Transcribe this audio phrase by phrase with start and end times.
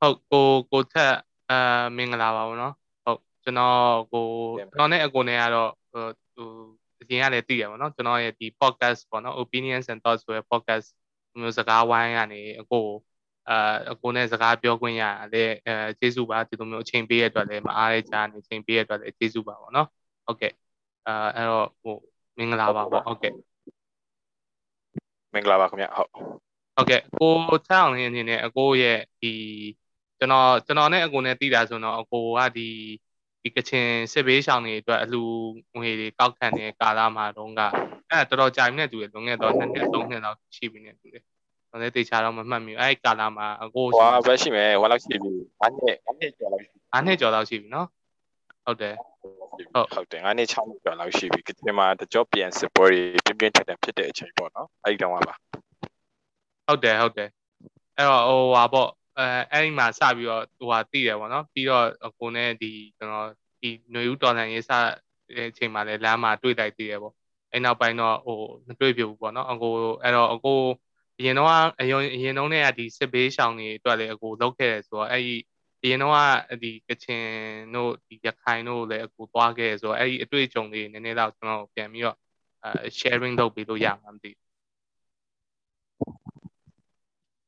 [0.00, 1.14] ဟုတ်ကိုကိုထက်
[1.50, 3.76] အာမင်္ဂလာပါဘောနော်ဟုတ်ကျွန်တော်
[4.12, 4.26] ကို
[4.58, 6.48] ကျွန်တော်နဲ့အကိုနဲ့ကတော့ဟို
[7.00, 10.86] အရင်ကလည်းသိရပါတော့ကျွန်တော်ရဲ့ဒီ podcast ပေါ့နော် opinions and thoughts ဆိုတဲ့ podcast
[11.40, 12.86] မျိုးစကားဝိုင်းကနေအကို
[13.48, 19.88] အာအကိုနဲ့စကားပြောခွင့်ရလည်းအဲကျေးဇူးပါဒီလိုမျိုးအချိန်ပေးရတဲ့အတွက်လည်းမအားရကြနေအချိန်ပေးရတဲ့အတွက်လည်းကျေးဇူးပါပေါ့နော်
[20.26, 20.52] ဟုတ်ကဲ့
[21.06, 21.96] အာအဲ့တော့ဟို
[22.38, 23.32] မင်္ဂလာပါပေါ့ဟုတ်ကဲ့
[25.34, 26.45] မင်္ဂလာပါခင်ဗျဟုတ်
[26.76, 27.32] ဟုတ်ကဲ့ကို
[27.68, 29.32] ချောင်းလင်းအနေနဲ့အကိုရဲ့ဒီ
[30.18, 32.68] ကျွန်တော်ကျွန်တော်နဲ့အကိုနဲ့တည်တာဆိုတော့အကိုကဒီ
[33.42, 35.22] ဒီကချင်စစ်ဘေးရှောင်တွေအတွက်အလှ
[35.76, 37.60] ငွေတွေကောက်ခံတဲ့ကာလမှာတော့က
[38.10, 41.22] အဲ့တော်တော်ကြာနေတူတယ်လွန်ခဲ့တော့နှစ်နှစ်သုံးနှစ်လောက်ရှိပြီနေတူတယ်
[41.70, 47.88] ကျွန်တော်လည်းတေချာတော့မမှတ်မိဘူးအဲ့ကာလမှာအကိုဟွာပဲရှိမယ်ဟိုလောက်ရှိပြီ၅နှစ်၅နှစ်ကျော်လောက်ရှိ၅နှစ်ကျော်လောက်ရှိပြီနော်
[48.64, 48.94] ဟုတ်တယ်
[49.74, 55.34] ဟုတ်ဟုတ်တယ်၅နှစ်6နှစ်ကျော်လောက်ရှိပြီကချင်မှာတကြောပြန်စစ်ပွဲတွေပြင်းပြင်းထန်ထန်ဖြစ်တဲ့အချိန်ပေါ့နော်အဲ့ဒီတော့ပါ
[56.66, 57.30] ဟုတ်တယ်ဟုတ်တယ်
[57.96, 61.86] အဲ့တော့ဟိုဟာပေါ့အဲအဲ့ဒီမှာစပြီးတော့ဟိုဟာတိတယ်ပေါ့နော်ပြီးတော့
[62.20, 63.28] ကိုနဲ့ဒီကျွန်တော်
[63.60, 67.14] ဒီຫນွေဦးတော်ဆန်ရေးစတဲ့အချိန်မှာလည်းလမ်းမှာတွေ့လိုက်သေးတယ်ပေါ့
[67.52, 70.60] အဲ့နောက်ပိုင်းတော့ဟိုမတွေ့ပြဘူးပေါ့နော်အကိုအဲ့တော့အကို
[71.18, 71.50] အရင်တော့
[71.80, 75.36] အရင်အရင်တော့ねဒီစစ်ဘေးရှောင်တွေအတွက်လည်းအကိုလောက်ခဲ့တယ်ဆိုတော့အဲ့ဒီ
[75.82, 76.14] အရင်တော့
[76.62, 77.24] ဒီကချင်
[77.74, 82.16] တို့ဒီရခိုင်တို့လည်းအကိုသွားခဲ့ဆိုတော့အဲ့ဒီအတွေ့အကြုံတွေနည်းနည်းတော့ကျွန်တော်ပြန်ပြီးတော့
[82.98, 84.46] sharing လုပ်ပေးလို့ရမှာမသိဘူး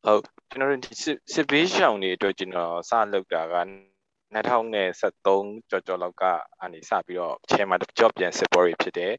[0.04, 0.92] ဟုတ်ကျွန်တော်တို့ဒီ
[1.32, 3.56] စစ်ဘေးရှောင်တွေအတွက်ကျွန်တော်စလုပ်တာက
[4.34, 6.24] 2023ကြော်ကြော်လောက်က
[6.62, 9.12] အနေစပြီးတော့အချိန်မှာကြော့ပြန်စစ်ပွဲတွေဖြစ်တယ်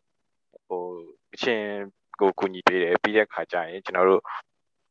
[0.68, 0.84] ဟို
[1.34, 1.66] အချင်း
[2.20, 4.22] ကိုကူညီပေးတယ်ပြီးတဲ့ခါကျရင်ကျွန်တော်တို့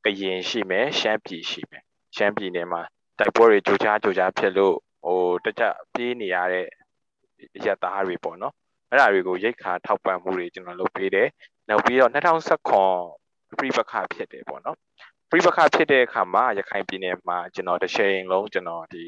[0.05, 1.83] ကရင်ရှိမယ်ရှမ်းပြည်ရှိမယ်
[2.16, 2.83] ရှမ်းပြည်နယ်မှာ
[3.19, 5.62] တိုက်ပွဲတွေကြိုးကြားကြိုးကြားဖြစ်လို့ဟိုတကြ
[5.94, 6.66] ပြေးနေရတဲ့
[7.66, 8.55] ရသားတွေပေါ့နော်
[8.91, 11.28] အဲ့ဒါတွေကိုရိတ်ခါထောက်ပံ့မှုတွေကျွန်တော်လုပ်ပေးတယ်
[11.69, 14.78] နောက်ပြီးတော့2019ပြိပခဖြစ်တယ်ပေါ့နော်
[15.31, 19.05] ပြိပခဖြစ်တဲ့အခါမှာရခိုင်ပြည်နယ်မှာကျွန်တော်တစ်ချိန်လုံးကျွန်တော်ဒီ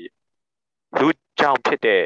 [0.99, 1.09] လူ
[1.41, 2.03] ကြောင့်ဖြစ်တဲ့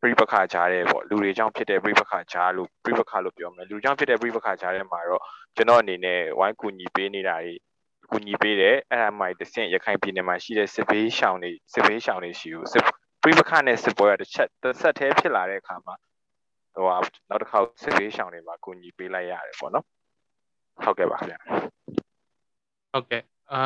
[0.00, 5.22] ပြိပခကြားတဲ့ပေါ့လူတွေကြောင့်ဖြစ်တဲ့ပြိပခကြားလို့ပြိပခလို့ပြောမလဲလူကြောင့်ဖြစ်တဲ့ပြိပခကြားတဲ့မှာတော့
[5.56, 7.54] ကျွန်တော်အနေနဲ့ဝိုင်းကူညီပေးနေတာတွေ
[8.10, 12.82] ကူညီပေးတယ်အဲ့ဒါမှတဆင့်ရခိုင်ပြည်နယ်မှာရှိတဲ့စစ်ဘေးရှောင်တွေစစ်ဘေးရှောင်တွေရှိကိုစစ်
[13.22, 15.94] ပြိပခနဲ့စစ်ပွဲတစ်ချက်တစ်ဆက်တည်းဖြစ်လာတဲ့အခါမှာ
[16.74, 16.86] ဟို
[17.28, 19.84] နောက်တစ်ခါစစ်ဘေးရှောင်တွေမှာကူညီပေးလိုက်ရတယ်ပေါ့နော်
[20.84, 21.36] ဟုတ်ကဲ့ပါခင်ဗျ
[22.92, 23.58] ဟုတ်ကဲ့ အာ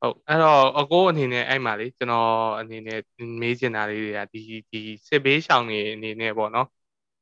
[0.00, 2.28] ဟုတ်အဲ့တော့အကိုအနေနဲ့အဲ့မှာလေကျွန်တော်
[2.60, 3.00] အနေနဲ့
[3.42, 6.66] မေးချင်တာလေးတွေကဒီဒီစစ်ဘေးရှောင်နေအနေနဲ့ပေါ့နော်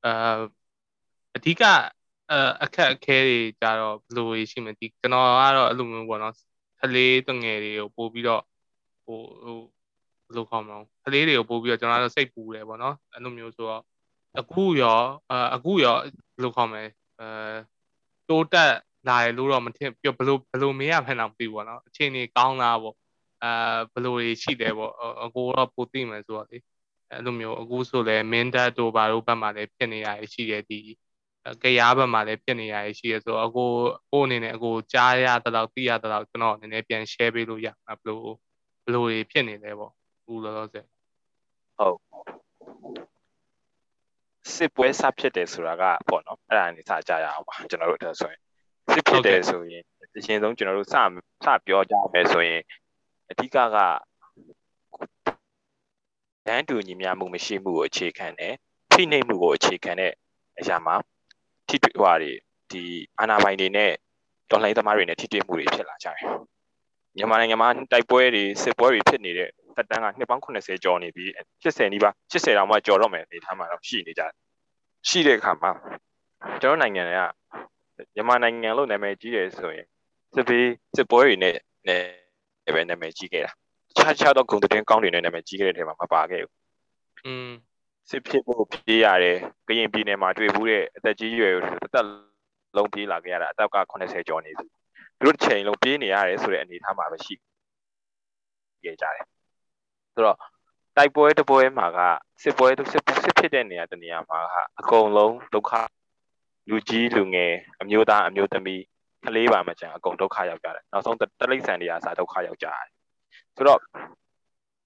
[0.04, 0.10] အာ
[1.36, 1.62] အဓိက
[2.62, 6.34] အခက်အခဲတွေကြတော့ဘယ်လိုရှိမလဲဒီကျွန်တော်ကတော့အဲ့လိုမျိုးပေါ့နော်
[6.80, 8.42] ကလေးတငယ်တွေကိုပို့ပြီးတော့
[9.04, 9.58] ဟိုဟို
[10.26, 13.82] ဘယ်လိုခေါ်မလဲကလေးတွေကိုပို့ပြီးတော့ကျွန်တော်ကတော့စိတ်ပူတယ်ပေါ့နော်အဲ့လိုမျိုးဆိုတော့
[14.40, 15.00] အခုရော
[15.54, 15.96] အခုရော
[16.34, 16.84] ဘယ်လိုခေါ်မလဲ
[17.20, 17.28] အဲ
[18.28, 18.72] တိုးတက်
[19.08, 22.96] လာရလို့တော့မထင်ပြဘလို့ဘလို့မရဖန်တော့မသိဘူးပေါ့နော်အချိန်ကြီးကောင်းလားပေါ့
[23.42, 24.92] အာဘလို့တွေရှိတယ်ပေါ့
[25.24, 26.58] အကိုတော့ပိုသိမယ်ဆိုတော့လေ
[27.10, 30.80] အဲ့လိုမျိုးအခုဆိုလဲမင်းတပ်တို့ဘာတို့ဘက်မှာလည်းဖြစ်နေရရှိတယ်ဒီ
[31.62, 33.70] ကရားဘက်မှာလည်းဖြစ်နေရရှိရဆိုတော့အကို
[34.10, 38.26] ကိုအနေနဲ့အကိုကြားရတဲ့လောက်သိရတဲ့လောက်ကျွန်တော်အနေနဲ့ပြန် share ပေးလို့ရမှာဘလို့
[38.84, 40.86] ဘလို့တွေဖြစ်နေလဲပေါ့အခုလောလောဆယ်
[41.78, 41.98] ဟုတ်
[44.54, 48.45] စစ်ပွဲစဖြစ်တယ်ဆိုတာကပေါ့နော်အဲ့ဒါနေစကြရအောင်ပါကျွန်တော်တို့အဲ့ဆိုရင်
[48.92, 49.82] စစ်ဖြစ်တယ်ဆိုရင်
[50.16, 50.96] အရင်ဆုံးကျွန်တော်တို့စ
[51.44, 52.62] စပြောကြမယ်ဆိုရင်
[53.30, 53.76] အဓိကက
[56.46, 58.54] တန်းတူညီမျှမှုမရှိမှုကိုအခြေခံတယ်
[58.90, 60.12] ဖိနှိပ်မှုကိုအခြေခံတဲ့
[60.58, 60.94] အရာမှာ
[61.68, 62.32] ထိတွေ့ဟွာတွေ
[62.70, 62.82] ဒီ
[63.18, 63.92] အာဏာပိုင်တွေနဲ့
[64.50, 66.18] တော်လှန်ရေးသမားတွေနဲ့ထိတွေ့မှုတွေဖြစ်လာကြတယ်
[67.16, 71.30] မြန်မာနိုင်ငံမှာတိုက်ပွဲတွေစစ်ပွဲတွေဖြစ်နေတဲ့တက်တန်းကနှစ်ပေါင်း80ကျော်နေပြီး
[71.62, 74.32] 80နီးပါး80တောင်မှကျော်တော့မယ်အနေထားမှာတော့ရှိနေကြတယ်
[75.08, 75.70] ရှိတဲ့အခါမှာ
[76.60, 77.20] ကျွန်တော်နိုင်ငံက
[78.14, 79.86] မြန်မာနိုင်ငံလို့နာမည်ကြီးတယ်ဆိုရင်
[80.34, 81.56] စစ်ပေးစစ်ပွဲတွေနဲ့
[81.88, 83.52] နဲ့ပဲနာမည်ကြီးခဲ့တာ
[83.96, 86.52] ခြားခြားသောဂုဏ်သတင်းကောင်းတွေနဲ့နာမည်ကြီးခဲ့တဲ့ထဲမှာမပါခဲ့ဘူး
[87.26, 87.50] อืม
[88.10, 92.06] စစ်ဖြစ်ဖို့ပြေးရတယ်ကရင်ပြည်နယ်မှာတွေ့ဘူးတဲ့အသက်ကြီးရွယ်အသက်
[92.76, 94.66] လုံးပြေးလာခဲ့ရတာအသက်က80ကျော်နေပြီ
[95.20, 97.34] သူတို့ချိန်လုံးပြေးနေရတယ်ဆိုတဲ့အနေအထားမှာပဲရှိ
[98.84, 99.24] ခဲ့ကြတယ်
[100.14, 100.38] ဆိုတော့
[100.96, 101.98] တိုက်ပွဲတပွဲမှာက
[102.42, 105.72] စစ်ပွဲစစ်စစ်ဖြစ်တဲ့နေရာတနေရာမှာကအကုန်လုံးဒုက္ခ
[106.68, 108.82] လူကြီးလူငယ်အမျိုးသားအမျိုးသမီး
[109.24, 112.86] ကလေးပါမချင်အကုန်ဒုက္ခရောက်ကြတယ်နောက်ဆုံးတလိษံတွေအစားဒုက္ခရောက်ကြတယ်
[113.56, 113.80] ဆိုတော့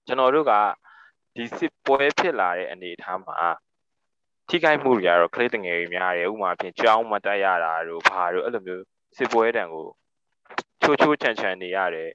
[0.07, 0.53] ကျွန်တော်တို့က
[1.35, 3.37] ဒီစစ်ပွဲဖြစ်လာတဲ့အနေအထားမှာ
[4.49, 8.83] ထိခိုက်မှုတွေကတော့ကလေးတငယ်တွေများတယ်ဥပမာဖြင့်ကြောင်းမတက်ရတာတို့ဘာတို့အဲ့လိုမျိုး
[9.17, 9.87] စစ်ပွဲတံကို
[10.81, 12.09] ချိုးချိုးချန်ချန်နေရတယ်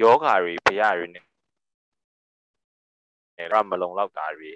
[0.00, 1.24] ယောဂါတွေဘရတွေနဲ့
[3.52, 4.50] ရမလုံလောက်တာတွေ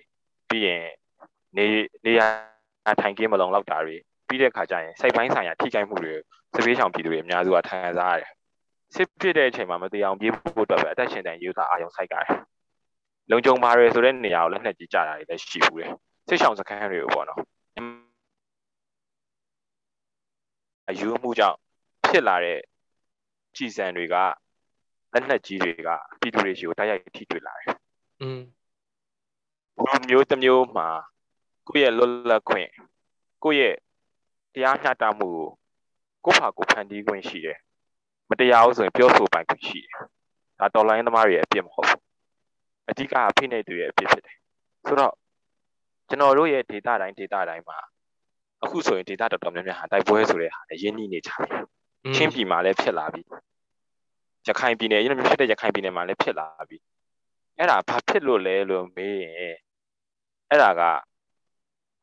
[0.49, 0.85] ပြီးရင်
[1.56, 1.64] နေ
[2.05, 2.20] နေရ
[3.00, 3.96] ထိုင်ကင်းမလုံလောက်တာတွေ
[4.34, 6.14] ပြီးတဲ့ခါကျရင်စိတ်ပိုင်းဆိုင်ရာထိခိုက်မှုတွေ
[6.56, 8.31] စပေးဆောင်ပြည်သူတွေအများစုကခံစားရတယ်
[8.94, 12.28] စစ်ဖြစ်တဲ့အချိန်မှာမတရားအောင်ပြေးဖို့အတွက်ပဲအသက်ရှင်တဲ့ယူသားအာယုံဆိုင်ကြတယ်
[13.31, 15.90] လုံခြုံပါရယ်ဆိုတဲ့နေရာကိုလက်နဲ့ကြီးကြတာတွေလည်းရှိဘူးတယ်
[16.28, 17.40] စစ်ဆောင်စခန်းတွေကိုပေါ့နော်
[20.88, 21.58] အယူမှုကြောင့်
[22.08, 22.58] ဖြစ်လာတဲ့
[23.56, 24.14] ကြည်စံတွေက
[25.12, 25.90] လက်နက်ကြီးတွေက
[26.20, 27.66] ပြည်သူတွေရှိကိုတိုက်ရိုက်ထိတွေ့လာတယ်။
[28.22, 28.40] อืม
[29.78, 30.88] ဘုံမျိုးတစ်မျိုးမှာ
[31.69, 32.69] ကိုယ့်ရဲ့လွတ်လပ်ခွင့်
[33.44, 33.75] ကိုယ့်ရဲ့
[34.55, 35.45] တရားမျှတမှုကို
[36.25, 37.59] ကိုယ့်ဘာကိုဖန်တီးခွင့်ရှိတယ်။
[38.31, 39.95] မတရားဘူးဆိုရင်ပြောဆိုပိုင်ခွင့်ရှိတယ်။
[40.61, 42.01] ဒါတော်လိုင်းသမားတွေရဲ့အပြစ်မဟုတ်ဘူး။
[42.91, 44.37] အဓိကဖိနှိပ်သူရဲ့အပြစ်ဖြစ်တယ်။
[44.87, 45.12] ဆိုတော့
[46.09, 47.79] ကျွန်တော်တို့ရဲ့ data တိုင်း data တိုင်းမှာ
[48.62, 51.49] အခုဆိုရင် data တော်တော်များများဟာတိုက်ပွဲဆိုတဲ့ဟာနဲ့ရင်းနှီးနေကြပြီ။
[52.17, 53.23] ချင်းပြည်မှာလည်းဖြစ်လာပြီ။
[54.49, 56.79] ရခိုင်ပြည်နယ်ရင်းနှီးဖြစ်တဲ့ရခိုင်ပြည်နယ်မှာလည်းဖြစ်လာပြီ။
[57.59, 59.56] အဲ့ဒါဘာဖြစ်လို့လဲလို့မေးရင်
[60.51, 60.83] အဲ့ဒါက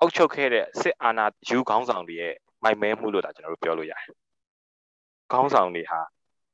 [0.01, 2.33] အုတ်ချုပ်ခဲ့တဲ့စစ်အာဏာယူခေါင်းဆောင်တွေရဲ့
[2.63, 4.01] မိုက်မဲမှုလို့ဒါကျွန်တော်တို့ပြောလို့ရတယ်။
[5.31, 5.99] ခေါင်းဆောင်တွေဟာ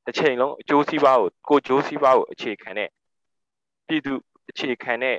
[0.06, 2.88] တစ်ချိန်လုံးအကျိုးစီးပွားကိုကိုကျိုးစီးပွားကိုအခြေခံတဲ့
[3.86, 4.12] ပြည်သူ
[4.50, 5.16] အခြေခံတဲ့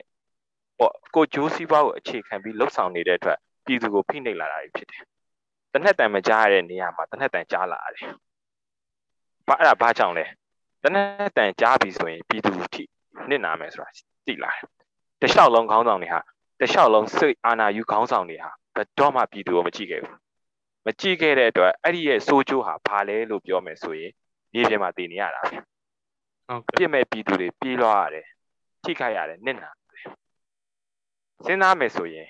[0.80, 5.02] ပေါ့ကိုကျိုးစီးပွားကိုအခြေခံပြီးလှုပ်ဆောင်နေတဲ့အတွက်ပြည်သူကိုဖိနှိပ်လာတာဖြစ်တယ်။
[5.74, 8.08] တနက်တန်မကြားရတဲ့နေရာမှာတနက်တန်ကြားလာရတယ်။
[9.48, 10.26] ဘာအဲ့ဒါဘာကြောင့်လဲ။
[10.84, 12.84] တနက်တန်ကြားပြီဆိုရင်ပြည်သူထိ
[13.30, 13.90] နစ်နာမယ်ဆိုတာ
[14.28, 14.64] သိလာတယ်။
[15.22, 16.20] တလျှောက်လုံးခေါင်းဆောင်တွေဟာ
[16.59, 20.15] တလျှောက်လုံးစိတ်အာဏာယူခေါင်းဆောင်တွေဟာဘယ်တော့မှပြည်သူကိုမကြည့်ခဲ့ဘူး။
[20.85, 24.11] မကြည့်ခဲ့တဲ့အတွက်အဲ့ဒီရဲ့စိုးကျိုးဟာဘာလဲလို့ပြောမယ်ဆိုရင်
[24.53, 25.57] မြေပြင်မှာတည်နေရတာပဲ။
[26.47, 28.25] ဟုတ်ကဲ့ပြစ်မဲ့ပြည်သူတွေပြေးလွှားရတယ်။
[28.83, 30.06] ထိခိုက်ရတယ်နစ်နာတယ်။
[31.45, 32.29] စဉ်းစားမယ်ဆိုရင်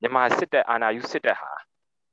[0.00, 1.50] မြန်မာစစ်တပ်အာဏာယူစစ်တပ်ဟာ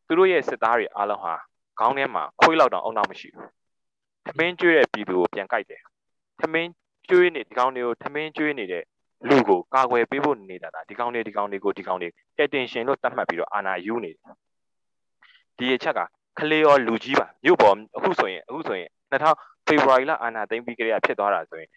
[0.07, 1.33] သူတို့ရဲ့စစ်သားတွေအားလုံးဟာ
[1.79, 3.47] ခေါင်းထဲမှာခွေးလောက်တောင်အုံနောက်မရှိဘူး။
[4.27, 5.81] ထမင်းကျွေးတဲ့ပြည်သူကိုပြန်ကြိုက်တယ်။
[6.41, 6.69] ထမင်း
[7.09, 8.83] ကျွေးနေဒီကောင်တွေကိုထမင်းကျွေးနေတဲ့
[9.30, 12.10] လူကိုကာကွယ်ပေးဖို့နေတာဒါဒီကောင်တွေဒီကောင်တွေကိုဒီကောင်တွေ
[12.44, 14.22] attention လို့သတ်မှတ်ပြီးတော့အာဏာယူနေတယ်။
[15.58, 16.00] ဒီအချက်က
[16.38, 21.69] ခလေးရောလူကြီးပါမြို့ပေါ်အခုဆိုရင်အခုဆိုရင်2000ဖေဖော်ဝါရီလအာဏာသိမ်းပြီးကြရဖြစ်သွားတာဆိုရင်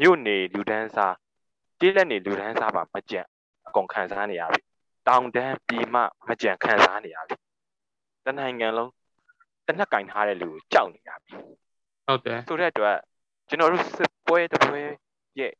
[0.00, 1.14] မြို့နေလူဒန်းစား
[1.80, 3.20] တိလက်နေလူဒန်းစားပါမကြံ
[3.66, 4.60] အကုန်ခံစားနေရပြီ
[5.08, 5.96] တောင်တန်းပြည်မ
[6.28, 7.36] မကြံခံစားနေရပြီ
[8.24, 8.90] တနိုင်ငံလုံး
[9.66, 11.32] တနက်ကင်ထားတဲ့လူကိုကြောက်နေရပြီ
[12.06, 12.96] ဟုတ်တယ်ဆိုတဲ့အတွက်
[13.48, 14.80] ကျွန်တော်တို့စစ်ပွဲတပွဲ
[15.38, 15.52] ရဲ့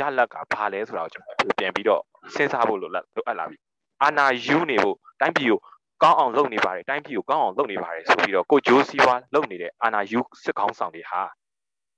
[0.00, 2.02] ရလက်ကဘာလဲဆိုတာကိုကျွန်တော်ပြန်ပြီးတော့
[2.34, 3.56] စဉ်းစားဖို့လိုလိုအပ်လာပြီ
[4.02, 5.58] အာနာယူနေဖို့တိုင်းပြည်ကို
[6.02, 11.22] ကောင်းအောင်လုပ်နေပါတယ်တိုင်းပြည်ကိုကောင်းအောင်လုပ်နေပါတယ်ဆိုပြီးတော့ကိုဂျိုးစီဝါလုပ်နေတဲ့အာနာယူစစ်ကောင်းဆောင်တွေဟာ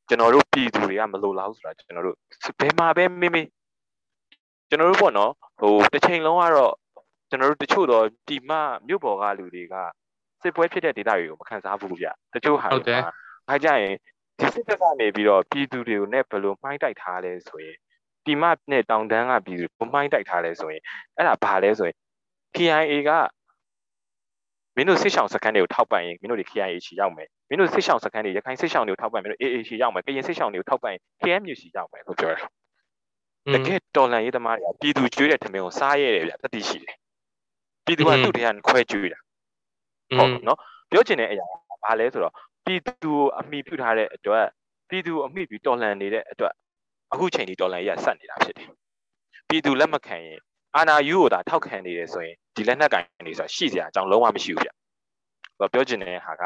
[0.09, 2.17] ကျွန်တော်တို့ပြည်သူတွေကမလိုလားဆိုတာကျွန်တော်တို့
[2.61, 3.49] ဘယ်မှာပဲမင်းမင်း
[4.69, 6.75] ကျွန်တော်တို့ပေါ့နော်ဟိုတစ်ချိန်လုံးကတော့
[7.31, 8.51] ကျွန်တော်တို့တချို့တော့ဒီမ
[8.87, 9.75] မြို့ပေါ်ကလူတွေက
[10.43, 13.03] စစ်ပွဲဖြစ်တဲ့ဒေသတွေကိုမခံစားဘူးဗျတချို့ဟာဟုတ်တယ်
[13.49, 13.95] အဲကြရင်
[14.39, 17.77] ဒီစစ်တပ်ကနေပြီးတော့ပြည်သူတွေကိုနဲ့ဘယ်လိုမှိုင်းတိုက်ထားလဲဆိုရင်
[18.31, 20.83] ဒီမနဲ့တောင်တန်းကပြည်သူဘမှိုင်းတိုက်ထားလဲဆိုရင်
[21.17, 21.97] အဲ့ဒါဘာလဲဆိုရင်
[22.57, 23.11] KIA က
[24.77, 32.41] မင်းတို့စစ်ဆောင်စခန်းတွေကိုထောက်ပံ့ရင်မင်းတို့တွေ KIA ချီရောက်မယ်မင်းတို့စစ်ဆောင်စခန်းတွေရခိုင်စစ်ဆောင်တွေကိုထောက်ပံ့မင်းတို့ AA ချီရောက်မယ်ကရင်စစ်ဆောင်တွေကိုထောက်ပံ့ရင် KMU ချီရောက်မယ်လို့ပြောတယ်
[33.55, 36.97] တကယ်တော်လန်ရေးသမားတွေကပြည်သူကျွေးတဲ့ထမင်းကိုစားရတယ်ဗျတတိရှိတယ်
[37.85, 39.19] ပြည်သူကသူ့တရားခွဲကျွေးတာ
[40.19, 40.59] ဟုတ်နော်
[40.91, 42.35] ပြောချင်တဲ့အရာကဘာလဲဆိုတော့
[42.65, 44.47] ပြည်သူကိုအမိပြုထားတဲ့အတွက်
[44.89, 46.53] ပြည်သူအမိပြီးတော်လှန်နေတဲ့အတွက်
[47.13, 48.69] အခုချိန်ဒီတော်လှန်ရေးကဆက်နေတာဖြစ်တယ်
[49.49, 50.39] ပြည်သူလက်မခံရင်
[50.77, 54.71] အာနာယူကိုသာထောက်ခံနေတယ်ဆိုရင်ဒီလက်နက်ကင်နေဆိုတာရှိစရာအကြောင်းလုံးဝမရှိဘူးဗျ
[55.73, 56.43] ပြောချင်တဲ့ဟာက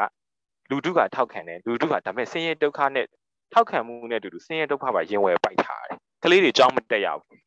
[0.69, 3.05] လူတုကထောက်ခံတယ်လူတုကဒါပေမဲ့ဆင်းရဲဒုက္ခနဲ့
[3.53, 7.39] ထောက်ခံမှုနဲ့အတူတူဆင်းရဲဒုက္ခပါရင်ဝယ်ပိုက်ထားတယ်ကလေးတွေကြောင်းမတက်ရဘူး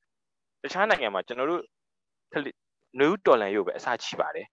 [0.62, 1.62] တခြားနိုင်ငံမှာကျွန်တော်တို့
[2.98, 4.46] နယူးတော်လန်ရုပ်ပဲအစားချပါတယ်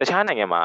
[0.00, 0.62] တခြားနိုင်ငံမှာ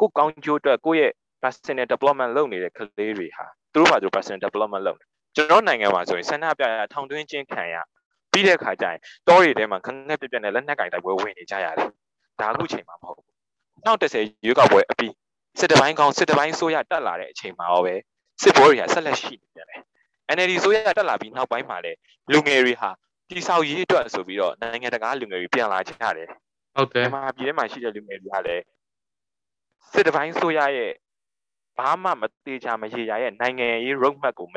[0.00, 1.12] ကိုကောင်းကျိုးအတွက်ကိုယ့်ရဲ့
[1.42, 7.76] personal development လုပ်နေတဲ့ကလေးတွေဟာ သူတို့ဘာသူ personal development လုပ်တယ်ကျွန်တော်နိုင်ငံမှာဆိုရင်ဆန္ဒပြရထောင်သွင်းခြင်းခံရ
[8.32, 11.90] ပြီးတဲ့ခါကျရင်တောတွေထဲမှာခငက်ပြက်ပြက်နဲ့လက်နက်ကင်တိုက်ပွဲဝင်နေကြရတယ်
[12.40, 13.26] ဒါအခုချိန်မှာမဟုတ်ဘူး
[13.86, 15.12] 2010ရွေးကောက်ပွဲအပြီး
[15.58, 17.94] စစ်တပိုင်းကောင်းစစ်တပိုင်းဆိုရတက်လာတဲ့အချိန်မှာရောပဲ
[18.42, 19.80] စစ်ဘောတွေကဆက်လက်ရှိနေပြန်တယ်
[20.36, 21.98] NLD ဆိုရတက်လာပြီးနောက်ပိုင်းမှာလည်း
[22.32, 22.90] လူငယ်တွေဟာ
[23.28, 26.28] တိဆောက်ရေးအတွက်ဆိုပြီးတော့နိုင်ငံတကာလူငယ်တွေပြန်လာကြတယ်
[26.76, 28.64] ဟုတ်တယ်မြန်မာပြည်ထဲမှာရှိတဲ့လူငယ်တွေကလည်း
[29.92, 30.92] စစ်တပိုင်းဆိုရရဲ့
[31.78, 34.48] ဘာမှမသေးချာမရေရာရဲ့နိုင်ငံရေး road map ကို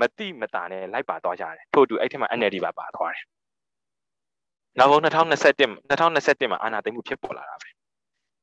[0.00, 3.24] မတိမတာနဲ့လိုက်ပါသွားကြတယ်ထို့အတူအဲ့ထက်မှာ NLD ပါပါသွားတယ်
[4.78, 7.68] နောက်ဆုံး2021 2021မှာအာဏာသိမ်းမှုဖြစ်ပေါ်လာတာပဲ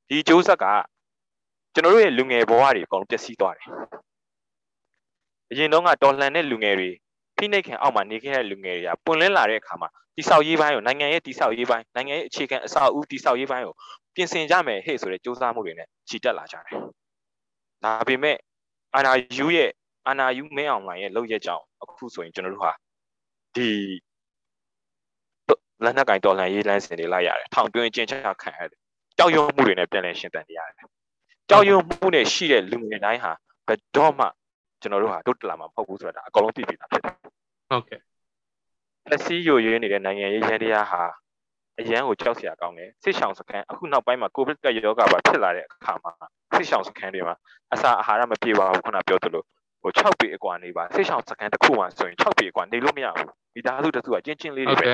[0.09, 0.65] ဒီကျိုးဆက်က
[1.73, 3.67] ကျွန်တော်တို့ရဲ့လူငယ်ဘဝတွေအကုန်ပျက်စီးသွားတယ်
[5.51, 6.89] အရင်တော့ကတော်လှန်တဲ့လူငယ်တွေ
[7.37, 13.75] ဖိနှိပ်ခံအောက်မှာနေခဲ့တဲ့လူငယ်တွေကပွင့်လင်းလာတဲ့အခါမှာတိဆောက်ရေးပိုင်းကိုနိုင်ငံရဲ့တိဆောက်ရေးပိုင်းနိုင်ငံရဲ့အခြေခံအဆောက်အဦတိဆောက်ရေးပိုင်းကို
[14.15, 16.77] ပြင်ဆင်ကြမယ်ဟဲ့ဆိုတဲ့စ조사မှုတွေနဲ့ချီတက်လာကြတယ်။
[17.83, 18.37] ဒါပေမဲ့
[18.95, 19.71] အာနာယူရဲ့
[20.07, 22.71] အာနာယူမင်းအောင်လိုင်ရဲ့လောက်ရက်ကြောင်အခုဆိုရင်ကျွန်တော်တို့ဟာ
[23.55, 23.69] ဒီ
[25.83, 28.79] လက်နက်ကင်တော်လှန်ရေးလမ်းစဉ်တွေလိုက်ရတယ်ထောင်တွင်းကျင်းချခံရတယ်
[29.17, 30.87] ကြောက်ရွံ့မှုတွေနဲ့ပြန်လည်ရှင်သန်နေရတယ်
[31.49, 33.31] ကြောက်ရွံ့မှုနဲ့ရှိတဲ့လူငယ်တိုင်းဟာ
[33.67, 34.25] ဘယ်တော့မှ
[34.81, 37.13] ကျွန်တော်တို့ဟာတို့တလာမှာမဟုတ်ဘူးဆိုတာဒါအကုန်လုံးသိပြီသားဖြစ်တယ်
[37.69, 37.99] ဟုတ်ကဲ့
[39.09, 41.03] လက်စီယိုရင်းနေတဲ့နိုင်ငံရေးရဲတရားဟာ
[41.79, 46.11] အရန်ကိုကြောက်စရာကောင်းတယ်စစ်ဆောင်စခန်းအခုနောက်ပိုင်းမှာကိုဗစ်ကရောဂါပါဖြစ်လာတဲ့အခါမှာ
[46.55, 47.35] စစ်ဆောင်စခန်းတွေမှာ
[47.73, 49.43] အစာအာဟာရမပြေပါဘူးခုနပြောသလို
[49.81, 54.85] ဟို6ပေအကွာနေပါစစ်ဆောင်စခန်းတစ်ခုမှဆိုရင်6ပေအကွာနေလို့မရဘူးမိသားစုတစ်စုကကျင်းချင်းလေးတွေပဲ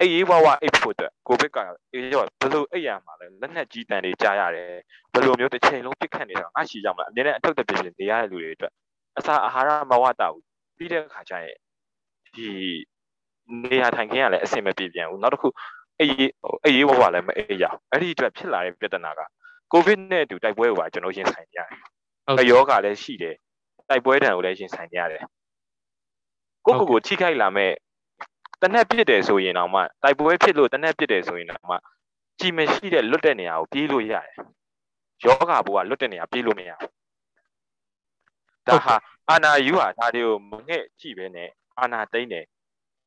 [0.00, 1.58] အေးရေးဝဝအိတ်ဖို့တဲ့ကိုဗစ်က
[1.94, 4.70] အေးရောဘလို့အိတ်ရမှာလဲလက်နက်ကြီးတန်တွေကြားရတယ်
[5.14, 8.72] ဘလို့မျိုးတစ်ချိန်လုံးပြစ်ခတ်နေတာအရှိကြမှာအမြဲတမ်းအထုပ်တပြင်းနေရတဲ့လူတွေအတွက်
[9.18, 10.44] အစာအာဟာရမဝတာဘူး
[10.76, 11.56] ပြီးတဲ့အခါကျရင်
[12.34, 12.48] ဒီ
[13.62, 15.48] နေရာထိုင်ခင်းကလည်းအဆင်မပြေပြန်ဘူးနောက်တစ်ခု
[16.00, 19.20] အေးဟိုအေးရေးဝဝလည်းမအေးရအောင်အဲ့ဒီအတွက်ဖြစ်လာတဲ့ပြဿနာက
[19.72, 21.80] ကိုဗစ်နဲ့အတူတိုက်ပွဲကိုပါကျွန်တော်ရင်ဆိုင်နေရတယ်။
[22.40, 23.34] အယောဂါလည်းရှိတယ်။
[23.88, 25.22] တိုက်ပွဲတံကိုလည်းရင်ဆိုင်နေရတယ်။
[26.66, 27.72] ကိုကိုကိုထိခိုက်လာမဲ့
[28.62, 31.76] တနက်ပြစ်တယ်ဆိုရင်တော့မှတိုက်ပွဲဖြစ်လို့တနက်ပြစ်တယ်ဆိုရင်တော့မှ
[32.38, 34.36] ကြည်မရှိတဲ့လွတ်တဲ့နေရာကိုပြေးလို့ရတယ်။
[35.24, 36.90] ယောဂါဘူကလွတ်တဲ့နေရာပြေးလို့မရဘူး။
[38.68, 38.94] ဒါဟာ
[39.28, 42.44] အာနာယူဟာဒါတွေကိုမငဲ့ကြည့်ပဲနဲ့အာနာသိမ့်တယ်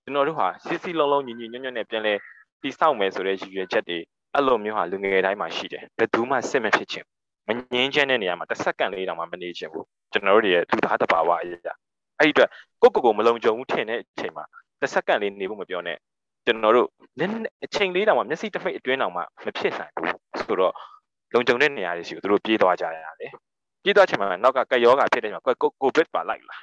[0.06, 2.14] ကျွန်တော်တို့ဟာစစ်စစ်လုံးလုံးညီညီညွတ်ညွတ်နဲ့ပြန်လဲ
[2.62, 3.98] တိဆောက်မယ်ဆိုတဲ့ရည်ရွယ်ချက်တွေ
[4.34, 7.06] အဲ့လိုမျိုးဟာလူငယ်တိုင်းမှာရှိတယ်ဘယ်သူမှစစ်မဖြစ်ချင်
[7.48, 11.74] မငင်းချင်းတဲ့နေရာမှာတစ်စက္ကန့်လေးတောင်မှမနေချင်ဘူးကျွန်တော်တို့ရဲ့လူသားတဘာဝအရာ
[12.20, 12.50] အဲ့ဒီအတွက်
[12.82, 14.44] ကိုကိုကိုမလုံခြုံဘူးထင်တဲ့အချိန်မှာ
[14.82, 15.98] တစ်စက္ကန့်လေးနေဖို့မပြောနဲ့
[16.46, 16.88] ကျွန်တော်တို့
[17.20, 17.32] နည်း
[17.66, 20.74] အချိန်လေးတောင်မှမျက်စိတစ်မိတ်အတွင်းတောင်မှမဖြစ်နိုင်ဘူးဆိုတော့
[21.34, 23.32] လုံခြုံတဲ့နေရာတွေရှိကိုသူတို့ပြေးသွားကြရတယ်
[23.84, 26.58] ပြေးသွားချိန်မှာနောက်ကကက်ယောဂါဖြစ်တဲ့ချိန်မှာကိုကိုဗစ်ပါလိုက်လာ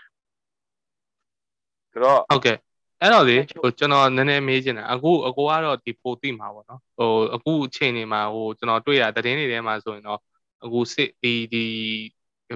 [1.92, 2.56] ဆိုတော့ဟုတ်ကဲ့
[3.02, 10.21] အဲ့တော့လေဟိုကျွန်တော်နည်းနည်းမေးချင်တာအခုအကိုကတော့ဒီပိုသိမှာပေါ့နော်ဟိုအခုအချိန်နေမှာဟိုကျွန်တော်တွေ့ရသတင်းတွေထဲမှာဆိုရင်တော့
[10.64, 11.64] အခုစစ်ဒီဒီ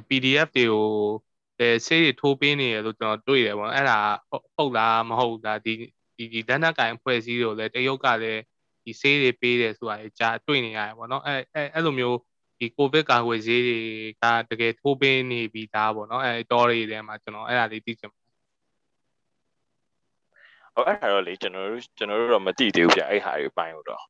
[0.08, 0.86] PDF တွေကို
[1.58, 3.98] အဲဆေးတွေထိုးပေးနေရလို့ကျွန်တော်တွေ့တယ်ပေါ့အဲ့ဒါ
[4.56, 5.72] ဟုတ်လားမဟုတ်လားဒီ
[6.16, 8.40] ဒီဒီလက်နက်ကင်ဖွဲ့စည်းတွေကိုလည်းတရုတ်ကလည်း
[8.84, 12.18] ဒီဆေးတွေပေးတယ်ဆိုတာကြားတွေ့နေရတယ်ပေါ့နော်အဲအဲအဲ့လိုမျိုး
[12.58, 13.78] ဒီကိုဗစ်ကာကွယ်ဆေးတွေ
[14.22, 18.10] ကတကယ်ထိုးပေးနေပြီးသားပေါ့နော်အဲတော်တွေထဲမှာကျွန်တော်အဲ့ဒါလေးသိချင်
[20.76, 24.02] ဟိုအဲ့ဒါတော့လေကျွန်တော်တို့ကျွန်တော်တို့တော့မသိသေးဘူးဗျအဲ့ဟာတွေပိုင်းလို့တော့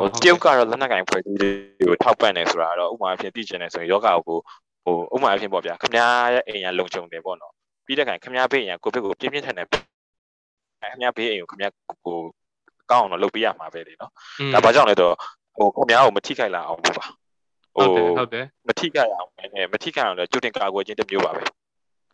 [0.00, 1.50] ဟိုတရုတ်ကတော့လက်နက်ကင်ဖွဲ့စည်းတွေ
[1.88, 4.38] ကိုထောက်ပံ့နေဆိုတာတော့ဥပမာအဖြစ်သိချင်တယ်ဆိုရင်ယောဂကို
[4.84, 7.52] ဟိုဥပမာအဖြစ်ပေါ့ဗျာခမားရဲ့အိမ်ရလုံခြုံတယ်ပေါ့နော်
[7.86, 11.72] ပြီးတဲ့ခိုင်ခမားဘေးအိမ်ရကိုဗစ်ကိုပြင်းပြင်းထန်ထန်ခမားဘေးအိမ်ကိုခမား
[12.06, 12.18] ကို
[12.90, 14.10] ကောင်းအောင်လုပ်ပေးရမှာပဲလေနော်
[14.54, 15.14] ဒါဘာကြောင့်လဲတော့
[15.56, 17.06] ဟိုခမားကိုမထိခိုက်လာအောင်ပေါ့ပါ
[17.74, 17.86] ဟို
[18.16, 21.42] ဟုတ်တယ်မထိခိုက်အောင်ပဲမထိခိုက်အောင်လည်းကြိုတင်ကာကွယ်ခြင်းတစ်မျိုးပါပဲ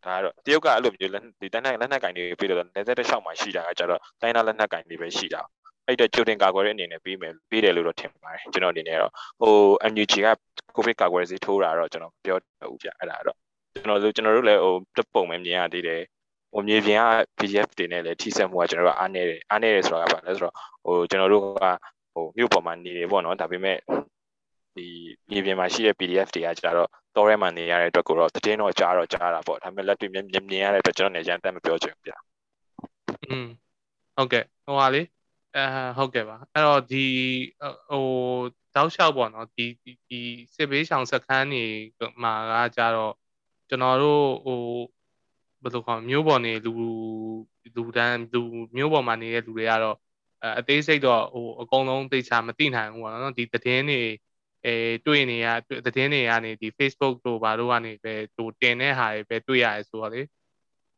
[0.05, 5.41] ဒါကတော့တရုတ်ကအဲ့လိုမျိုးဒီတိုင်းလက်နက်ကင်တွေပြီးတော့နေသက်တစ်လျှောက်မှာရှိတာကကြတော့တိုင်းသားလက်နက်ကင်တွေပဲရှိတာ
[5.87, 9.55] အဲ့တော့ကြိုတင်ကာကွယ်တဲ့အနေနဲ့ပြီးမယ်ပြီးတယ်လို့တော့ထင်ပါတယ်ကျွန်တော်အနေနဲ့တော့ဟို
[9.93, 10.29] MUG က
[10.77, 12.39] ကိုဗစ်ကာကွယ်ဆေးထိုးတာတော့ကျွန်တော်ပြော
[12.73, 13.37] ဦးပြအဲ့ဒါတော့
[13.75, 16.01] ကျွန်တော်တို့ကျွန်တော်တို့လည်းဟိုတပုံပဲမြင်ရသေးတယ်
[16.53, 17.05] ဟိုမြေပြင်က
[17.39, 21.47] PDF တွေနဲ့လည်းထိစက်မှုကကျွန်တော်တို့အားနေတယ်အားနေတယ်ဆိုတာကဘာလဲဆိုတော့ဟိုကျွန်တော်တို့က
[22.15, 23.77] ဟိုမြို့ပေါ်မှာနေတယ်ပေါ့နော်ဒါပေမဲ့
[24.77, 24.87] ဒီ
[25.31, 32.13] မြေပြင်မှာရှိတဲ့ PDF တွေကကြတော့တောထဲမှာနေရတဲ့အတွက်ကိုတော့တည်င်းတော့ကြားတော့ကြားတာပေါ့ဒါပေမဲ့လက်တွေ့မြင်မြင်ရတဲ့အတွက်ကျွန်တော်နေရန်တက်မပြောချင်ဘူးဗျ
[33.31, 33.47] อืม
[34.17, 35.03] ဟုတ်ကဲ့ဟိုဟာလေ
[35.57, 35.65] အဲ
[35.97, 37.07] ဟုတ်ကဲ့ပါအဲ့တော့ဒီ
[37.91, 38.05] ဟို
[38.75, 39.67] တောက်လျှောက်ပေါ့နော်ဒီ
[40.09, 40.21] ဒီ
[40.55, 41.65] စစ်ဘေးရှောင်စခန်းတွေ
[42.23, 43.15] မှာကကြတော့
[43.69, 44.61] ကျွန်တော်တို့ဟို
[45.63, 46.73] ဘယ်လိုခေါ်မျိုးပေါ်နေလူ
[47.77, 48.43] လူတန်းလူ
[48.77, 49.97] မျိုးပေါ်မှာနေတဲ့လူတွေကတော့
[50.59, 54.01] အသေးစိတ်တော့ဟိုအကုန်လုံးသိချာမသိနိုင်ဘူးပေါ့နော်ဒီသတင်းတွေ
[54.67, 55.47] အဲတွေ့နေရ
[55.87, 60.23] သတင်းတွေကနေဒီ Facebook တို့ဘာတို့ကနေပဲဟိုတင်တဲ့ဟာတွေပဲတွေ့ရတယ်ဆိုတော့လေ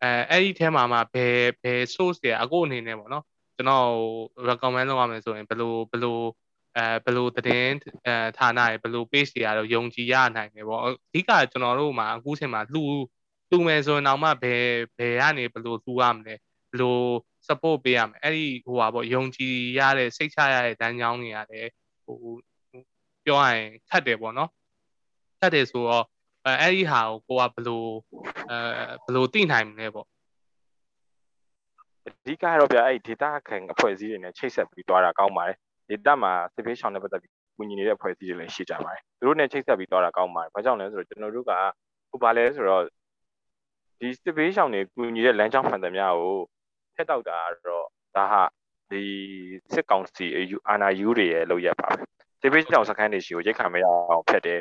[0.03, 3.25] အဲအဲ့ဒီထဲမှာမှဘယ်ဘယ် source တွေအခုအနေနဲ့ပေါ့နော်
[3.57, 3.89] ကျွန်တော်
[4.49, 6.21] recommend လုပ်ရမယ်ဆိုရင်ဘယ်လိုဘယ်လို
[6.77, 7.75] အဲဘယ်လိုသတင်း
[8.07, 12.83] အဲဌာနတွေဘယ်လို page တွေကတော့ယုံကြည်ရနိုင်တယ်ပေါ့အဓိကကျွန်တော်တို့မှာအခုချိန်မှာလှူ
[13.51, 14.65] လှူမယ်ဆိုရင်တော့မှဘယ်
[14.99, 16.35] ဘယ်ကနေဘယ်လိုလှူရမလဲ
[16.71, 16.99] ဘယ်လို
[17.49, 21.67] support ပေးရမလဲအဲ့ဒီဟိုပါပေါ့ယုံကြည်ရတဲ့စိတ်ချရတဲ့တန်းကြောင်းတွေရတယ်
[22.05, 22.19] ဟို
[23.27, 24.51] ပြောရရင်ခတ်တယ်ပေါ့နော်
[25.41, 26.05] ခတ်တယ်ဆိုတော့
[26.47, 27.85] အဲအဲ့ဒီဟာကိုကိုကဘယ်လို
[28.51, 28.59] အဲ
[29.05, 30.07] ဘယ်လိုသိနိုင်မလဲပေါ့
[32.07, 35.57] အဓိကတော့ဗျအဲ့ဒီ data ခံအဖွဲ့အစည်းတွေနဲ့ချိတ်ဆက်ပြီးသွားတာကောင်းပါတယ်
[35.91, 41.53] data မှာ space ရှောင်းနဲ့ပတ်သက်ပြီးဝင်ညီနေတဲ့အဖွဲ့အစည်းတွေလည်းရှိကြပါတယ်သူတို့နဲ့ချိတ်ဆက်ပြီးသွားတာကောင်းပါတယ်ဘာကြောင့်လဲဆိုတော့ကျွန်တော်တို့က
[42.11, 42.83] ဟိုဘာလဲဆိုတော့
[43.99, 46.37] ဒီ space ရှောင်းတွေကူညီတဲ့လမ်းကြောင်းမှန်သမျှကို
[46.97, 48.43] ဖက်တောက်တာတော့ဒါဟာ
[48.91, 49.03] ဒီ
[49.73, 50.27] စစ်ကောင်စီ
[50.69, 52.16] အာဏာယူတွေရဲ့လုပ်ရက်ပါပဲ
[52.47, 54.61] စစ်ပေးချောင်စခန်းတွေရှိကိုရိတ်ခါမရအောင်ဖက်တယ်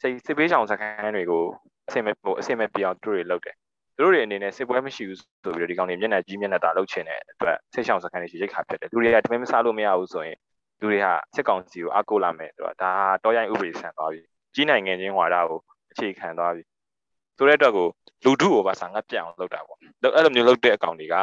[0.00, 1.44] စိတ်စစ်ပေးချောင်စခန်းတွေကို
[1.88, 3.54] အစင်မဲ့ဟိုအစင်မဲ့ပြောင်းသူတွေလုပ်တယ်
[3.96, 10.36] သူတို့တွေအနေနဲ့စစ်ပွဲမရှိဘူးဆိုပြီးတော့ဒီကောင်တွေမျက်နှာကြီးမျက်နှာတာလုပ်ချင်တဲ့အတွက်စစ်ချောင်စခန်းတွေရှိရိတ်ခါဖက်တယ်သူတွေကတမင်မစားလို့မရဘူးဆိုရင်
[10.80, 12.92] သူတွေဟာစစ်ကောင်စီကိုအကိုလာမယ်ဆိုတော့ဒါ
[13.24, 14.20] တော့ရိုင်းဥပဒေဆန်သွားပြီ
[14.54, 15.60] ကြီးနိုင်ငံချင်းဟွာတာကို
[15.92, 16.62] အခြေခံသွားပြီ
[17.36, 17.86] ဆိုတဲ့အတွက်ကို
[18.24, 19.78] လူထုကိုပါဆာငတ်ပြအောင်လုပ်တာပေါ့
[20.14, 21.14] အဲ့လိုမျိုးလုပ်တဲ့အကောင်တွေက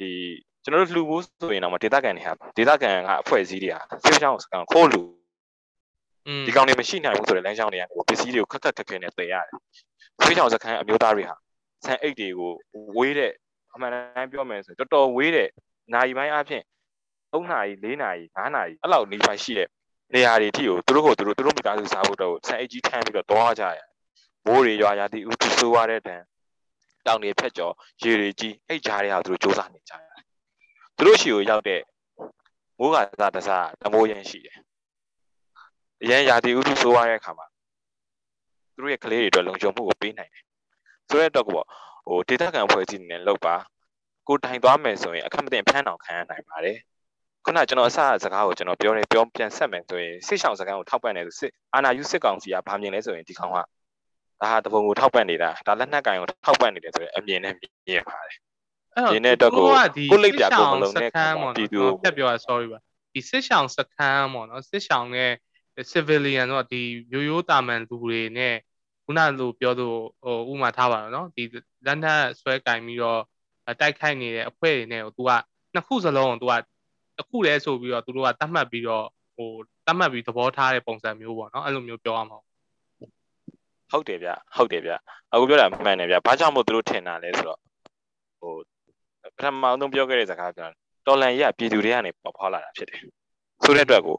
[0.00, 0.10] ဒီ
[0.64, 5.17] ကျွန်တော်တို့လှူဖို့ဆိုရင်တော့ဒေတာကန်တွေဟာဒေတာကန်ကအဖွဲ့အစည်းတွေဟာစစ်ချောင်းစကန်ခိုးလူ
[6.46, 9.52] ဒီကောင်တွေမရှိနိုင်ဘူးဆိုတဲ့လမ်းကြောင်းတွေကနေပစ္စည်းတွေကိုခက်ခက်ခက်ခဲနဲ့တည်ရတယ်
[10.22, 11.36] ဆွေးချောင်စခန်းအမျိုးသားတွေဟာ
[11.84, 12.52] ဆန်အိတ်တွေကို
[12.96, 13.32] ဝေးတဲ့
[13.74, 15.48] အမှန်တမ်းပြောမယ်ဆိုတော်တော်ဝေးတဲ့
[15.94, 16.62] နိုင်ပိုင်းအဖြစ်
[17.32, 19.68] 3နာရီ4နာရီ5နာရီအဲ့လောက်နေပိုင်းရှိတဲ့
[20.14, 23.80] နေရာတွေအထိကိုသူတို့ကိုသူတို့သူတို့မိသားစုစားဖို့တော့ဆန်အိတ်ကြီးထမ်းပြီးတော့သွားကြရ
[24.46, 26.22] မိုးတွေရွာရာသီဥတုဆိုးရတဲ့တန်
[27.06, 30.22] တောင်တွေဖြတ်ကျော်ရေတွေကြီးအဲ့ကြားတွေဟာသူတို့စ조사နေကြရတယ်
[30.96, 31.80] သူတို့ရှိကိုရောက်တဲ့
[32.78, 34.56] မိုးကစားတစားတမိုးရင်ရှိတယ်
[36.02, 37.46] အရင်ရာသီဥတုဆိုးရတဲ့အခါမှာ
[38.74, 40.44] သူတို့ရဲ့ကလေးတွေအတွက်လုံခြုံမှုကိုပေးနိုင်တယ်
[41.08, 41.66] ဆိုတဲ့တော့ပေါ့
[42.06, 43.54] ဟိုဒေတာကန်ဖွဲ့စည်းနေနဲ့လောက်ပါ
[44.28, 46.78] ကိုတိုင်သွားမယ်ဆိုရင်အခက်မတင်ဖမ်းအောင်ခံရနိုင်ပါတယ်
[47.44, 58.36] ခုနကျွန်တော်အစစကားကိုကျွန်တော်ပြောနေပြောပြန်ဆက်မယ်ဆိုရင်စစ်ဆောင်စကားကိုထောက်ပံ့နေဆိုစစ်အာနာယူစစ်ကောင်စီကဘာမြင်လဲဆိုရင်ဒီကောင်ကဒါဟာတပုံကိုထောက်ပံ့နေတာဒါလက်နက်ကင်ကိုထောက်ပံ့နေတယ်ဆိုရင်အမြင်နဲ့မြင်ရပါတယ်
[59.12, 59.66] ဒီနေ့တော့ကို
[60.10, 61.10] ကိုလိပ်ပြကိုမလုံးနဲ့
[61.56, 62.78] ပြည်သူဖြတ်ပြောတာ sorry ပါ
[63.14, 65.30] ဒီစစ်ဆောင်စခန်းပေါ့နော်စစ်ဆောင်နဲ့
[65.92, 66.80] civilian တော့ဒီ
[67.12, 68.54] ရိုးရိုးတာမန်လူတွေနဲ့
[69.04, 69.86] ခုနလိုပြောသူ
[70.22, 71.42] ဟိုဥမာထားပါတော့နော်ဒီ
[71.86, 73.20] လက်နက်ဆွဲကင်ပြီးတော့
[73.80, 75.30] တိုက်ခိုက်နေတဲ့အဖွဲ့တွေနဲ့ကို तू က
[75.74, 76.52] နှစ်ခုစလုံးကို तू က
[77.16, 79.06] တစ်ခုတည်းဆိုပြီးတော့သူတို့ကတတ်မှတ်ပြီးတော့
[79.36, 79.50] ဟို
[79.86, 82.38] တတ်မှတ်ပြီးသဘောထားတဲ့ပုံစံမျိုးပေါ့နော်အဲ့လိုမျိုးပြောရမှာ
[83.90, 84.92] ဟုတ်တယ်ဗျဟုတ်တယ်ဗျ
[85.32, 87.58] အခုပြောတာမှန်တယ်ဗျဘာကြောင့်မို့သူတို့ထင်တာလဲဆိုတော့
[88.40, 88.52] ဟို
[89.36, 90.68] ပထမအောင်ပြောခဲ့တဲ့စကားပြော
[91.06, 92.98] တော်လန်ကြီးကပြည်သူတွေကနေပေါ်ဖော်လာတာဖြစ်တယ်
[93.64, 94.16] ဆိုတဲ့အတွက်ကို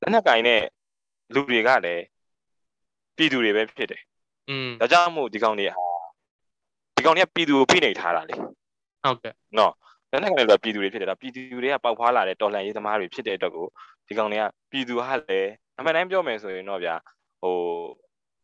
[0.00, 0.60] လက်နက်ကင်နဲ့
[1.34, 2.04] လူတွေကလည်း
[3.16, 4.02] ပြည်သူတွေပဲဖြစ်တယ်
[4.50, 5.86] อืมဒါကြောင့်မို့ဒီကောင်တွေဟာ
[6.96, 9.72] ဒီကောင်တွေကပြည်သူကိုဖိနှိပ်ထားတာလေဟုတ်ကဲ့နော်
[10.10, 13.66] လက်နက်ကင်တွေကပြည်သူတွေဖြစ်တယ်ဒါပြည်သူတွေကပေါက်ဖွာလာတဲ့တော်လန်ရေးသမားတွေဖြစ်တဲ့အတွက်ကို
[14.08, 16.94] ဒီကောင်တွေကပြည်သူဟာလည်းအမှန်တိုင်းပြောမယ်ဆိုရင်တော့ဗျာ
[17.42, 17.56] ဟို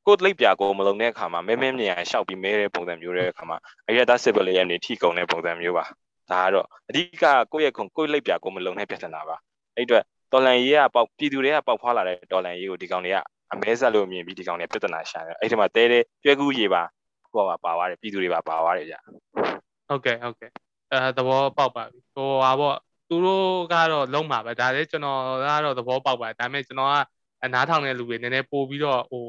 [0.07, 5.85] ကိုလိပ်ပြကိုမလုံတဲ့အခါမှာမဲမဲမြင်ရရှောက်ပြီးမဲတဲ့ပုံစံမျိုးတဲ့အခါမှာအရက်သားစစ်ပလေးရနေထိကုန်တဲ့ပုံစံမျိုးပါ
[6.31, 9.37] ဒါကတော့အဓိကကိုယ့်ရဲ့ခုကိုယ့်လိပ်ပြကိုမလုံတဲ့ပြဿနာပါ
[9.77, 13.19] အဲ့အတွက် တော်လန်ရေးကပေါက်ပြည်သူတွေကပေါက်ဖွာလာတဲ့တော်လန်ရေးကိုဒီကောင်တွေက
[13.53, 16.83] အမဲဆက်လို့မြင်ပြီးဒီကောင်တွေပြဿနာရှာတယ်အဲ့ဒီမှာတဲတဲ့ကျွဲကူးရေပါ
[17.33, 18.97] ဟိုပါပါသွားတယ်ပြည်သူတွေပါပါသွားတယ်ဗျ
[19.89, 20.51] ဟုတ်ကဲ့ဟုတ်ကဲ့
[20.93, 22.77] အဲသဘောပေါက်ပါပြီဟိုဟာပေါ့
[23.09, 26.95] သူတို့ကတော့လုံးမှာပဲဒါလည်းကျွန်တော်ကတော့သဘောပေါက်ပါတယ်ဒါပေမဲ့ကျွန်တော်က
[27.45, 29.25] အနားထောင်တဲ့လူတွေနည်းနည်းပို့ပြီးတော့ဟို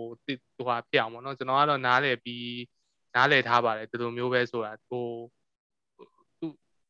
[0.56, 2.62] ဟိုဟာဖြစ်အောင်ပေါ့နော်ကျွန်တော်ကတော့နားလေပြီး
[3.16, 5.06] နားလေထားပါတယ်ဒီလိုမျိုးပဲဆိုတာဟို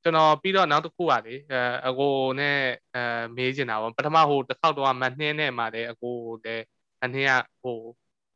[0.04, 2.58] ကျွန်တော်ပြီးတော့နောက်တစ်ခုပါလေအဲအကိုနဲ့
[2.96, 3.04] အဲ
[3.36, 6.64] မေးချင်တာပေါ့ပထမဟိုတစ်ခေါက်တော့မနှင်းနဲ့မှလည်းအကိုလည်း
[7.04, 7.34] အနှင်းက
[7.64, 7.80] ဟို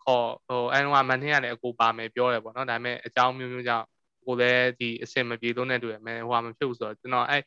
[0.03, 3.85] ခေါ်ဟိုအဲတော့မနှင်းကလည်းအကိုပါမယ်ပြောတယ်ပေါ့နော်ဒါပေမဲ့အကြောင်းမျိုးမျိုးကြောင့်
[4.25, 7.37] ကိုလည်းဒီအစင်မပြေလို့နဲ့တူရမယ်ဟိုဟာမဖြစ်ဘူးဆိုတော့ကျွန်တော်အဲ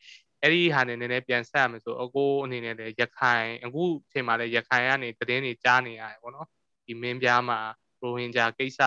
[0.41, 6.47] အဲ့ဒီဟာနဲ့နည်းနည်းပြန်ဆက်ရမယ်ဆိုအကိုအနေနဲ့လည်းရခိုင်အခုအချိန်မှာလည်းရခိုင်ကနေသတင်းတွေကြားနေရတယ်ပေါ့နော်
[6.85, 7.59] ဒီမင်းပြားမှာ
[8.01, 8.79] ရိုဟင်ဂျာကိစ္စ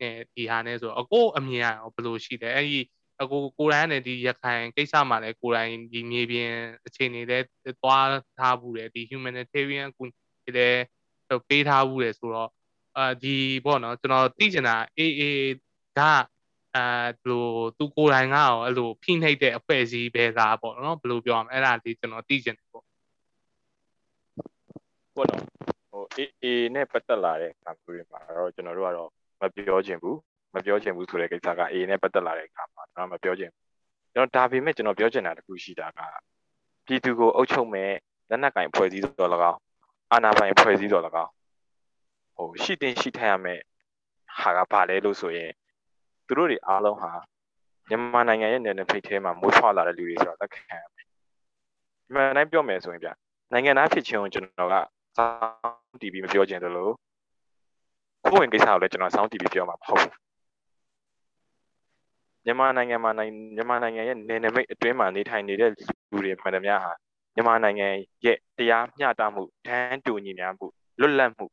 [0.00, 2.78] နဲ့ဒီဟာနဲ့ဆိုအကိုအမြင်ရဘယ်လိုရှိလဲအဲ့ဒီ
[3.22, 6.50] အကိုကိုရိုင်းနဲ့ဒီရခိုင်ကိစ္စမှာလည်းကိုရိုင်းဒီမြေပြင်
[6.86, 7.38] အခြေအနေတွေ
[7.82, 10.04] သွားထားဘူးတယ်ဒီ humanitarian အကူ
[10.44, 10.82] တွေလည်း
[11.48, 12.50] ပေးထားဘူးတယ်ဆိုတော့
[12.96, 15.40] အာဒီပေါ့နော်ကျွန်တော်သိချင်တာအေးအေး
[15.98, 16.00] က
[16.74, 17.46] အဲလို
[17.78, 22.84] သူကိုယ်တိုင်ကရောအဲ့လိုဖိနှိပ်တဲ့အဖွဲ့အစည်းပဲလားပေါ့နော်ဘယ်လိုပြောရမလဲအဲ့ဒါလေးကျွန်တော်သိချင်တယ်ပေါ့
[25.16, 25.44] ပေါ့နော်
[25.90, 30.18] ဟိုအေးအေးနဲ့ပတ်သက်လာတဲ့အခါမျိုးတွေမှာတော့ကျွန်တော်တို့ကတော့မပြောချင်ဘူး
[30.54, 33.68] မပြောချင်ဘူးဆိုတဲ့ကိစ္စကအေးနဲ့ပတ်သက်လာတဲ့အခါမှာကျွန်တော်မပြောချင်ဘူး
[34.14, 36.00] ကျွန်တော်ဒါပေမဲ့ကျွန်တော်ပြောချင်တာတခုရှိတာက
[36.86, 37.90] ပြည်သူကိုအုပ်ချုပ်မဲ့
[38.30, 39.58] လက်နက်ကင်ဖွဲ့စည်းတော်၎င်း
[40.12, 41.30] အာဏာပိုင်ဖွဲ့စည်းတော်၎င်း
[42.36, 43.60] ဟိုရှိတင်ရှိထိုက်ရမယ်
[44.40, 45.50] ဟာကဘာလဲလို့ဆိုရင်
[46.26, 47.12] သူတို့တွေအားလုံးဟာ
[47.88, 51.06] မြန်မာနိုင်ငံရဲ့နယ်နိမိတ်ထဲမှာမိုးထွားလာတဲ့လူတွေဆိုတော့သက်ခံရမယ်။
[52.12, 53.08] မြန်မာတိုင်းပြောမယ်ဆိုရင်ဗျ
[53.52, 54.74] နိုင်ငံသားဖြစ်ခြင်းကိုကျွန်တော်က
[55.16, 56.90] စောင်းတီးပြီးမပြောချင်သလို
[58.24, 60.14] ကိုယ်ဝင်ကိစ္စကိုလည်းကျွန်တော်စောင်းတီးပြီးပြောမှာမဟုတ်ဘူး။
[62.44, 65.70] မြန်မာနိုင်ငံမှာမြန်မာနိုင်ငံရဲ့နယ်နိမိတ်အတွင်းမှာနေထိုင်နေတဲ့
[66.10, 66.92] လူတွေမှန်သမျှဟာ
[67.34, 67.88] မြန်မာနိုင်ငံ
[68.24, 70.66] ရဲ့တရားမျှတမှုတန်းတူညီမျှမှု
[71.00, 71.46] လွတ်လပ်မှု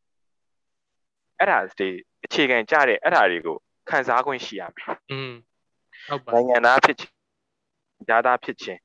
[1.40, 1.90] အဲ့ဒါတွေ
[2.26, 3.58] အခြေခံကြတဲ့အဲ့ဒါတွေကို
[3.90, 5.32] ခံစားခွင့်ရှိရမယ်။อืม
[6.08, 7.14] ဟုတ်ပါနိုင်ငံသားဖြစ်ခြင်း
[8.08, 8.80] ကြားသားဖြစ်ခြင်း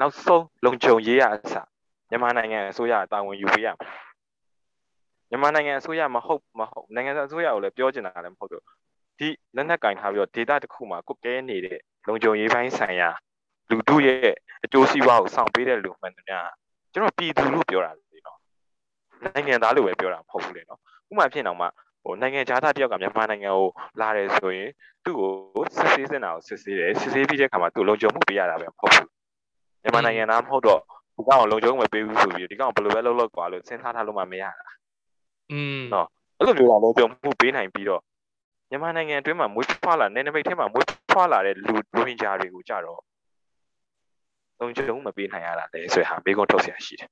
[0.00, 1.54] နောက်ဆုံးလုံခြုံရေးရအစ
[2.10, 3.90] မြန်မာနိုင်ငံအစိုးရတာဝန်ယူပေးရမယ်။
[5.30, 8.64] မြန်မာနိုင်ငံအစိုးရမဟုတ်မဟုတ်နိုင်ငံအစိုးရကိုလည်းပြောချင်တာလည်းမဟုတ်တော့
[9.18, 13.08] ဒီလက်နက်ကင်ထားပြီးတော့ဒေတာတစ်ခုမှာကုတ်ကဲနေတဲ့လုံခြုံရေးပိုင်းဆိုင်ရာ
[13.70, 16.48] လူတို့ရဲ့အကျိုးစီးပွားကိုဆောင်ပေးတဲ့လူမှန်တယ်များ
[16.92, 18.38] ကျွန်တော်ပြည်သူလို့ပြောတာလေနော်
[19.22, 21.66] နိုင်ငံသားလို့ပဲပြောတာမဟုတ်ဘူးလေနော်ဥပမာဖြစ်အောင်မှ
[22.04, 23.68] ဟိုနိုင်ငံခြားသားတယောက်ကမြန်မာနိုင်ငံကို
[24.00, 24.70] လာတယ်ဆိုရင်
[25.04, 29.08] သူ့ကိုစစ်ဆေးစင်တာကိုစစ်ဆေးတယ်စစ်ဆေးပြီးတဲ့အခါမှာသူ့လုံခြုံမှုပေးရတာပဲမဟုတ်ဘူး
[29.82, 30.80] မြန်မာနိုင်ငံသားမဟုတ်တော့
[31.16, 34.66] ဒီကောင်လုံခြုံမှုမပေးဘူးဆိုပြီးဒီကောင်ဘယ်လိုပဲလုပ်လို့ကွာလို့စဉ်းစားထားလို့မှမရတာ
[35.52, 38.02] อืมနော်အဲ့လိုမျိုးတော့လုံခြုံမှုပေးနိုင်ပြီးတော့
[38.72, 43.00] မြန်မာနိုင်ငံအတွင်းမှာမွေးဖွားလာနယ်နိမိတ်ထဲမှာမွေးဖွားလာတဲ့လူရိုဟင်ဂျာတွေကိုကြတော့
[44.58, 47.08] လုံခြုံမှုမပေးနိုင်ရတာလေဆိုရင်ဟာဘေးကုန်းထုတ်ဆရာရှိတယ်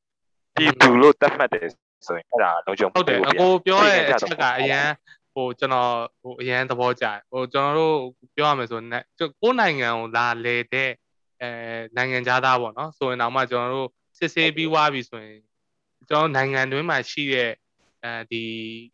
[0.57, 1.69] ပြည်သူလို့သတ်မှတ်တယ်
[2.07, 4.87] ဆိုရင်အဲ့ဒါလုံးချုံဟုတ်တယ်အကိုပြောတဲ့အချက်ကအရန်
[5.35, 5.93] ဟိုကျွန်တော်
[6.23, 7.97] ဟိုအရန်သဘောကျတယ်ဟိုကျွန်တော်တို့
[8.37, 10.91] ပြောရမယ်ဆိုရင်ကိုယ်နိုင်ငံကိုလာလေတဲ့
[11.43, 11.51] အဲ
[11.97, 15.39] နိုင်ငံသားပေါ့နော်ဆိုရင်တော့မှကျွန်တော်တို့စစ်ဆေးပြီးွားပြီဆိုရင်
[16.09, 17.51] ကျွန်တော်နိုင်ငံတွင်းမှာရှိတဲ့
[18.04, 18.44] အဲဒီ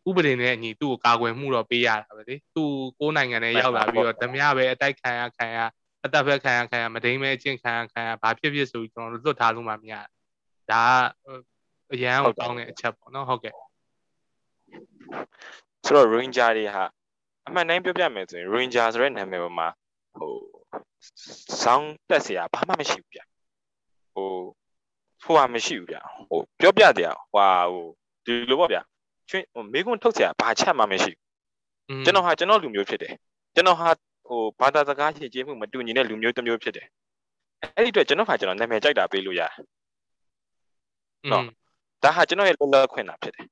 [0.08, 2.64] ဥပဒေနဲ့အညီသူ့ကိုကာကွယ်မှုတော့ပေးရတာပဲလေသူ
[2.98, 5.58] ကိုယ်နိုင်ငံနဲ့ရောက်လာပြီးတော့ဓမြပဲအတိုက်ခံရခံရ
[6.04, 9.94] အသက်ဖက်ခံရခံရမဒိန်မဲအကျင့်ခံရခံရဘာဖြစ်ဖြစ်ဆိုပြီးကျွန်တော်တို့လွတ်ထားလို့မှမရ
[10.70, 10.84] ဒါ
[11.88, 13.54] ကအရန်ကိုကောင်းတဲ့အချက်ပေါ့နော်ဟုတ်ကဲ့
[15.86, 16.84] ဆိုတော့ ranger တွေဟာ
[17.46, 19.68] အမှန်တိုင်းပြောပြမယ်ဆိုရင် ranger ဆိုတဲ့နာမည်ပေါ်မှာ
[20.18, 20.34] ဟို
[21.62, 23.20] ဆောင်းတက်เสียဘာမှမရှိဘူးဗျ
[24.14, 24.28] ဟို
[25.24, 25.96] ဟိုဟာမရှိဘူးဗျ
[26.28, 27.84] ဟိုပြောပြတယ်ဟိုဟို
[28.24, 28.78] ဒီလိုပေါ့ဗျ
[29.30, 31.12] ချွင်းဟိုမိကွန်းထုတ်เสียဘာချက်မှမရှိ
[31.88, 33.12] ဘူးကျွန်တော်ဟာကျွန်တော်လူမျိုးဖြစ်တယ်
[33.54, 33.88] ကျွန်တော်ဟာ
[34.28, 36.86] ဟိုဘာသာစကားရှင်းကျေးမှုမတူညီတဲ့လူမျိုးတစ်မျိုးဖြစ်တယ်
[37.76, 39.52] အဲ့ဒီအတွက်ကျွန်တော်ဟာကျွန်တော်နာမည်ကြိုက်တာပေးလို့ရတယ်
[41.30, 41.44] နော်
[42.02, 43.46] ဒါဟာကျွန်တော်ရဲ့လွတ်လပ်ခွင့်တာဖြစ်တယ်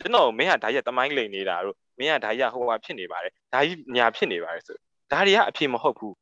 [0.00, 4.76] ကျွန်တော်မင်းကဒါရက်တမိုင်းလိန်နေတာတို့မင်းကဒါရက်ဟိုဟာဖြစ်နေပါတယ်ဒါကြီးညာဖြစ်နေပါတယ်ဆို
[5.10, 6.14] ဒါတွေကအဖြစ်မဟုတ်ဘူး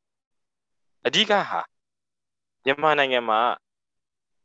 [1.06, 1.60] အဓိကဟာ
[2.64, 3.40] မြန်မာနိုင်ငံမှာ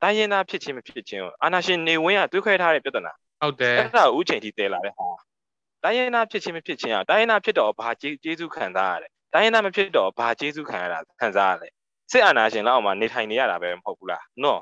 [0.01, 5.06] တိုင်းရင်းသားဖြစ်ချင်းမဖြစ်ချင်းအာနာရှင်နေဝင်းကတွေးခွဲထားတဲ့ပြဿနာ ဟုတ်တယ်အဲ့ဒါဥချိန်ထိတည်လာတဲ့ဟာ
[5.84, 11.72] တိုင်းရင်းသားဖြစ်ချင်းမဖြစ်ချင်းอ่ะတိုင်းရင်းသားဖြစ်တော့ဘာကျေးဇူးခံစားရတယ်တိုင်းရင်းသားမဖြစ်တော့ဘာကျေးဇူးခံရတာခံစားရတယ်
[12.12, 14.60] စစ်အာဏာရှင်လောက်အောင်နေထိုင်နေရတာပဲမဟုတ်ဘူးလားနော်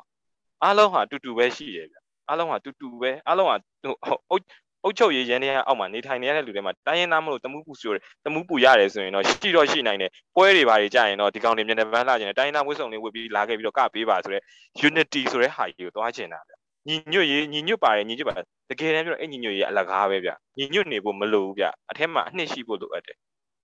[0.65, 1.97] အားလုံးဟာတူတူပဲရှိတယ်ဗျ
[2.29, 4.41] အားလုံးဟာတူတူပဲအားလုံးဟာဟို
[4.85, 7.93] အုတ်ချုပ်ရေးရန်တဲ့အောက်မှာနေထိုင်နေရတဲ့လူတွေမှာတိုင်းရင်းသားမလို့တမှုပူဆို
[8.25, 14.43] တမှုပူရတယ်ဆိုရင်တော့ရှိတော့ရှိနိုင်တယ်ပွဲတွေဘာတွေကြာရင်တော့ဒီကောင်တွေမြန်မြန်ပန်းလာခြင်းတိုင်းရင်းသားဝတ်စုံတွေဝတ်ပြီးလာခဲ့ပြီးတော့ကပေးပါဆိုတဲ့
[14.89, 16.53] unity ဆိုတဲ့ဟာကြီးကိုသွားချင်တာဗျ
[16.89, 18.35] ညီညွတ်ရေးညီညွတ်ပါတယ်ညီညွတ်ပါ
[18.71, 23.17] တကယ်တမ်းပြောအဲ့ညီညွတ်ရေးအလကားပဲဗျညီညွတ်နေဖို့မလိုဘူးဗျအထက်မှာအနှစ်ရှိဖို့လိုအပ်တယ်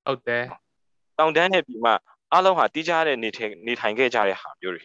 [0.06, 0.44] ဟုတ်တယ်
[1.18, 1.92] တောင်တန်းနဲ့ပြီးမှ
[2.32, 4.84] အားလုံးဟာတီးခြားတဲ့နေထိုင်နေထိုင်ခဲ့ကြတဲ့ဟာမျိုးတွေ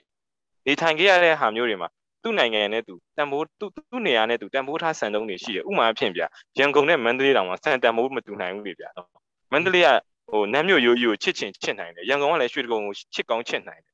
[0.67, 1.89] နေထိုင်ခဲ့ရတဲ့ဟာမျိုးတွေမှာ
[2.23, 6.21] သူ့နိုင်ငံနဲ့သူတန်ဖိုးသူ့သူ့နေရာနဲ့သူတန်ဖိုးထားစံတုံးတွေရှိတယ်ဥမာအဖြစ်ဗျ
[6.59, 8.85] ရန်ကုန်နဲ့မန္တလေးတောင်မှာစံတန်ဖိုးမတူနိုင်ဘူးလေဗျ
[9.51, 9.89] မန္တလေးက
[10.31, 13.93] ဟိုနမ်းမြို့ရိုးရိုးကိုချစ်ချင်ချစ်နိုင်တယ်ရန်ကုန်ကလည်းရွှေတကုံကိုချစ်ကောင်းချစ်နိုင်တယ်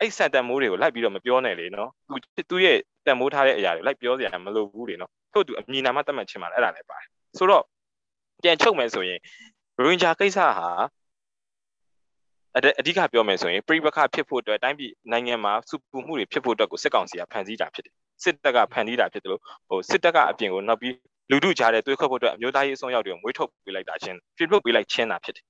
[0.00, 7.06] အဲ့စံတန်မိုးတွေကိုလိုက်ပြီးတော့မပြောနဲ့လေနော်သူသူရဲ့ တန်မိုးထားတဲ့အရာတွေလိုက်ပြောစရာမလိုဘူးလေနော်ထို့သူအမြင်နာမှတတ်မှတ်ခြင်းပါလေအဲ့ဒါလည်းပါတယ်
[7.38, 7.64] ဆိုတော့
[8.42, 9.18] ပြန်ချုပ်မယ်ဆိုရင်
[9.76, 10.68] ရိုဟင်ဂျာကိစ္စဟာ
[12.56, 20.94] အဓိကပြောမယ်ဆိုရင်ပြိပခဖြစ်ဖို့အတွက်တိုင်းပြည်နိုင်ငံမှာစုပူမှုတွေဖြစ်ဖို့အတွက်ကိုစစ်ကောင်စီကဖန်ဆီးတာဖြစ်တယ်စစ်တပ်ကဖန်တီးတာဖြစ်တယ်လို့ဟိုစစ်တပ်ကအပြင်ကိုနောက်ပြီး
[21.30, 25.44] လူထုကြားတဲ့တွေးခေါ်ဖို့အတွက်အမျိုးသားရေးအစွန်းရောက်တွေကိုမွေးထုတ်ပေးလိုက်တာချင်းပြထုတ်ပေးလိုက်ချင်းတာဖြစ်တယ်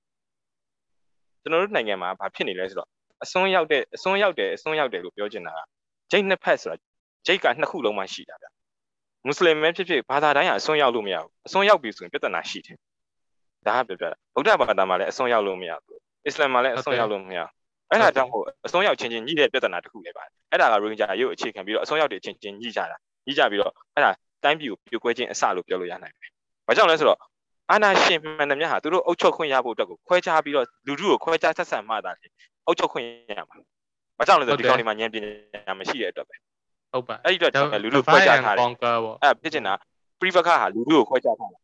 [1.41, 2.89] ကျွန်တော်တို့နိုင်ငံမှာဘာဖြစ်နေလဲဆိုတော့
[3.23, 5.59] အစွန်းရောက်တဲ့အစွန်းရောက်တယ်အစွန်းရောက်တယ်လို့ပြောချင်တာက
[6.11, 6.77] ဂျိတ်နှစ်ဖက်ဆိုတာ
[7.25, 8.45] ဂျိတ်ကနှစ်ခုလုံးမှရှိတာဗျ
[9.25, 12.77] မွတ်စလင်ပဲဖြစ်ဖြစ်ဘာသာတိုင်းကအစွန်းရောက်လို့မရဘူးအစွန်းရောက်ပြီဆိုရင်ပြဿနာရှိတယ်
[13.67, 17.39] ဒါကပြောပြတာဗုဒ္ဓဘာသာမှာလည်းအစွန်းရောက်လို့မရဘူးအစ္စလာမ်မှာလည်းအစွန်းရောက်လို့မရ
[17.89, 24.11] အဲ့ဒါကြောင့်ဟိုအစွန်းရောက်ချင်းချင်းညှိတဲ့ပြဿနာတစ်ခုလည်းပါတယ်အဲ့ဒါကရိုဟင်ဂျာရုပ်အခြေခံပြီးတော့အစွန်းရောက်တွေချင်းချင်းညှိကြတာညှိကြပြီးတော့အဲ့ဒါ
[24.43, 26.31] တိုင်းပြည်ကိုပြိုကွဲခြင်းအစလို့ပြောလို့ရနိုင်တယ်
[26.67, 27.19] ဘာကြောင့်လဲဆိုတော့
[27.71, 32.27] အာနာရှင်မှန်တယ်များဟာသူတို့အုပ်ချုပ်ခွင့်ရဖို့အတွက်ကိုခွဲခြားပြီးတော့လူထုကိုခွဲခြားဆက်ဆံမှသာလေ
[32.65, 33.05] အုပ်ချုပ်ခွင့်
[33.37, 33.55] ရမှာ
[34.17, 36.35] ဘာကြောင့်လဲဆိုတော့ဒီကောင်တွေမှာဉာဏ်ပညာမရှိတဲ့အတွက်ပဲ
[36.93, 38.67] ဟုတ်ပါအဲ့ဒီအတွက်လူထုခွဲခြားထားတယ်
[39.23, 39.73] အဲ့ဖြစ်ချင်တာ
[40.19, 41.59] private ဟာလူထုကိုခွဲခြားထားတာ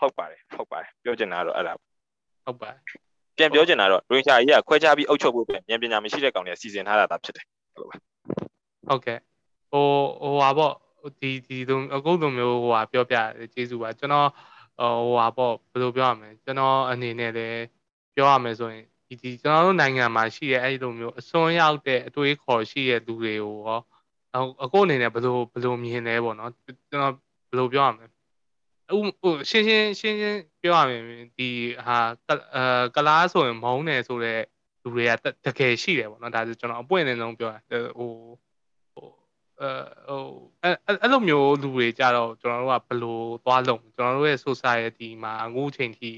[0.00, 1.72] ဟုတ်ပါတယ်ဟုတ်ပါတယ်ပြောချင်တာတော့အဲ့ဒါ
[2.46, 2.78] ဟုတ်ပါတယ်
[3.36, 7.96] ပြန်ပြောချင်တာတော့ရိုဟင်ဂျာကြီးကခွဲခြားပြီးအုပ်ချုပ်ဖို့အတွက်ဉာဏ်ပညာမရှိတဲ့ကောင်တွေစီစဉ်ထားတာသာဖြစ်တယ်ဟုတ်ပါ
[8.88, 9.18] ဟုတ်ကဲ့
[9.70, 9.86] ဟို
[10.22, 10.74] ဟိုဟာပေါ့
[11.20, 13.16] ဒီဒီလိုအခုလိုမျိုးဟိုဟာပြောပြ
[13.54, 14.28] ကျေးဇူးပါကျွန်တော်
[14.78, 17.62] ဟိုဟာပေါ့ဘယ်လိုပြောရမလဲကျွန်တော်အနေနဲ့လည်း
[18.14, 23.80] ပြောရမယ်ဆိုရင်ဒီဒီကျွန်တော်တို့နိုင်ငံမှာရှိတဲ့အဲ့ဒီလိုမျိုးအစွန်းရောက်တဲ့အတွေးခေါ်ရှိတဲ့လူတွေကိုရော
[24.62, 26.50] အခုအနေနဲ့ဘယ်လိုဘယ်လိုမြင်လဲပေါ့နော်
[26.90, 27.14] ကျွန်တော်
[27.48, 28.06] ဘယ်လိုပြောရမလဲ
[29.20, 31.02] ဟိုရှင်းရှင်းရှင်းရှင်းပြောရမယ်
[31.38, 31.48] ဒီ
[31.86, 31.98] ဟာ
[32.54, 32.64] အဲ
[32.96, 34.42] ကလားဆိုရင်မုန်းတယ်ဆိုတော့
[34.82, 35.12] လူတွေက
[35.46, 37.60] တကယ်ရှိတယ်ပေါ့နော်ဒါဆိုကျွန်တော်အပွင့်နေဆုံးပြောတာ
[37.98, 38.12] ဟို
[38.94, 39.08] ဟို
[39.60, 39.70] အဲ
[40.08, 40.22] ဟို
[40.62, 40.70] အဲ
[41.02, 46.10] အဲ့လိုမျိုးလူတွေကြတော့ကျွန်တော်တို့ကဘယ်လိုသွားလုံးကျွန်တော်တို့ရဲ့ society မှာအခုချိန်ထိ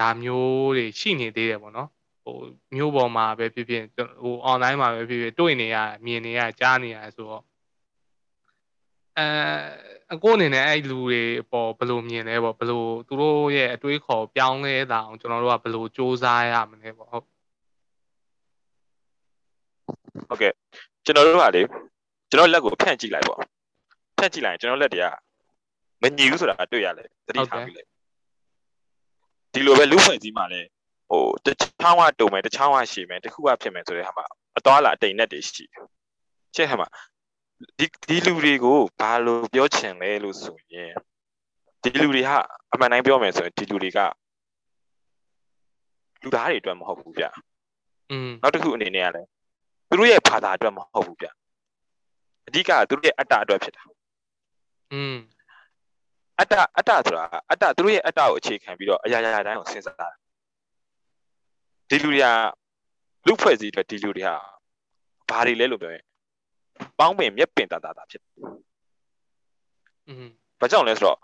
[0.00, 1.88] ဒါမျိုးတွေရှိနေသေးတယ်ပေါ့နော်
[2.24, 2.36] ဟို
[2.76, 3.84] မျိုးပေါ်မှာပဲဖြစ်ဖြစ်
[4.22, 7.44] ဟို online မှာပဲဖြစ်ဖြစ်တွေ့နေရမြင်နေရကြားနေရဆိုတော့
[9.18, 9.26] အဲ
[10.12, 17.24] အကိုအနေနဲ့အဲ့လူတွေပေါ်ဘယ်လိုမြင်လဲပေါ့ဘယ်လိုသူတို့ရဲ့အတွေးခေါ်ပြောင်းလဲတာအောင်ကျွန်တော်တို့ကဘယ်လိုစူးစမ်းရမလဲပေါ့ဟုတ်
[20.28, 20.52] ဟုတ်ကဲ့
[21.04, 21.62] ကျွန်တော်တို့ကလေ
[22.30, 23.38] ကျွန်တော်လက်ကိုဖြန့်ကြည့်လိုက်ပေါ့
[24.18, 25.06] ဖြန့်ကြည့်လိုက်ရင်ကျွန်တော်လက်တွေက
[26.02, 27.82] မညီဘူးဆိုတာတွေ့ရလေသတိထားပြီလေ
[29.52, 30.68] ဒီလိုပဲလူဖွဲ့စည်းမှလည်း
[31.09, 34.25] ဟိုတချောင်းကတုံမယ်တချောင်းကရှည်မယ်တခုကဖြစ်မယ်ဆိုတဲ့ဟာမှာ
[34.57, 35.65] အသွားလာအတိမ်နဲ့တည်းရှိ
[36.55, 36.87] ချက်ဟာမှာ
[37.79, 40.91] ဒီဒီလူတွေကိုဘာလို့ပြောချင်လဲလို့ဆိုရင်
[41.83, 42.37] ဒီလူတွေဟာ
[42.73, 43.99] အမှန်တိုင်းပြောမယ်ဆိုရင်ဒီလူတွေက
[46.23, 47.25] လူသားတွေအတွက်မဟုတ်ဘူးဗျ
[48.11, 49.27] อืมနောက်တစ်ခုအနေနဲ့ကလည်း
[49.89, 51.27] သူတို့ရဲ့ဘာသာအတွက်မဟုတ်ဘူးဗျ
[52.47, 53.83] အဓိကသူတို့ရဲ့အတ္တအတွက်ဖြစ်တာ
[54.93, 55.15] อืม
[56.39, 60.07] အတ္တအတ္တဆိုတာအတ္တသူတို့ရဲ့အတ္တကိုအခြေခံပြီးတော့အရာရာတိုင်းကိုစဉ်းစားတာ
[61.90, 62.26] ဒီလူတွေက
[63.26, 64.30] လူဖွဲ့စည်းအတွက်ဒီလူတွေက
[65.28, 66.04] ဘာတွေလဲလို့ပြောရင်
[66.98, 68.32] ပေါင်းပင်မြက်ပင်တာတာတာဖြစ်တယ်။
[70.08, 70.26] อืม
[70.60, 71.18] ဘာကြောင့်လဲဆိုတော့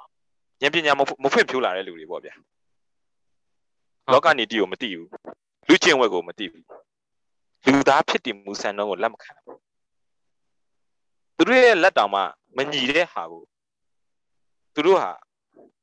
[0.63, 1.01] ဉာဏ်ပညာမ
[1.33, 2.35] ဖွင့်ဖြိုးလာတဲ့လူတွေပေါ့ဗျာ
[4.13, 5.09] လောကနေတီကိုမသိဘူး
[5.69, 6.65] လူချင်းဝက်ကိုမသိဘူး
[7.73, 9.59] လူသားဖြစ်တည်မှုစံနှုန်းကိုလက်မခံဘူး
[11.37, 12.21] သူတို့ရဲ့လက်တောင်မှ
[12.57, 13.43] မညီတဲ့ဟာကို
[14.75, 15.11] သူတို့ဟာ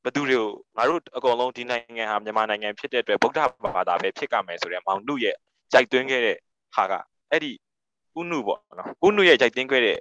[0.04, 3.38] ဘသူတွေကိုငါတို့အကုန်လုံးဒီနိုင်ငံဟာမြန်မာနိုင်ငံဖြစ်တဲ့အတွက်ဗုဒ္ဓ
[3.74, 5.36] ဘာသာပဲဖြစ်ကြမယ်ဆိုတဲ့မောင်နှုရဲ့
[5.72, 6.36] ကြိုက်သွင်းခဲ့တဲ့
[6.76, 6.92] ဟာက
[7.30, 7.52] အဲ့ဒီ
[8.20, 9.98] ဥနုပေါ့နော်ဥနုရဲ့ကြိုက်သွင်းခဲ့တဲ့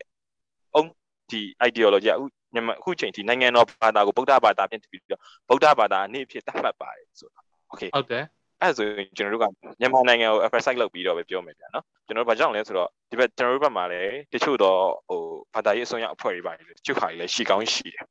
[0.75, 0.83] အုံ
[1.31, 8.25] ဒီ ideology အခုမြန်မာအခုချိန်ဒီနိုင်ငံတော်ဘာသာကိုဗုဒ္ဓဘာသာဖြစ်ပြီးတော့ဗုဒ္ဓဘာသာအနည်းဖြစ်သတ်မှတ်ပါတယ်ဆိုတာ okay ဟုတ်တယ်
[8.61, 9.45] အဲ့ဆိုရင်ကျွန်တော်တို့က
[9.79, 15.21] မြန်မာနိုင်ငံကို emphasize လုပ်ပြီးတော့ပဲပြောမယ်ဗျာနော်ကျွန်တော်တို့ဘာကြောင့်လဲဆိုတော့ဒီဘက်ကျွန်တော်တို့ဘက်မှာလည်းတချို့တော့ဟို
[15.53, 18.03] ဘာသာရေးအစွမ်းရောက်အဖွဲ့တွေပါလေတချို့ဟာတွေလည်းရှိကောင်းရှိတယ်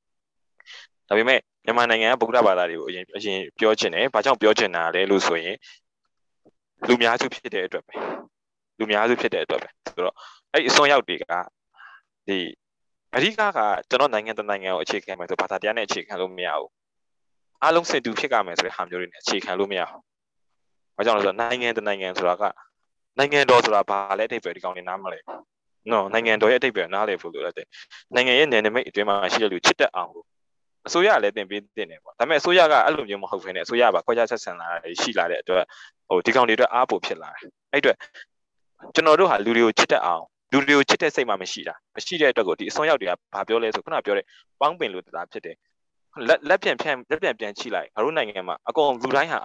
[1.12, 5.56] ဒါပေမဲ့မြန်မာနိုင်ငံကဗုဒ္ဓဘာသာတွေကိုအရင်အရင်ပြောချင်တယ်ဘာကြောင့်ပြောချင်တာလဲလို့ဆိုရင်
[6.88, 7.94] လူများစုဖြစ်တဲ့အတွက်ပဲ
[8.78, 10.14] လူများစုဖြစ်တဲ့အတွက်ပဲဆိုတော့
[10.52, 11.24] အဲ့အစွမ်းရောက်တွေက
[12.28, 12.38] ဒီ
[13.16, 13.58] အဓိကက
[13.90, 16.70] ကျွန်တော်နိုင်ငံတနိုင်ငံကိုအခြေခံမယ်ဆိုဘာသာတရားနဲ့အခြေခံလို့မရဘူး
[17.62, 20.00] အားလုံးစင်တူဖြစ်ကြမယ်ဆိုတဲ့ဟာမျိုးတွေနဲ့အခြေခံလို့မရဘူး။
[20.96, 22.42] ဘာကြောင့်လဲဆိုတော့နိုင်ငံတနိုင်ငံဆိုတာက
[23.18, 25.20] နိုင်ငံတော်ဆိုတာဘာလဲအဓိပ္ပာယ်ဒီကောင်နေနားမလဲ။
[25.90, 27.66] နော်နိုင်ငံတော်ရဲ့အဓိပ္ပာယ်နားလဲဖို့လိုတယ်။
[28.14, 30.26] နိုင်ငံရဲ့နယ်နိမိတ်အတွင်းမှာရှိတဲ့လူချစ်တတ်အောင်လို့
[30.86, 35.64] အစိုးရလည်းတင်ပေးတင်တယ်ပေါ့။ဒါပေမဲ့အစိုးရကအဲ့လိုမျိုးမဟုတ်ဘဲနဲ့အစိုးရကခွဲခြားဆက်ဆံလာတာရှိလာတဲ့အတွက်
[36.08, 37.96] ဟိုဒီကောင်တွေအတွက်အားပိုဖြစ်လာတယ်။အဲ့အတွက်
[38.94, 44.24] ကျွန်တော်တို့ဟာလူတွေကိုချစ်တတ်အောင်လူတွေကိုချစ်တဲ့စိတ်မှမရှိတာမရှိတဲ့အတွက်ကိုဒီအစွန်းရောက်တွေကဘာပြောလဲဆိုခုနပြောတဲ့
[44.60, 45.56] ပေါင်းပင်လို့တာဖြစ်တယ်
[46.28, 49.38] လက်လက်ပြန်ဖြန့်လက်ပြန်ပြန်ချိလိုက်ငါတို့နိုင်ငံမှာအကုန်လူတိုင်းဟာ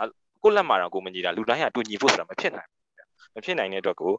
[0.44, 4.14] ကိုလက်မှာတော့ကိုမညီတာလူတိုင်းဟာတူညီဖို့ဆိုတာမဖြစ်နိုင်ဘူးမဖြစ်နိုင်တဲ့အတွက်ကို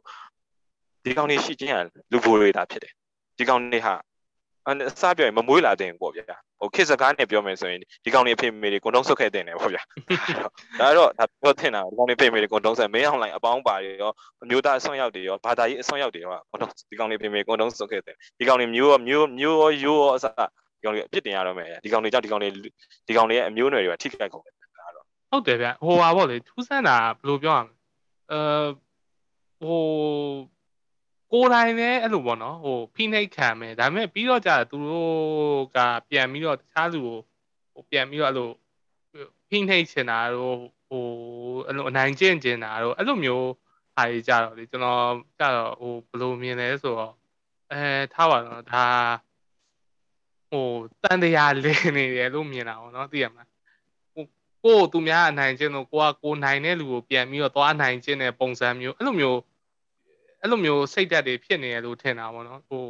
[1.03, 2.93] ဒီကောင်တွေရှိချင်းဟာလူဘိုတွေတာဖြစ်တယ်
[3.37, 3.93] ဒီကောင်တွေဟာ
[4.67, 9.81] အစပြောရင်မမွေးလာတဲ့ပေါ့ဗျာဟိုခေစကားနဲ့ပြောမယ်ဆိုရင်ဒီကောင်တွေအဖေမေတွေကွန်တုံးဆုတ်ခဲ့တဲ့နေပေါ့ဗျာ
[10.79, 14.11] ဒါတော့ဒါပြောတင်တာဒီကောင်တွေအဖေမေတွေကွန်တုံးဆက်မင်းအောင်လိုက်အပေါင်းပါရော
[14.43, 22.49] အမျိုးသားအစွမ်းရောက်တွေရောဘာသာရေးအစွမ်းရောက်တွေရောကွန်တုံးဒီကောင်တွေအဖေမေကွန်တုံးဆုတ်ခဲ့တဲ့ဒီကောင်တွေမျိုးရောမျိုးမျိုးရောရိုးရောအစဒီကောင်တွေအပြစ်တင်ရတော့မယ်ဒီကောင်တွေကြောင့်ဒီကောင်တွေ
[23.07, 27.73] ဒီကောင်တွေရဲ့အမျိုးနွယ်တွေကထိခိုက်ကုန်တယ်ဒါတော့ဟုတ်တယ်ဗျဟိုပါဗောလေထူးဆန်းတာဘယ်လိုပြောရမလဲ
[28.31, 28.41] အဲ
[29.61, 29.81] ဟို
[31.31, 35.77] ကိုယ်တိုင်လည်းအဲ့လိုပေါ့နော်ဟိုဖိနှိပ်ခံမယ်ဒါပေမဲ့ပြီးတော့ကြာသူတို့က
[36.09, 37.17] ပြန်ပြီးတော့တခြားလူကို
[37.73, 38.49] ဟိုပြန်ပြီးတော့အဲ့လို
[39.49, 40.57] ဖိနှိပ်ချင်တာတို့
[40.89, 41.05] ဟို
[41.67, 43.47] အဲ့လိုအနိုင်ကျင့်ကျင်တာတို့အဲ့လိုမျိုး
[43.95, 45.03] ဟာကြီးကြတော့လေကျွန်တော်
[45.39, 47.13] ကြတော့ဟိုဘယ်လိုမြင်လဲဆိုတော့
[47.71, 47.81] အဲ
[48.13, 48.85] ထားပါတော့ဒါ
[50.49, 50.67] ဟို
[51.03, 53.49] တန်တရားလင်းနေတယ်လို့မြင်တာပေါ့နော်သိရမလား
[54.13, 54.25] ဟို
[54.63, 59.39] ကိုသူများအနိုင်ကျင့်လို့ကိုကကိုနိုင်တဲ့လူကိုပြန်ပြီးတော့သွားနိုင်ကျင့်တဲ့ပုံစံမျိုးအဲ့လိုမျိုး
[60.41, 62.85] အဲ့လိုမျိုးစိတ်ဓာတ်တွေဖြစ်နေရလို့ထင်တာပေါ့နော်ဟို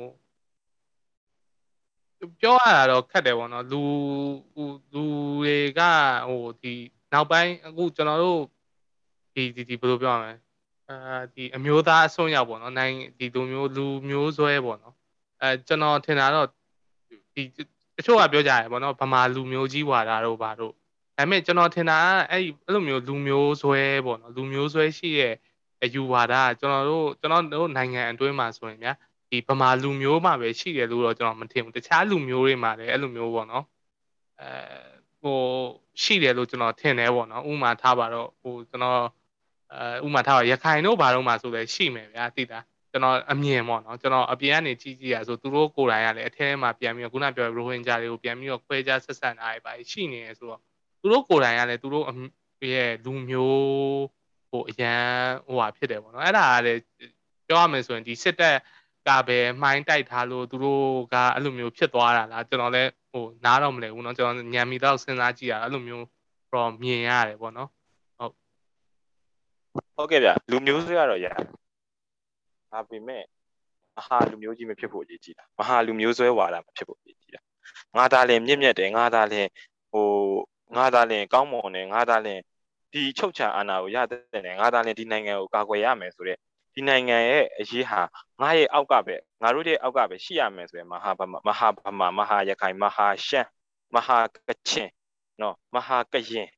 [2.41, 3.81] ပြောရတာတော့ခက်တယ်ပေါ့နော်လူ
[4.93, 5.03] လူ
[5.41, 5.81] တွေက
[6.29, 6.73] ဟိုဒီ
[7.13, 8.41] နောက်ပိုင်းအခုကျွန်တော်တို့
[9.33, 10.33] ဒီဒီဒီဘယ်လိုပြောရမလဲ
[10.89, 14.95] အာဒီအမျိုးသားအစွန်းရောက်ပေါ့နော်နိုင်ဒီလူမျိုးလူမျိုးဆွဲပေါ့နော်
[15.41, 16.47] အဲကျွန်တော်ထင်တာတော့
[17.33, 17.43] ဒီ
[17.97, 20.73] တချို့ကပြောကြတယ်ပေါ့နော်ဗမာလူမျိုးကြီးဝါတာတို့ဘာတို့
[21.17, 21.97] ဒါပေမဲ့ကျွန်တော်ထင်တာ
[22.31, 25.33] အဲ့အဲ့လိုမျိုးလူမျိုးဆွဲပေါ့နော်လူမျိုးဆွဲရှိရဲ့
[25.83, 28.93] အယူဝါဒကျွန်တော်တို့ကျွန်တော်တို့နိုင်ငံအတွင်းမှာဆိုရင်ဗျာ
[29.29, 33.65] ဒီဗမာလူမျိုးမှပဲရှိတယ်လို့တော့ကျွန်တော်မထင်ဘူးတခြားလူမျိုးတွေမှာလည်းအဲ့လိုမျိုးပေါ့နော်
[34.41, 34.49] အဲ
[35.21, 35.39] ဟို
[36.01, 39.01] ရှိတယ်လို့ကျွန်တော်ထင်တယ်ပေါ့နော်ဥမာထားပါတော့ဟိုကျွန်တော်
[39.73, 42.59] အဲဥမာထားပါရခိုင်တို့ဘာတော့မှဆိုလဲရှိမယ်ဗျာသိတာ
[42.91, 50.61] ကျွန်တော်အမြင်ပေါ့နော်ကျွန်တော်အပြင်ကနေကြည့်ကြည့်ရဆိုသူတို့ကိုယ်တိုင်ကလည်းအထဲမှာပြန်ပြီးတော့ခုနပြောရိုဟင်ဂျာတွေကိုပြန်ပြီးတော့ခွဲခြားဆက်ဆံတာတွေပါရှိနေရဆိုတော့
[51.01, 52.05] သူတို့ကိုယ်တိုင်ကလည်းသူတို့
[52.73, 54.18] ရဲ့လူမျိုး
[54.50, 55.02] ဟိုအရန်
[55.46, 56.80] ဟိုဟာဖြစ်တယ်ပေါ့နော်အဲ့ဒါကလည်း
[57.48, 58.56] ပြောရမယ်ဆိုရင်ဒီစစ်တပ်
[59.08, 66.06] ကပဲမှိုင်းတိုက်ထားလို့သူတို့ကအဲ့လိုမျိုးဖြစ်သွားတာလားကျွန်တော်လည်းဟိုနားတော့မလဲဘူးเนาะကျွန်တော်ညံမီတော့စဉ်းစားကြည့်ရအဲ့လိုမျိုး
[66.52, 67.68] တော့မြင်ရတယ်ပေါ့နော်
[68.18, 68.32] ဟုတ်
[69.96, 71.26] ဟုတ်ကဲ့ဗျလူမျိုးဆွေကတော့ရ
[72.72, 73.22] ဒါပေမဲ့
[73.96, 77.40] မဟာလူမျိုးကြီးမဖြစ်ဖို့အရေးကြီးတာမဟာလူမျိုးဆွဲဝါဒမဖြစ်ဖို့အရေးကြီးတာ
[77.96, 79.48] ငါသားလည်းမြင့်မြတ်တယ်ငါသားလည်း
[79.92, 80.08] ဟို
[80.76, 82.42] ငါသားလည်းကောင်းမွန်တယ်ငါသားလည်း
[82.93, 86.37] ဒီချုပ်ချာအာဏာကိုရတဲ့တယ်ငါသားလည်းဒီနိုင်ငံကိုကာကွယ်ရမယ်ဆိုတဲ့
[86.73, 88.01] ဒီနိုင်ငံရဲ့အရေးဟာ
[88.41, 93.49] ငါရဲ့အောက်ကပဲငါတို့ရဲ့အောက်ကပဲရှိရမယ်ဆိုရင်မဟာဗမာမဟာဗမာမဟာရခိုင်မဟာရှမ်း
[93.95, 94.89] မဟာကချင်
[95.41, 96.49] နော်မဟာကရင်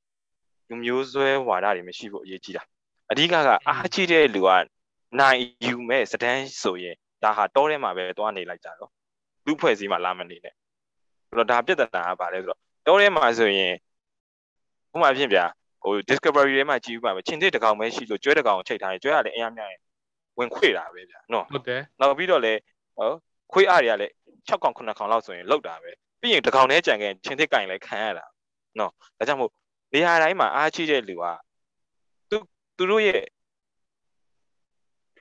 [0.70, 2.64] လူမျိုးဆွဲဝါဒတွေမရှိဖို့အရေးကြီးတာ
[3.12, 3.36] အဓိကက
[3.68, 4.50] အားကြီးတဲ့လူက
[5.20, 8.92] နိုင်ယူမဲ့စတန်းဆိုရင်ဒါဟာတောထဲမှာပဲသွားနေလိုက်ကြတော့
[9.46, 10.54] လူဖွဲ့စည်းမှာလာမနေနဲ့
[11.28, 13.74] ဆိုတော့ဒါပြဿနာကဘာလဲဆိုတော့တောထဲမှာဆိုရင်
[14.94, 15.46] ဥပမာဖြင့်ဗျာ
[15.84, 19.70] ဟို discovery ထဲမှာကြည့်ဥပမာချင်းတစ်တကောင်ပဲရှိလို့ကျွဲတကောင်ချိတ်ထားတယ်ကျွဲကလည်းအများများ
[20.40, 22.54] ဝင်ခွေတာပဲဗျာနော်ဟုတ်တယ်နောက်ပြီးတော့လေ
[22.98, 23.12] ဟော
[23.52, 24.14] ခွေးအားတွေကလည်း
[24.50, 25.92] 6កောင်9កောင်လောက်ဆိုရင်လောက်တာပဲ
[26.22, 28.26] ပြီးရင်တကောင်နဲ့ကြံခဲ့ချင်းသစ်ကင်လည်းခံရတာ
[28.80, 29.52] နော်ဒါကြောင့်မို့
[29.94, 31.24] နေရာတိုင်းမှာအားကြီးတဲ့လူက
[32.30, 32.38] သူ
[32.78, 33.24] သူတို့ရဲ့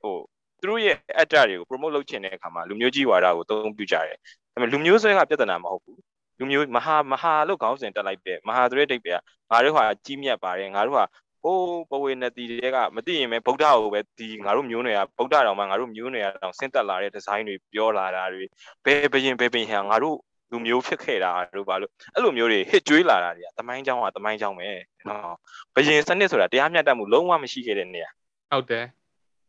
[0.00, 0.16] ဟို
[0.60, 4.16] သူတို့ရဲ့အတ္တတွေကို promote လုပ်ချင်တဲ့အခါမှာလူမျိုးကြီးဝါဒကိုသုံးပြကြတယ်
[4.52, 6.00] ဒါပေမဲ့လူမျိုးဆွဲကပြဿနာမဟုတ်ဘူး
[6.40, 9.12] လူမျိုးမဟာမဟာလို့ခေါင်းစဉ်တက်လိုက်တဲ့မဟာဆိုတဲ့ဒိတ်ပဲ
[9.50, 11.04] ငါတို့ဟာကြီးမြတ်ပါတယ်ငါတို့ဟာ
[11.42, 18.44] ဟိုးဘဝေနတိတွေကမသိရင်ပဲဗုဒ္ဓကိုပဲဒီငါတို့မျိုးနွယ်ကဗုဒ္ဓတော်မှာငါတို့မျိုးနွယ်ကတော့ဆင်းသက်လာတဲ့ဒီဇိုင်းတွေပြောလာတာတွေ
[18.84, 20.16] ဘယ်ဘရင်ဘယ်ဘရင်ဟန်ငါတို့
[20.50, 24.68] လူမျိုးဖြစ်ခဲ့တာတို့ဘာလို့အဲ့လိုမျိုးတွေဟစ်ကြွေးလာတာတွေကတမိုင်းကြောင်းကတမိုင်းကြောင်းပဲ
[25.08, 25.36] နော်
[25.74, 28.10] ဘရင်စနစ်ဆိုတာတရားမျှတမှုလုံးဝမရှိခဲ့တဲ့နေရာ
[28.52, 28.84] ဟုတ်တယ်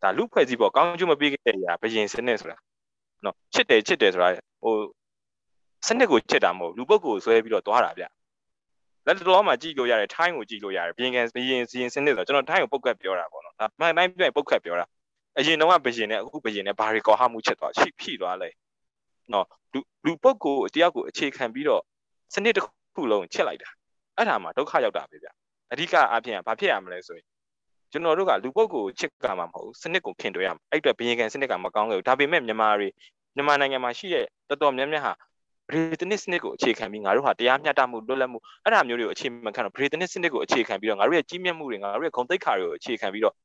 [0.01, 2.58] ဒါလူဖွဲ့စည်းပေါ်ကောင်းကျိုးမပေးခဲ့တဲ့နေရာဘရင်စနစ်ဆိုတာ
[3.25, 4.30] နော်ချစ်တယ်ချစ်တယ်ဆိုတာ
[4.63, 4.73] ဟို
[5.88, 8.06] စနစ်ကိုချစ်တာမဟုတ်လူပုဂ္ဂိုလ်ဆွဲပြီးတော့သွားတာဗျ
[9.06, 14.86] လက်တော်မှာကြည့်လို့ရတယ်ထိုင်းကိုကြည့်လို့ရတယ်ဘရင်ကန်ဘရင်စီရင်စနစ်ဆိုကျွန်တော်ထိုင်းကိုပုတ်ကတ်ပြောတာပေါ့နော်ဒါမှန်တိုင်းပြပုတ်ကတ်ပြောတာ
[15.38, 18.50] အရင်တော့ဘရင်နဲ့အခုဘရင်နဲ့ဘာတွေကောဟမှုချက်သွားရှိဖြိသွားလဲ
[19.34, 21.82] နော်လူလူပုဂ္ဂိုလ်တယောက်ကိုအခြေခံပြီးတော့
[22.34, 22.65] စနစ်တစ်
[22.96, 23.70] ခုလုံးချက်လိုက်တာ
[24.17, 25.28] အဲ့ဒါမှဒုက္ခရောက်တာပဲဗျ
[25.72, 27.28] အဓိကအဖြစ်ကဘာဖြစ်ရမလဲဆိုရင်
[27.91, 32.88] ကျွန်တော်တို့ကလူပုဂ္ဂိုလ်ချစ်ကမှာမဟုတ်စနစ်ကိုခင်တွဲရမှာအဲ့အတွက်ဘရင်ကန်စနစ်ကမကောင်းခဲ့ဘူးဒါပေမဲ့မြန်မာတွေ
[33.36, 35.13] မြန်မာနိုင်ငံမှာရှိတဲ့တော်တော်များများဟာ
[35.72, 43.36] ဗရေတနစ်စနစ်ကိုအခြေခံပြီးငါတို့ဟာတရားမျှတမှုလွတ်လပ်မှုအဲ့ဒါမျိုးတွေကိုအခြေခံတော့ဗရေတနစ်စနစ်ကိုအခြေခံပြီးတော့ငါတို့ရဲ့ကြီးမြတ်မှုတွေငါတို့ရဲ့ဂုဏ်သိက္ခာတွေကိုအခြေခံပြီးတော့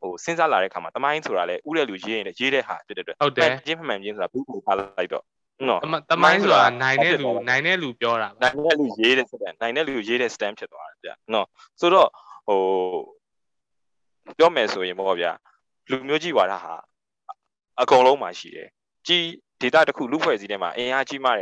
[0.00, 5.24] ဟိုစဉ်းစားလာတဲ့အခါမှာတမိုင်းဆိုတာလေဥတဲ့လူရေးရင်ရေးတဲ့ဟာဖြစ်တဲ့အတွက်ဟုတ်တယ်ချင်းမှန်ချင်းဆိုတာဘူးကိုထားလိုက်တော့
[5.68, 11.46] နော်တမိုင်းဆိုတာနိုင်တဲ့လူနိုင်တဲ့လူပြောတာနိုင်တဲ့လူရေးတဲ့ stand နိုင်တဲ့လူရေးတဲ့ stand ဖြစ်သွားတယ်ဗျနော်
[11.80, 12.08] ဆိုတော့
[12.48, 12.60] ဟို
[14.38, 15.32] ပြောမယ်ဆိုရင်ပေါ့ဗျာ
[15.90, 16.74] လူမျိုးကြီးဝါဒဟာ
[17.80, 18.68] အကုန်လုံးမှာရှိတယ်
[19.06, 19.24] ကြီး
[19.62, 21.36] data တစ်ခုလူဖွဲ့စည်းထဲမှာအင်အားကြီးမား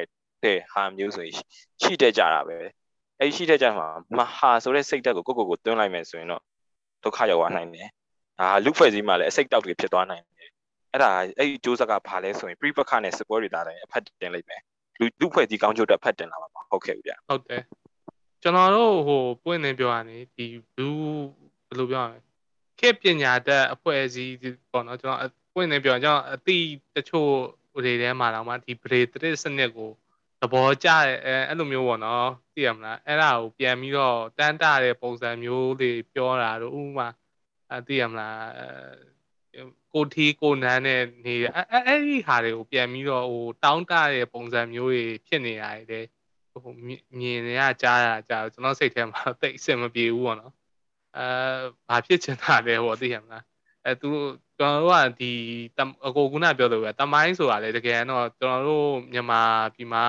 [0.45, 1.35] တဲ့ဟာမျိုးဆိုရင်
[1.83, 2.57] ရှိတဲ့ကြတာပဲ
[3.21, 6.43] အဲ့ရှိတဲ့ကြမှာမဟာဆိုတဲ့စိတ်ဓာတ်ကိုကိုကိုကိုတွန်းလိုက်မယ်ဆိုရင်တော့
[7.05, 7.89] ဒုက္ခရောက်သွားနိုင်တယ်
[8.41, 10.51] ဒါလူဖွဲ့စည်းမှာလည်းအစိတ်တောက်တွေဖြစ်သွားနိုင်တယ်
[10.93, 14.61] အဲ့ဒါအဲ့ဒီစူးစက်ကဘာလဲဆိုရင် pre-book နဲ့ support တွေတာလည်းအဖတ်တင်လိုက်မယ်
[14.99, 17.63] လူလူဖွဲ့စည်းကောင်းကျိုးတက်ဖတ်တင်လာမှာဟုတ်ကဲ့ဗျဟုတ်တယ်
[18.43, 20.47] ကျွန်တော်တို့ဟိုပွင့်နေပြောရနေဒီ
[20.79, 20.91] လူ
[21.69, 22.19] ဘယ်လိုပြောရလဲ
[22.79, 24.35] ခေပညာတတ်အဖွဲ့အစည်း
[24.73, 26.59] ပေါ့နော်ကျွန်တော်ပွင့်နေပြောကျွန်တော်အတိ
[26.97, 27.33] တချို့
[27.85, 29.91] တွေထဲမှာတော့မှဒီ breathing စနစ်ကို
[30.41, 37.09] သဘောကျတဲ့အဲအဲ့လိုမျိုးပေါ့နော်သိရမလားအဲ့ဒါကိုပြန်ပြီးတော့တန်းတတဲ့ပုံစံမျိုးတွေပြောတာတို့ဥမာ
[37.71, 38.37] အဲသိရမလား
[39.93, 46.07] ကိုထီကိုနန်းနဲ့နေအဲအဲ့ဒီဟာတွေကိုပြန်ပြီးတော့ဟိုတောင်းတတဲ့ပုံစံမျိုးတွေဖြစ်နေရတယ်
[46.53, 50.53] ဟိုမြင်နေရကြားရကြကျွန်တော်စိတ်ထဲမှာတိတ်အဆင်မပြေဘူးပေါ့နော်
[51.17, 51.27] အဲ
[51.89, 53.45] ဘာဖြစ်ချင်တာလဲဟောသိရမလား
[53.87, 55.33] အဲသူတို့ကျွန်တော်တို့ကဒီ
[56.07, 59.43] အကိုကုနာပြောလို့ပဲတမိုင်းဆိုတာလေတကယ်တော့ကျွန်တော်တို့မြန်မာ
[59.75, 60.05] ပြည်မှာ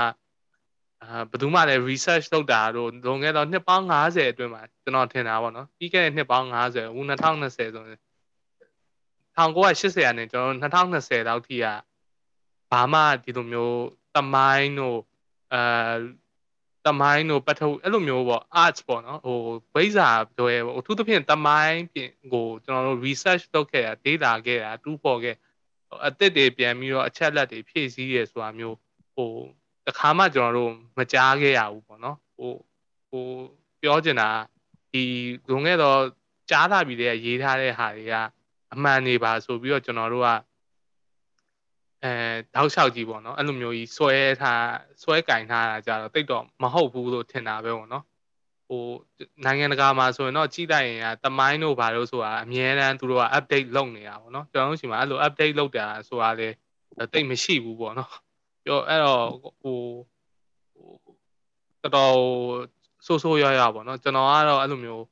[1.01, 7.99] အာဘယ်သူမှလည်း research လုပ်တာတို့လွန်ခဲ့တော့နှစ်ပေါင်း90အတွင်းမှာကျွန်တော်ထင်တာပေါ့နော်ပြီးခဲ့တဲ့နှစ်ပေါင်း90ဦး2020ဆိုရင်
[9.37, 11.65] 1980ကနေကျွန်တော်2020လောက်ထိက
[12.71, 13.77] ဘာမှဒီလိုမျိုး
[14.15, 14.99] တမိုင်းတို့
[15.53, 15.93] အာ
[16.87, 19.39] တမိုင်းတို့ပထုအဲ့လိုမျိုးပေါ့ arts ပေါ့နော်ဟို
[19.73, 25.35] ဝိဇ္ဇာပြောရဲပေါ့အထူးသဖြင့်တမိုင်းပြင်ကိုကျွန်တော်တို့ research လုပ်ခဲ့တာ data ခဲ့တာတူးဖော်ခဲ့
[26.07, 28.77] အသစ်တွေပြန်ပြီးတော့အချက်လက်တွေဖြည့်ဆည်းရဲဆိုတာမျိုး
[29.15, 29.31] ဟို
[29.87, 32.53] တခါမှကျွန်တော်တို့မကြားခဲ့ရဘူးပေါ့နော်ဟို
[33.09, 33.25] ဟို
[33.81, 34.29] ပြောချင်တာ
[34.91, 35.03] ဒီ
[35.49, 35.99] လွန်ခဲ့တော့
[36.49, 38.13] ကြားလာပြီးတဲ့ရေးထားတဲ့ဟာတွေက
[38.73, 40.29] အမှန်နေပါဆိုပြီးတော့ကျွန်တော်တို့က
[42.03, 42.13] အဲ
[42.55, 44.65] တောက်လျှောက်ကြီးပေါ့နော်အဲ့လိုမျိုးကြီးဆွဲထား
[45.03, 48.03] ဆွဲကင်ထားတာကြတော့တိတ်တော့မဟုတ်ဘူးလို့ထင်တာပဲပေါ့နော်
[48.67, 48.83] ဟို
[49.45, 56.49] နိုင်ငံတကာမှာဆိုရင်တော့ကြီးလိုက်ရင်ကတမိုင်းတို့ဘာလို့ဆိုတာအများတန်းသူတို့က update လုပ်နေတာပေါ့နော်ကျွန်တော်တို့ရှိမှာအဲ့လို update လုပ်တာဆိုတာလေ
[57.13, 58.11] တိတ်မရှိဘူးပေါ့နော်
[58.65, 59.25] ပြောအဲ့တော့
[59.61, 59.79] ဟို
[61.81, 62.15] တော်တော်
[63.05, 65.05] ဆိုးဆိုးရွားရွားပေါ့နော်ကျွန်တော်ကတော့အဲ့လိုမျိုး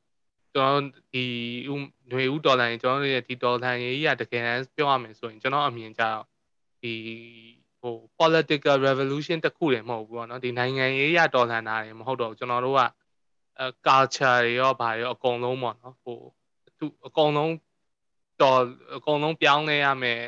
[0.53, 1.25] ကျွန်တော်ဒီ
[1.69, 6.25] ຫນွေဦးဒေါ်လာရင်ကျွန်တော်တို့ရဲ့ဒီဒေါ်လာရေးကြီးကတကယ်တမ်းပြောရမယ်ဆိုရင်ကျွန်တော်အမြင်ကြတော့
[6.81, 6.95] ဒီ
[7.81, 12.81] ဟို political revolution တခုတည်းမဟုတ်ဘူးပေါ့နော်ဒီနိုင်ငံရေးရတော်လှန်တာတွေမဟုတ်တော့ကျွန်တော်တို့က
[13.59, 16.19] အဲ culture တွေရောဗာရောအကုန်လုံးပေါ့နော်ဟို
[16.77, 17.53] သူအကုန်လုံး
[18.41, 18.59] တော်
[18.97, 20.21] အကုန်လုံးပြောင်းလဲရမယ်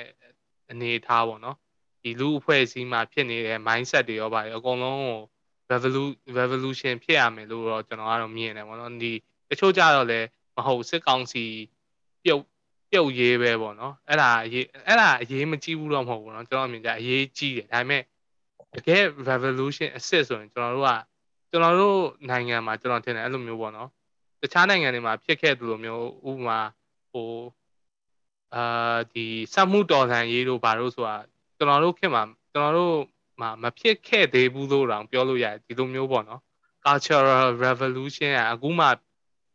[0.72, 1.58] အနေထားပေါ့နော်
[2.02, 5.20] ဒီလူအဖွဲ့အစည်းမှာဖြစ်နေတဲ့ mindset တွေရောဗာရောအကုန်လုံးဟို
[6.40, 9.14] revolution ဖြစ်ရမယ်လို့တော့ကျွန်တော်ကတော့မြင်တယ်ပေါ့နော်ဒီ
[9.50, 11.46] တချို့ကြတော့လည်းမဟုတ်စစ်ကောင်စီ
[12.24, 12.44] ပြုတ်
[12.91, 18.03] ပြုတ်ရေးပဲပေါ့နော်အဲ့ဒါအရေးအဲ့ဒါအရေးမကြီးဘူးတော့မဟုတ်ဘူးเนาะကျွန်တော်အမြင်ကြအရေးကြီးတယ်ဒါပေမဲ့
[18.75, 20.91] တကယ် revolution အစစ်ဆိုရင်ကျွန်တော်တို့က
[21.51, 23.89] ကျွန်တော်တို့နိုင်ငံမှာကျွန်တော်ထင်တယ်အဲ့လိုမျိုးပေါ့နော်
[24.41, 26.61] တခြားနိုင်ငံတွေမှာဖြစ်ခဲ့သလိုမျိုးဥပမာ
[27.11, 27.31] ဟို
[28.55, 31.17] အာဒီစက်မှုတော်လှန်ရေးတို့ဘာလို့ဆိုတာ
[31.57, 32.23] ကျွန်တော်တို့ခင်မှာ
[32.53, 32.97] ကျွန်တော်တို့
[33.41, 36.41] မှာမဖြစ်ခဲ့သေးဘူးလို့တောင်ပြောလို့ရတယ်ဒီလိုမျိုးပေါ့နော်
[36.85, 38.87] cultural revolution ကအခုမှ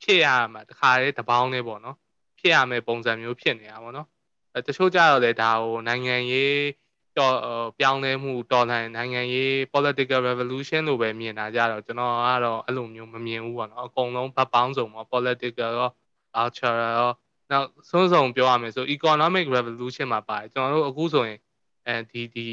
[0.03, 1.97] ဖြစ်ရမှာတခါတည်းတပေါင်းလေးပေါ့နော်
[2.47, 4.09] ဖြစ်ရမယ့်ပုံစံမျိုးဖြစ်နေတာပေါ့နော်
[4.55, 6.57] အဲတချို့ကြတော့လေဒါဟိုနိုင်ငံရေး
[7.18, 7.34] တော်
[7.78, 15.90] ပြောင်းလဲမှုတော်လှန်နိုင်ငံရေး political revolution လို့ပဲမြင်တာကြတော့ကျွန်တော်ကတော့အဲ့လိုမျိုးမမြင်ဘူးပေါ့နော်အကုန်လုံးဘက်ပေါင်းစုံပေါ့ political ရော
[16.34, 17.11] cultural ရော
[17.51, 21.38] နောက်ဆုံးစုံပြောရမယ်ဆို economic revolution မှာပါတယ်ကျွန်တော်တို့အခုဆိုရင်
[21.86, 22.47] အဲဒီဒီ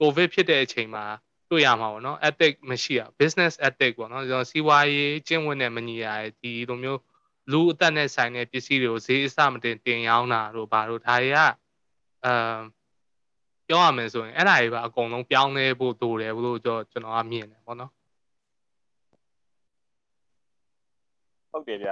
[0.00, 1.04] covid ဖြစ်တဲ့အချိန်မှာ
[1.50, 7.00] တွေ့ရမှာပေါ့နော် ethic မရှိอ่ะ business ethic ပေါ့နော်ကျွန်တော်စီးပွားရေးကျင့်ဝတ်နဲ့မညီရတဲ့ဒီလိုမျိုး
[7.52, 11.38] လူအသက်နဲ့ဆိုင်တဲ့ပစ္စည်းတွေကိုဈေးအဆမတင်တင်ရောင်းတာတို့ဘာတို့ဒါတွေက
[12.24, 12.60] အမ်
[13.68, 17.92] ပြောရမယ်ဆိုရင်အဲ့ဒါတွေပါအကုန်လုံးပြောင်းလဲဖို့တိုးတယ်ဘလို့ကျွန်တော်ကမြင်တယ်ပေါ့နော်
[21.50, 21.90] ဟုတ်တယ်ဗျ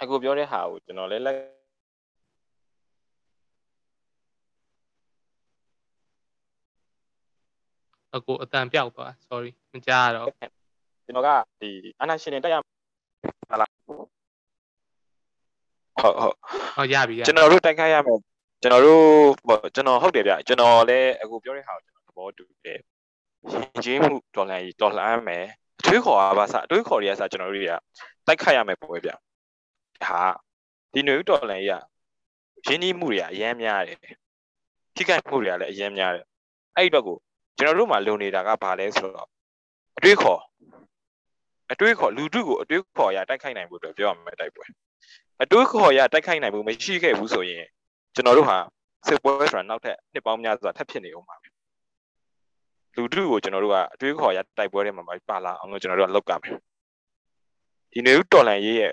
[0.00, 1.36] အခုပြောတဲ့ဟာကိုကျွန်တော်လည်းလက်
[8.16, 10.28] အကိုအတန်ပြောက်သွား sorry မကြားတော့
[11.04, 11.30] ကျွန်တော်က
[11.60, 12.56] ဒီအနာရှင်တွေတက်ရ
[13.50, 13.70] ဟာလား
[16.00, 16.34] ဟုတ်ဟုတ်
[16.76, 18.18] ဟုတ်ရပြီရကျွန်တော်တို့တိုက်ခိုက်ရမယ်
[18.62, 19.02] ကျွန်တော်တို့
[19.74, 22.80] ကျွန်တော်ဟုတ်တယ်ဗျကျွန်တော်လည်းအခုပြောတဲ့ဟာကိုကျွန်တော်သဘောတူတယ်
[23.52, 25.44] ရင်ကျေးမှုဒေါ်လာကြီးဒေါ်လာမယ်
[25.80, 27.72] အတွေးခေါ်အားပါစအတွေးခေါ်တွေကစကျွန်တော်တို့တွေက
[28.26, 29.10] တိုက်ခိုက်ရမယ်ပွဲဗျ
[30.04, 30.22] ဟာ
[30.92, 31.80] ဒီနွေဒေါ်လာကြီး
[32.66, 33.98] ကရင်းနှီးမှုတွေကအများများတယ်
[34.94, 36.24] ထိခိုက်မှုတွေကလည်းအများများတယ်
[36.76, 37.16] အဲ့ဒီတော့ကို
[37.58, 39.28] ကျွန်တော်တို့မှာလုံနေတာကဘာလဲဆိုတော့
[39.98, 40.40] အတွေးခေါ်
[41.72, 44.64] အတွေးခေါ်လူထုကိုအတွေးခေါ်ရတိုက်ခိုက်နိုင်ဖို့အတွက်ပြောရမယ်တိုက်ပွဲ
[45.42, 47.64] အတွေးခေါ်ရတိုက်ခိုက်နိုင်ဖို့မရှိခဲ့ဘူးဆိုရင်
[48.14, 48.58] ကျွန်တော်တို့ဟာ
[49.06, 51.46] စစ်ပွဲဆိုတာနောက်ထပ်နှစ်ပေါင်းများစွာထပ်ဖြစ်နေအောင်ပါပဲ
[52.96, 56.58] လူထုကိုကျွန်တော်တို့ကအတွေးခေါ်ရတိုက်ပွဲတွေမှာပါလာအောင်လို့ကျွန်တော်တို့ကလုပ်ကြမယ်
[57.92, 58.92] ဒီနေဦးတော်လန်ရေးရဲ့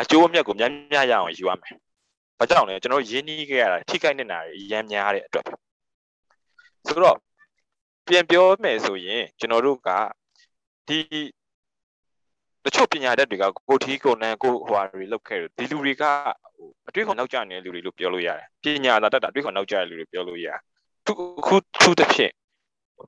[0.00, 1.74] အကျိုးအမြတ်ကိုများများရအောင်ယူရမယ်။
[2.38, 5.46] ဘာကြောင့်လဲကျွန်တော်ရင်းနှီးခဲ့ရတာထိခိုက်နေတာတွေအများများတဲ့အတွက်
[6.86, 7.16] ဆိုတော့
[8.06, 9.88] ပြန်ပြောမယ်ဆိုရင်ကျွန်တော်တို့က
[10.88, 10.98] ဒီ
[12.64, 16.04] တချို့ပညာတတ်တွေကကိုထီးကိုနန်းကိုဟွာတွေလောက်ခဲ့တယ်ဒီလူတွေက
[16.56, 20.58] ဟိုအတွေ့အခေါ်နောက်ကျနေတဲ့လူတွေလို့ပြောလို့ရတယ်ပညာသာတတ်တာအတွေ့အခေါ်နောက်ကျတဲ့လူတွေပြောလို့ရတယ်
[21.06, 21.12] ခု
[21.46, 22.30] ခုခုတစ်ဖြစ်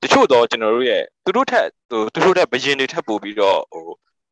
[0.03, 3.87] တချို့တော့ကျွန်တော်တို့ရဲ့သူတို့ထက်ဟိုသူတို့ထက်ဘယင်တွေထက်ပိုပြီးတော့ဟို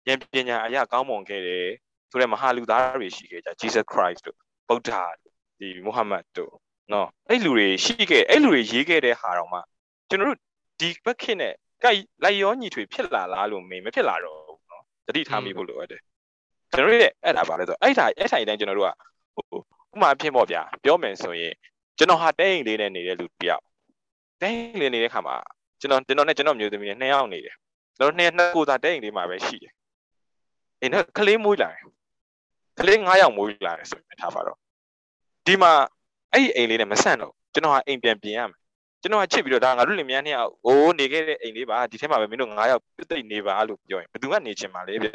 [0.08, 1.68] ဉာဏ်ပညာအရာကောင်းမွန်ခဲ့တယ်
[2.10, 4.38] ဆိုတဲ့မဟာလူသားတွေရှိခဲ့ကြ Jesus Christ တို့
[4.70, 4.92] ဗုဒ္ဓ
[5.60, 6.54] ဒီ Muhammad တို့
[6.94, 9.60] နော်အဲ့လူတွေရှိခဲ့အဲ့လူတွေရေးခဲ့တဲ့ဟာတော့မှ
[10.10, 10.40] ကျွန်တော်တို့
[10.80, 11.54] ဒီဘက်ခေတ်နဲ့
[11.84, 14.55] ကြိုက်လိုက်ရောညီထွေဖြစ်လာလားလို့မေးမဖြစ်လာတော့ဘူးနော်
[15.08, 16.02] တတိထားမိဖို့လိုအပ်တယ်
[16.72, 18.92] ကျွန်တော်တို့ရဲ့အဲ့ဒါပါလဲဆိုအဲ့ဒါအဲ့ဆိုင်တိုင်းကျွန်တော်တို့က
[19.36, 19.60] ဟို
[19.96, 21.54] ဥမာအဖြစ်ပေါ့ဗျာပြောမယ်ဆိုရင်
[21.98, 23.64] ကျွန်တော်ဟာတဲအိမ်လေးနဲ့နေတဲ့လူတယောက်
[24.42, 25.36] တဲအိမ်လေးနေတဲ့ခါမှာ
[25.80, 27.56] ကျွန်တော်ကျွန်တော်နဲ့ကျွန်တော်မျိုးသမီးနဲ့နှစ်ယောက်နေတယ်
[27.98, 29.74] ကျွန်တော်နှစ်နှစ်ကိုသာတဲအိမ်လေးမှာပဲရှိတယ်
[30.82, 31.82] အင်းကလေးမွေးလာတယ်
[32.80, 34.58] ကလေး9ယောက်မွေးလာတယ်ဆိုရင်ထားပါတော့
[35.46, 35.72] ဒီမှာ
[36.34, 38.60] အဲ့ဒီအိမ်လေးနဲ့မဆန့်တော့ကျွန်တော်ကအိမ်ပြန်ပြင်ရမယ်
[39.06, 45.08] ကျွန်တော်ကချစ်ပြီးတော့ဒါငါတို့လင်မယားနှစ်ယောက်အိုးနေခဲ့တဲ့အိမ်လေးပါဒီထဲမှာပဲမင်းတို့9ယောက်ပြစ်သိနေပါလို့ပြောရင်ဘယ်သူကနေချင်ပါလဲဗျ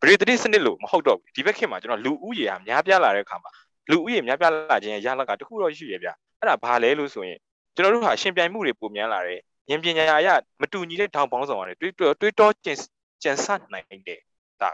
[0.00, 3.50] ပရိသေစနစ်လို့မဟုတ်တော့ဘူးဒီဘက်ခင်မှာကျွန်တော်လူဦးရေကများပြားလာတဲ့အခါမှာ
[3.90, 6.08] လူဦးရေများပြားလာခြင်းရလကတခုတော့ရှိရဗျ
[6.40, 7.38] အဲ့ဒါဘာလဲလို့ဆိုရင်
[7.74, 10.28] ကျွန်တော်တို့ဟာရှင်ပြိုင်မှုတွေပုံများလာတယ်ဉာဏ်ပညာအရ
[10.60, 12.76] မတူညီတဲ့ထောင်ပေါင်းဆောင်ရတယ်တွေးတွေးတောကျင်
[13.22, 14.20] ကျန်ဆနိုင်တယ်
[14.62, 14.70] ဒါ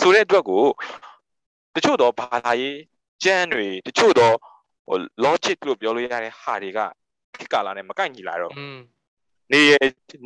[0.00, 0.64] ဆိုတဲ့အတွက်ကို
[1.74, 2.78] တချို့တော့ဘာသာရေး
[3.24, 4.36] ကျမ်းတွေတချို့တော့
[4.88, 6.78] ဟို logic လို့ပြောလို့ရတဲ့ဟာတွေက
[7.36, 8.52] ခေတ်ကာလနဲ့မကိုက်ညီလာတော့
[9.52, 9.72] နေရ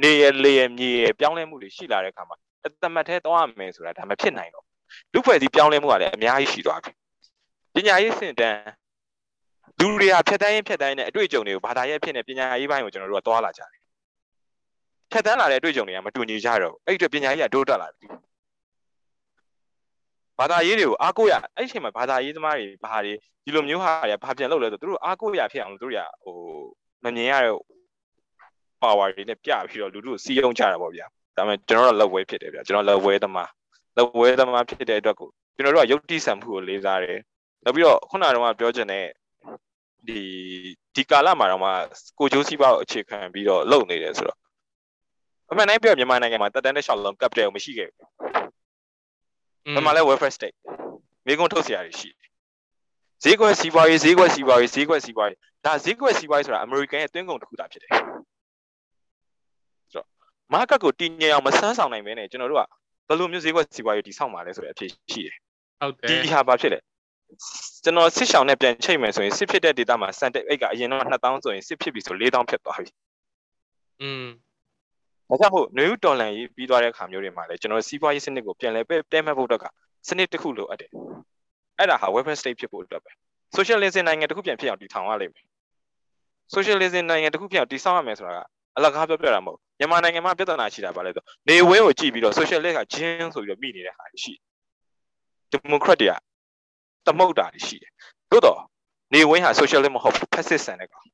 [0.02, 2.36] နေရလေရမြေရပြောင်းလဲမှုတွေရှိလာတဲ့အခါမှာ
[2.66, 4.64] အသမတ်ထဲသွားရမယ်ဆိုတာဒါမဖြစ်နိုင်တော့
[5.12, 6.92] လူဖွဲ့စည်းပြောင်းလဲမှုကလည်းအများကြီးရှိသွားပြီ
[7.74, 8.58] ပညာရေးစင်တန်း
[9.80, 13.80] လူတွေဟာဖြတ်တန်းရင်ဖြတ်တန်းရင်အတွေ့အကြုံတွေကိုဘာသာရေးဖြစ်နေပညာရေးဘိုင်းကိုကျွန်တော်တို့ကသွားလာကြတယ်
[15.12, 18.06] ဖြတ်တန်းလာတဲ့အတွေ့အကြုံတွေကမတူညီကြတော့အဲ့ဒီအတွက်ပညာရေးကတိုးတက်လာပြီ
[20.38, 23.12] ဘာသာရေးတွေကိုအားကိုးရအဲ့ဒီအချိန်မှာဘာသာရေးသမားတွေဘာတွေ
[23.44, 26.36] ဒီလိုမျိုးဟာတွေဘာပြန်လုပ်လဲဆိုသူတို့အားကိုးရဖြစ်အောင်သူတို့ရဟို
[27.04, 27.54] မမြင်ရတဲ့
[28.82, 31.06] power တွေနဲ့ပြပြီးတော့လူတို့စီးယုံကြတာပေါ့ဗျာ
[31.36, 33.50] ဒါပေမဲ့ကျွန်တော်တို့လက်ဝဲဖြစ်တယ်ဗျာကျွန်တော်လက်ဝဲသမား
[33.96, 37.18] လက်ဝဲသမားဖြစ်တဲ့အတွက်ကိုကျွန်တော်တို့ကယုတ်တိဆံမှုကိုလေးစားတယ်
[37.64, 39.06] နောက်ပြီးတော့ခုနကတော့ပြောချင်တဲ့
[40.08, 40.20] ဒီ
[40.94, 41.70] ဒီကာလမှာတော့မှ
[42.18, 44.38] ကိုဂျိုးစီးပါကိုအခြေခံပြီးတော့လုပ်နေတယ်ဆိုတော့
[45.50, 48.41] အမှန်တိုင်းပြောမြန်မာနိုင်ငံမှာတက်တန်းတဲ့ရှောက်လုံး capital မရှိခဲ့ဘူး
[49.75, 50.55] ဘယ်မှာလဲ welfare state
[51.25, 52.27] မိကုန်းထုတ်เสียရရှိတယ်
[53.23, 58.01] ဈေးကွက်စီးပွားရေးဈေးကွက်စီးပွားရေးဈေးကွက်စီးပွားရေးဒါဈေးကွက်စီးပွားရေးဆိုတာအမေရိကန်ရဲ့တွင်းကုန်တစ်ခုသာဖြစ်တယ်ဆို
[59.93, 60.07] တော့
[60.53, 62.63] မားကတ်ကိုတည်ငြိမ်အောင်မဆန်းဆောင်နိုင်ဘဲနဲ့ကျွန်တော်တို့က
[63.07, 65.35] ဘယ်လိုမျိုးဈေးကွက်စီးပွားရေးတည်ဆောက်မှာလဲဆိုတဲ့အဖြေရှိတယ်
[65.81, 66.79] ဟုတ်တယ်ဒီဟာဘာဖြစ်လဲ
[67.83, 72.89] ကျွန်တော်စစ်ဆောင်နဲ့ပြန်ချိန်မယ်ဆိုရင်စစ်ဖြစ်တဲ့ data မှာ center အိတ်ကအရင်တော့2000ဆိုရင်စစ်ဖြစ်ပြီဆို4000ဖြစ်သွားပြီ
[74.01, 74.25] อืม
[75.32, 79.64] ဒါကြောင့်မို့ new dollar ရေးပြီးသွားတဲ့အခါမျိုးတွေမှာလည်းကျွန်တော်စီးပွားရေးစနစ်ကိုပြန်လဲပဲတဲမှတ်ဖို့တော့က
[80.08, 80.90] စနစ်တစ်ခုလိုအပ်တယ်
[81.78, 83.10] အဲ့ဒါဟာ welfare state ဖြစ်ဖို့အတွက်ပဲ
[83.56, 85.44] socialism နိုင်ငံတစ်ခုပြန်ဖြစ်အောင်တည်ထောင်ရလိမ့်မယ်
[86.54, 88.40] socialism နိုင်ငံတစ်ခုပြန်တည်ဆောက်ရမယ်ဆိုတာက
[88.76, 94.34] အလကားပြောပြတာမဟုတ်မြန်မာနိုင်ငံမှာပြဿနာရှိတာပါလဲဆိုနေဝင်းကိုကြည့်ပြီးတော့ socialist ကဂျင်းဆိုပြီးတော့မိနေတဲ့ဟာရှိ
[95.52, 96.14] democrat တွေက
[97.06, 97.92] တမုတ်တာရှိတယ်
[98.30, 98.58] သို့တော့
[99.14, 101.06] နေဝင်းဟာ socialist မဟုတ်ဘူး fascist ဆန်တဲ့ကောင်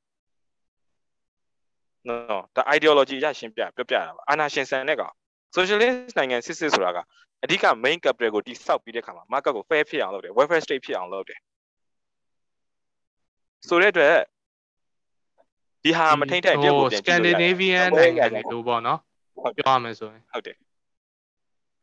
[2.08, 5.14] နော်ဒါ ideology ရရှင်းပြပြပြတာပါအာနာရှင်ဆန်တဲ့ကောင်
[5.56, 6.98] socialist နိုင်ငံစစ်စစ်ဆိုတာက
[7.44, 11.38] အဓိက main capital ကိုတိစောက်ပြီးတဲ့ခါမှာ market ကို fair ဖြစ်အောင်လုပ်တယ် welfare state ဖြစ်အောင်လုပ်တယ်
[13.68, 14.14] ဆိုတဲ့အတွက်
[15.84, 18.98] ဒီဟာမထိန်တဲ့အတွက်ကိုပြန်ကြည့်လို့ရတယ် Scandinavian နိုင်ငံတွေလို့ပေါ့နော်
[19.56, 20.56] ပြောရမယ်ဆိုရင်ဟုတ်တယ်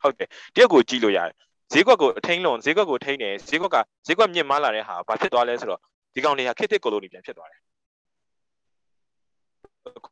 [0.02, 1.36] ဟုတ်တယ်တရက်ကိုကြည့်လို့ရတယ်
[1.74, 5.80] ဈေးကွက်ကိုအထိန်လုံးဈေးကွက်ကိုထိန်တယ်ဈေးကွက်ကဈေးကွက်မြင့်မားလာတဲ့ဟာဘာဖြစ်သွားလဲဆိုတော့
[6.14, 7.60] ဒီကောင်တွေကခေတ်သစ်ကိုလိုနီပြန်ဖြစ်သွားတယ်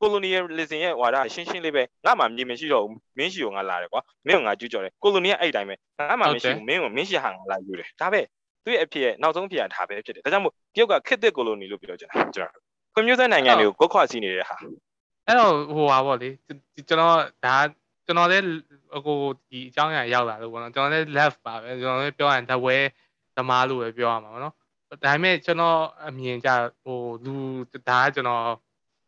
[0.01, 5.75] ကိုလိုနီယယ်လစ်ဇင်ရဲ့ဝါဒရှင်းရှင်းလေးပဲငါမှမြင်မရှိတော့ဘူးမင်းရှိကိုငါလာတယ်ကွာမင်းကငါကျူးကျော်တယ်ကိုလိုနီကအဲ့တိုင်းပဲ
[6.09, 8.21] ငါမှမရှိဘူးမင်းကမင်းရှိဟာငါလာယူတယ်ဒါပဲ
[8.63, 12.63] သူ့ရဲ့အဖြစ်ရဲ့နောက်ဆုံးဖြစ်ရဒါပဲဖြစ်တယ်ဒါကြောင့်မို့တရုတ်ကခေတ်သစ်ကိုလိုနီလို့ပြောကြတာကျွန်တော်
[12.95, 14.55] ကွန်မြူတာနိုင်ငံတွေကိုကိုခွာစီနေတဲ့ဟာ
[15.27, 16.29] အဲ့တော့ဟိုပါဗောလေ
[16.87, 17.55] ကျွန်တော်ဒါ
[18.05, 18.45] ကျွန်တော်လည်း
[18.95, 19.13] အခု
[19.49, 22.77] ဒီအကြောင်းအရာရောက်လာလို့ပေါ့နော်ကျွန်တော်လည်း left ပါပဲကျွန်တော်လည်းပြောရင်တဝဲ
[23.35, 24.53] သမားလို့ပဲပြောရမှာပေါ့နော်
[25.03, 26.49] ဒါပေမဲ့ကျွန်တော်အမြင်ကြ
[26.83, 27.33] ဟိုလူ
[27.89, 28.43] ဒါကကျွန်တော်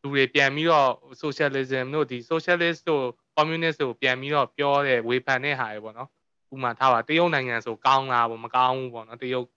[0.06, 0.92] လူတွေပြန်ပြီးတော့
[1.22, 3.06] socialism တို့ဒီ socialist တို့
[3.38, 6.10] communist တို့ပြန်ပြီးတော့ပြောတဲ့ဝေဖန်တဲ့ဟာတွေပေါ့နော်
[6.54, 9.48] ဥမာထားပါတရုတ်နိုင်ငံဆိုကောင်းလားပေါ့မကောင်းဘူးပေါ့နော်တရုတ်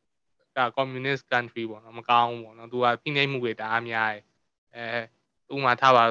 [0.56, 4.22] က communist country ပေါ့နော်မကောင်းဘူးပေါ့နော်သူကဖိနှိပ်မှုတွေတအားများတယ်
[5.48, 6.04] အဲဥမာထားပါ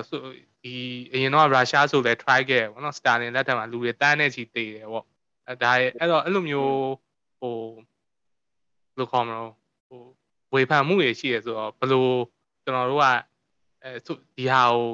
[0.63, 0.73] ဒီ
[1.13, 5.05] အရင်တော့ရုရှားဆိုလဲ try ခဲ့ပေါ့နော်စတာလင်လက်ထက်မှာလူတွေတန်းနဲ့ချီတည်တယ်ပေါ့
[5.47, 6.73] အဲဒါအဲ့တော့အဲ့လိုမျိုး
[7.39, 7.55] ဟို
[8.95, 9.53] ဘယ်လိုခေါ်မလို့
[9.87, 10.01] ဟို
[10.53, 12.07] ဝေဖန်မှုတွေရှိရဆိုတော့ဘယ်လို
[12.63, 13.07] ကျွန်တော်တို့က
[13.83, 14.87] အဲဒီဟာကို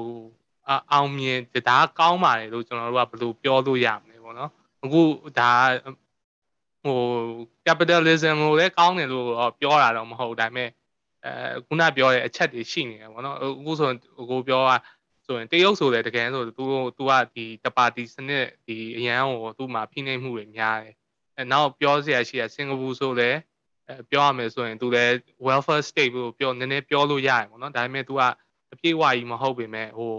[0.91, 4.51] အောင်မြင်ဒါကောင်းပါတယ်လို့ကျွန်တော်တို့ကဘယ်လိုပြောလို့ရမလဲပေါ့နော်
[4.83, 5.01] အခု
[5.39, 5.51] ဒါ
[6.83, 6.99] ဟို
[7.65, 9.27] capitalism ကိုလည်းကောင်းတယ်လို့
[9.59, 10.69] ပြောတာတော့မဟုတ်ဒါပေမဲ့
[11.25, 13.89] အဲခုနပြောတဲ့အချက်တွေရှိနေတယ်ပေါ့နော်အခုဆို
[14.31, 14.71] ကိုပြောက
[15.25, 16.51] ဆိုရင်တရုတ်ဆိုလည်းတကယ်ဆိုသူ
[16.97, 20.95] သူကဒီတပါတီစနစ်ဒီအရန်ကိုသူ့မှာဖိနှိပ်မှုတွေများတယ်
[21.37, 23.37] အဲနောက်ပြောစရာရှိတာစင်ကာပူဆိုလည်း
[23.87, 25.13] အဲပြောရမယ်ဆိုရင်သူလည်း
[25.47, 28.21] welfare state ကိုပြောနည်းနည်းပြောလို့ရတယ်ပေါ့နော်ဒါပေမဲ့သူက
[28.73, 30.13] အပြည့်အဝကြီးမဟုတ်ပေမဲ့ဟို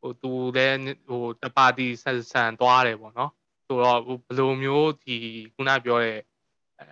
[0.00, 0.78] ဟိုသူလည်း
[1.08, 3.32] ဟိုတပါတီဆန်ဆန်သွားတယ်ပေါ့နော်
[3.66, 5.16] ဆိုတော့ဘယ်လိုမျိုးဒီ
[5.54, 6.18] ခုနပြောတဲ့
[6.80, 6.86] အဲ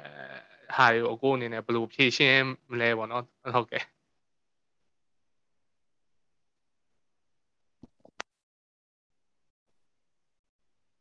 [0.77, 3.25] ဟာကိုအကိုအနေနဲ့ဘယ်လိုဖြည့်ရှင်းမလဲပေါ့နော်
[3.55, 3.85] ဟုတ်ကဲ့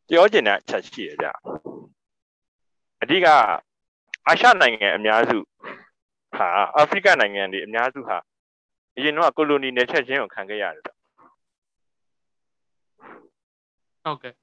[0.09, 1.27] ပြောချင်တဲ့အချက်ရှိရကြ
[3.01, 3.27] အဓိက
[4.27, 5.37] အာရှနိုင်ငံအများစု
[6.35, 8.17] ဟာအာဖရိကနိုင်ငံတွေအများစုဟာ
[8.97, 14.33] အရင်တော့ကိုလိုနီနယ်ချက်ချင်းကိုခံခဲ့ရတယ်ဟုတ်ကဲ့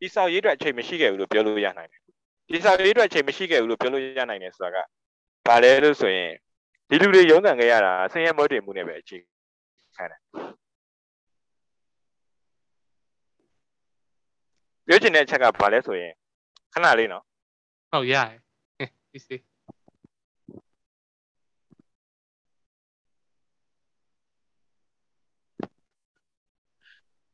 [0.00, 2.00] ဒီဆောက်ရေးအတွက်အချိန်မရှိခဲ့ဘူးလို့ပြောလို့ရနိုင်တယ်
[2.52, 4.86] ဒီဆောက်ရေးအတွက်အချိန်မရှိခဲ့ဘူးလို့ပြောလို့ရနိုင်တယ်ဆိုတာက
[5.48, 6.30] ဘာလဲလို့ဆိုရင်
[6.88, 9.18] ဒီလူတွေရုန်းကန်ခဲ့ရတာဆင်းရဲမွဲတေမှုနဲ့ပဲအခြေ
[9.96, 10.20] ခံတယ်
[14.86, 16.12] ပြောချင်တဲ့အချက်ကဘာလဲဆိုရင်
[16.72, 17.24] ခဏလေးနော်
[17.92, 18.40] ဟုတ်ရတယ်
[19.12, 19.36] ဒီစီ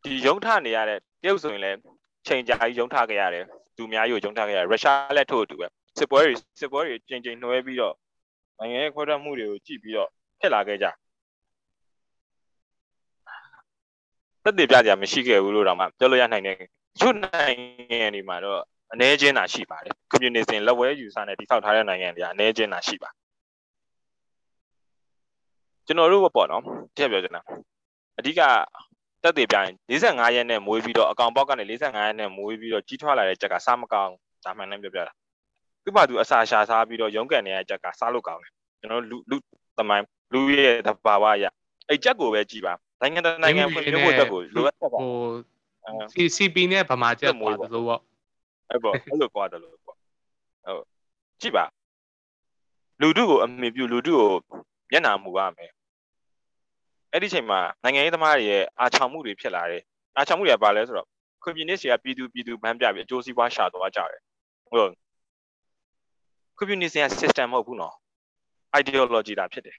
[0.04, 1.78] ဒီရုံထနေရတဲ့တရုတ်ဆိုရင်လည်း
[2.26, 3.44] ချိန်ကြာကြီးရုံထခဲ့ရတယ်
[3.76, 5.66] သူများကြီးကိုရုံထခဲ့ရတယ်ရုရှားလည်းထို့အတူပဲ
[5.98, 7.94] စစ်ပွဲတွေစစ်ပွဲတွေချိန်ချိန်နှွဲပြီးတော့
[8.58, 10.08] နိုင်ငံရဲ့ခွဲထွက်မှုတွေကိုကြည့်ပြီးတော့
[10.40, 10.86] ဖြစ်လာခဲ့ကြ
[14.44, 16.56] သက်သေပြကြမရှိခဲ့ဘူးလို့တော့မှပြောလို့ရနိုင်တယ်
[17.00, 17.58] ချို့နိုင်
[17.92, 18.60] ငံတွေမှာတော့
[18.92, 23.10] အ ਨੇ ချင်းသာရှိပါတယ်ကွန်မြူနစ်လက်ဝဲယူဆနဲ့တိဆောက်ထားတဲ့နိုင်ငံတွေကအ ਨੇ ချင်းသာရှိပါ
[25.86, 26.62] ကျွန်တော်တို့ပေါ့နော်
[26.96, 27.42] တစ်ပြောချင်တာ
[28.18, 28.40] အဓိက
[29.22, 34.14] တက်သေးပြရင်45ရက်နဲ့မွေးပြီးတော့အကောင်ပေါက်ကနေ45ရက်နဲ့မွေးပြီးတော့ကြီးထွားလာတဲ့ကြက်ကစားမကောင်း
[34.44, 35.12] ဒါမှန်တယ်ပြောပြတာ
[35.84, 39.36] သူ့ဘာသူအစာရှာစားပြီးတော့ရုံးကန်နေတဲ့ကြက်ကစားလို့ကောင်းတယ်ကျွန်တော်လူလူ
[39.78, 41.44] သမိုင်းလူရဲ့သဘာဝအရ
[41.88, 45.12] အဲ့ကြက်ကိုပဲကြည်ပါနိုင်ငံတကာနိုင်ငံဖွံ့ဖြိုးဖို့အတွက်ကိုလိုအပ်တာဟို
[46.12, 48.00] CCP နဲ့ဗမာချက်ကွာသလိုပေါ့
[48.70, 49.96] အဲ့ပေါ့အဲ့လိုကွာတယ်လို့ပေါ့
[50.66, 50.84] ဟုတ်
[51.40, 51.64] ကြည့်ပါ
[53.00, 54.60] လူတို့ကိုအမြင်ပြုလူတို့ကို
[54.90, 55.72] မျက်နှာမူရမယ်
[57.12, 59.82] အဲ့ဒီချိန်မှာနိုင်ငံရေးသမားတွေရဲ့အာချောင်မှုတွေဖြစ်လာတယ်
[60.16, 61.08] အာချောင်မှုတွေကဘာလဲဆိုတော့
[61.42, 64.20] ကွန်မြူနစ်တွေကပြည်သူပြည်သူဗန်းပြပြီးအကျိုးစီးပွားရှာသွားကြတယ်
[64.70, 64.92] ဟုတ်
[66.58, 67.94] ကွန်မြူနစ်က system မဟုတ်ဘူးနော်
[68.80, 69.76] ideology တာဖြစ်တယ်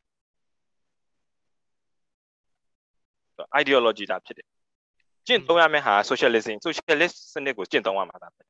[3.61, 4.47] ideology တာဖြစ်တယ်
[5.27, 8.41] ကျင့်သုံးရမယ့်ဟာ socialism socialist စနစ်ကိုကျင့်သုံးရမှာဒါပဲ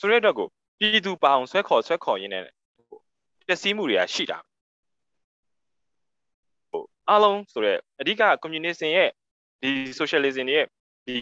[0.00, 2.44] ဆိုတဲ့အတွက်ကိုပြည်သူပအောင်ဆွဲခေါ်ဆွဲခေါ်ရင်းနဲ့
[3.46, 4.51] ပျက်စီးမှုတွေကရှိတာဟို
[7.10, 9.08] အားလုံးဆိုတော့အဓိက communism ရဲ့
[9.62, 10.66] ဒီ socialism ရဲ့
[11.06, 11.16] ဒီ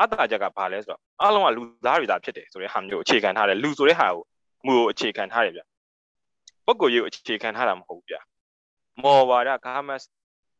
[0.00, 4.22] အတ္တကြကဘာလဲဆိုတော့အားလုံးကလူသားတွေသာဖြစ်တယ်ဆိုတဲ့ဟာမျိုးအခြေခံထားတယ်လူဆိုတဲ့ဟာကို
[4.66, 5.60] မူကိုအခြေခံထားတယ်ဗျ
[6.66, 8.16] ပုဂ္ဂိုလ်ရေးကိုအခြေခံထားတာမဟုတ်ဘူးဗျ
[9.02, 10.00] မော်ဝါဒဂါမတ်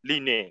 [0.09, 0.47] လီနင်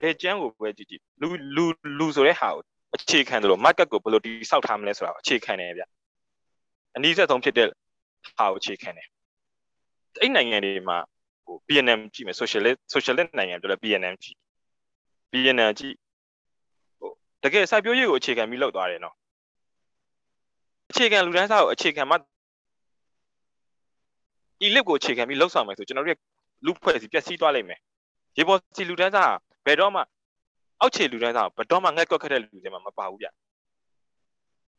[0.00, 1.64] ဘယ်ကျမ်းကိုပဲကြည့်ကြည့်လူလူ
[1.98, 2.62] လူဆိုတဲ့ဟာကို
[2.94, 5.82] အခြေခံတယ်လို့ market ကိုဘယ်လိုတိစောက်ထားမလဲဆိုတာအခြေခံတယ်ဗျ
[6.96, 7.68] အနည်းဆက်ဆုံးဖြစ်တဲ့
[8.38, 9.08] ဟာကိုအခြေခံတယ်
[10.20, 10.98] အဲ့နိုင်ငံတွေမှာ
[11.46, 14.38] ဟို BNM ကြည့်မယ် socialist socialist နိုင်ငံပြောလဲ BNM ကြည့်
[15.32, 15.96] BNM ကြည့်
[16.98, 17.10] ဟို
[17.44, 19.14] တကယ်စိုက်ပျိုးရေးကိုအခြေခံပြီးလုပ်သွားတယ်နော်
[20.90, 22.16] အခြေခံလူတန်းစားကိုအခြေခံမှ
[24.66, 26.20] elite ကိုအခြေခံပြီးလှုပ်ဆောင်မယ်ဆိုကျွန်တော်တို့
[26.66, 27.80] လူဖွဲ့စီပျက်စီးသွားလိမ့်မယ်
[28.38, 29.32] ရေပေါ်စီလူတန်းစား
[29.66, 30.00] ဘယ်တော့မှ
[30.80, 33.26] အောက်ခြေလူတန်းစားဘယ်တော့မှငှက်ကွက်ခက်တဲ့လူတွေမှာမပါဘူးဗျ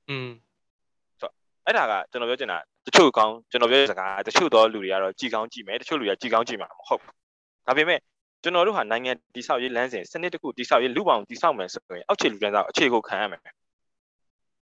[0.09, 0.29] อืม
[1.19, 1.29] ဆို
[1.65, 2.57] အဲ့ဒါကကျွန်တော်ပြောချင်တာ
[2.87, 7.13] တချို့ကောင်းကျွန်တော်ပြောစကားတချို့သောလူတွေကတော့ကြည်ကောင်းကြည့်မယ်တချို့လူတွေကကြည်ကောင်းကြည့်မှာမဟုတ်ဘူး
[7.67, 7.99] ဒါပေမဲ့
[8.43, 13.41] ကျွန်တော်တို့ဟာနိုင်ငံတိဆောက်ရေးလမ်းစဉ်စနစ်တစ်ခုတိဆောက်ရေးလူပောင်တိဆောက်မယ်ဆိုရင်အောက်ခြေလူတန်းစားအခြေကိုခံရမယ်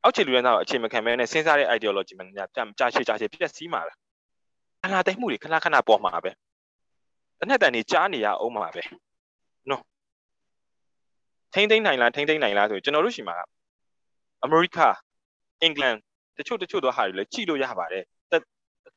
[0.04, 2.46] အောက်ခြေလူတန်းစားကိုအခြေမခံမဲနဲ့စဉ်းစားတဲ့ ideology မှညာ
[2.80, 3.98] ကြာရှည်ကြာရှည်ပြည့်စည်မှာလား
[4.84, 6.32] အလားတိုက်မှုတွေခဏခဏပေါ်မှာပဲ
[7.40, 8.84] တနက်တန်နေကြားနေရအောင်မှာပဲ
[9.70, 9.82] နော်
[11.54, 13.36] ထိမ့်သိမ့်နိုင်လားထိမ့်သိမ့်နိုင်လားဆိုကျွန်တော်တို့ရှိမှာ
[14.44, 14.80] အမေရိက
[15.62, 15.96] အင်္ဂလန်
[16.38, 18.04] တချို့တချို့သောဟာတွေလည်းကြည့်လို့ရပါတယ်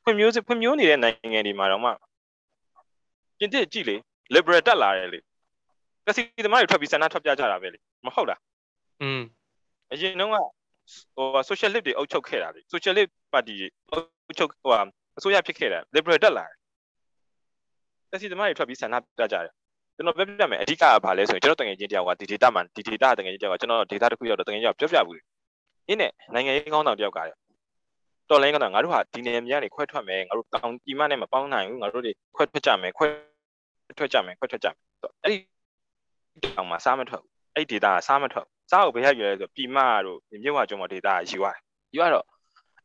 [0.03, 1.89] ဖွံ့ဖြိုးဖွံ့ဖြိုးနေတဲ့နိုင်ငံတွေမှာတော့မှ
[3.39, 3.95] ပြင်သစ်ကြည့်လေ
[4.35, 5.19] liberal တက်လာတယ်လေ
[6.05, 8.39] ကစီသမားတွေထွက်ပြီးဆန္ဒထွက်ပြကြတာပဲလေမဟုတ်လား
[9.01, 9.21] อืม
[9.91, 10.43] အရင်တော့ဟို
[11.49, 13.97] socialist တွေအုပ်ချုပ်ခဲ့တာလေ socialist party တွေအု
[14.31, 14.73] ပ်ချုပ်ဟို
[15.17, 16.57] အစိုးရဖြစ်ခဲ့တာ liberal တက်လာတယ်
[18.11, 19.53] ကစီသမားတွေထွက်ပြီးဆန္ဒပြကြတယ်
[19.95, 25.30] ကျွန်တော်ပြောပြမယ်အဓိကကဘာလဲဆိုရင်ကျွန်တော်တငယ်ချင်းတယောက်ကဒီ data မှာဒီ data တငယ်ချင်းတယောက်ကကျွန်တော် data တစ်ခုရောက်တော့တငယ်ချင်းပြောပြဘူး။အ
[25.91, 27.19] င်းနဲ့နိုင်ငံရေးကောင်းဆောင်တယောက်က
[28.29, 33.05] တော်လိုင်းကတော့ငါတို့ဟာဒီနယ်မြေကနေခွဲထွက်မယ်ငါတို့တောင်ကြီးမနဲ့မပေါင်းနိုင်ဘူးငါတို့တွေခွဲထွက်ကြမယ်ခွဲ
[33.97, 34.77] ထွက်ကြမယ်ခွဲထွက်ကြမယ်
[35.23, 35.37] အဲ့ဒီ
[36.55, 41.57] တောင်မှာစားမထွက်ဘူးအဲ့ဒီ data ကစားမထွက်စားကိုဘယ်ရရွယ်လဲဆိုပြည်မတို့မြစ်ဝကျုံမ data ယူရတယ်
[41.93, 42.25] ယူရတော့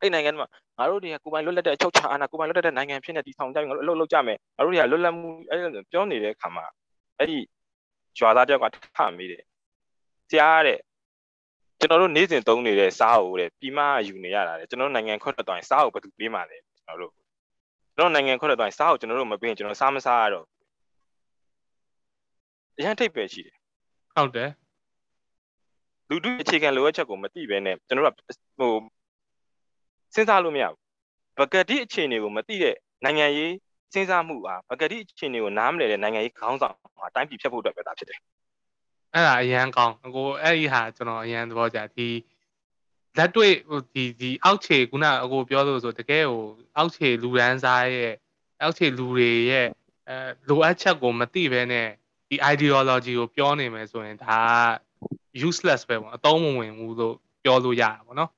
[0.00, 0.48] အဲ့နိုင်ငံမှာ
[0.78, 5.60] ငါတို့တွေကကိုပိုင်လွတ်လပ်တဲ့အချုပ်ချာအာဏာကိုပိုင်လွတ်လပ်တဲ့နိုင်ငံဖြစ်နေတည်ထောင်ကြပြီငါတို့အလုပ်လုပ်ကြမယ်ငါတို့တွေကလွတ်လပ်မှုအဲ့
[5.92, 6.64] ပြောနေတဲ့အခါမှာ
[7.18, 7.38] အဲ့ဒီ
[8.18, 9.42] ရွာသားတယောက်ကထမိတယ်
[10.30, 10.78] ဆရာတဲ့
[11.80, 17.12] ကျွန်တော်တို့နေ့စဉ်သုံးနေတဲ့စားအုပ်တဲ့ပြီးမှယူနေရတာလေကျွန်တော်တို့နိုင်ငံခွတ်တော့ရင်စားအုပ်ဘယ်သူပေးမှလဲကျွန်တော်တို့
[17.96, 20.46] ကျွန်တော်နိုင်ငံခွတ်တော့ရင်စားအုပ်ကျွန်တော်တို့မပေးရင်ကျွန်တော်စားမစားရတော့
[22.78, 23.56] အရင်ထိပ်ပဲရှိတယ်
[24.16, 24.50] ဟုတ်တယ်
[26.08, 28.14] လူတို့အခြေခံလိုအပ်ချက်ကိုမသိဘဲနဲ့ကျွန်တော်တို့
[28.58, 28.72] ဟို
[30.14, 30.78] စဉ်းစားလို့မရဘူး
[31.38, 33.54] ဘဂတိအခြေအနေကိုမသိတဲ့နိုင်ငံရေး
[33.92, 38.18] စဉ်းစားမှုဟာဘဂတိအခြေအနေကိုနားမလည်တဲ့နိုင်ငံရေးခေါင်းဆောင်ဟာတိုင်းပြည်ဖြတ်ဖို့အတွက်ပဲတာဖြစ်တယ်
[39.14, 42.08] အဲ့ဒါအရန်ကောင်းအကိုအဲ့ဒီဟာကျွန်တော်အရန်သဘောကျဒီ
[43.18, 46.44] လက်တွေ့ဟိုဒီဒီအောက်ခြေခုနအကိုပြောလို့ဆိုတကယ်ဟို
[46.76, 48.12] အောက်ခြေလူရန်စားရဲ့
[48.62, 49.68] အောက်ခြေလူတွေရဲ့
[50.08, 50.16] အဲ
[50.48, 51.88] လိုအပ်ချက်ကိုမသိဘဲနဲ့
[52.28, 54.38] ဒီ ideology ကိုပြောနေမယ်ဆိုရင်ဒါ
[55.48, 58.30] useless ပဲပေါ့အသုံးမဝင်ဘူးလို့ပြောလို့ရတာပေါ့နော်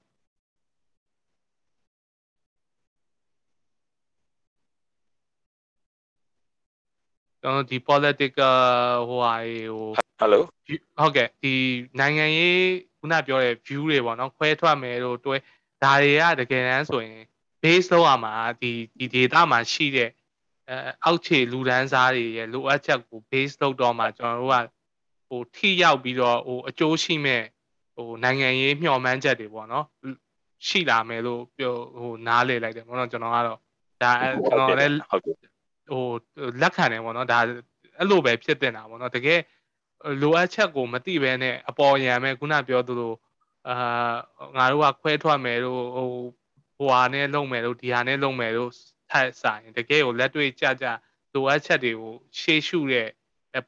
[7.43, 8.57] ကျွန်တော်ဒီ political
[9.09, 9.35] ဟိုဟာ
[9.75, 10.41] ဟို Hello
[10.99, 11.55] ဟုတ်ကဲ့ဒီ
[12.01, 12.61] နိုင်ငံရေး
[12.99, 15.37] ခုနပြောတဲ့ view တွေပေါ့နော်ခွဲထွက်မယ်လို့တွဲ
[15.83, 17.23] ဒါတွေကတကယ်တမ်းဆိုရင်
[17.63, 20.11] base လောက်ရမှာဒီဒီ data မှာရှိတဲ့
[20.69, 24.65] အဲအောက်ခြေလူဒန်းစားတွေရဲ့လိုအပ်ချက်ကို base လောက်တော့မှကျွန်တော်တို့က
[25.29, 27.43] ဟိုထိရောက်ပြီးတော့ဟိုအကျိုးရှိမဲ့
[27.97, 29.87] ဟိုနိုင်ငံရေးမျှော်မှန်းချက်တွေပေါ့နော်
[30.67, 33.59] ရှိလာမယ်လို့ပြောဟိုနားလေလိုက်တယ်ပေါ့နော်ကျွန်တော်ကတော့
[34.03, 34.11] ဒါ
[34.47, 34.95] ကျွန်တော်လည်း
[35.91, 36.05] ဟို
[36.63, 37.39] လက်ခံတယ်ပေါ့နော်ဒါ
[37.99, 39.41] အဲ့လိုပဲဖြစ်တင်တာပေါ့နော်တကယ်
[40.23, 43.13] လိုအပ်ချက်ကိုမသိဘဲနဲ့အပေါ်ယံမဲ့ခုနပြောသလို
[43.69, 44.15] အာ
[44.57, 46.11] ငါတို့ကခွဲထွက်မယ်လို့ဟို
[46.77, 48.71] ဟိုဟာနဲ့လုံမယ်လို့ဒီဟာနဲ့လုံမယ်လို့
[49.11, 50.87] ထက်ဆိုင်တကယ်ကိုလက်တွေ့ကြကြ
[51.35, 53.09] လိုအပ်ချက်တွေကိုရှေ့ရှုတဲ့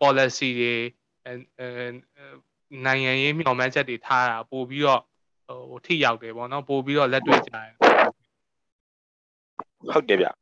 [0.01, 0.75] policy တွေ
[2.87, 5.03] နိုင်ငံရေးမျှော်မှန်းချက်တွေထားတာပို့ပြီးတော့
[5.71, 7.71] ဟိုထိရောက်တယ်ပေါ့နော်ပို့ပြီးတော့လက်တွေ့ကြတယ်
[9.89, 10.40] ဟုတ်တယ်ဗျ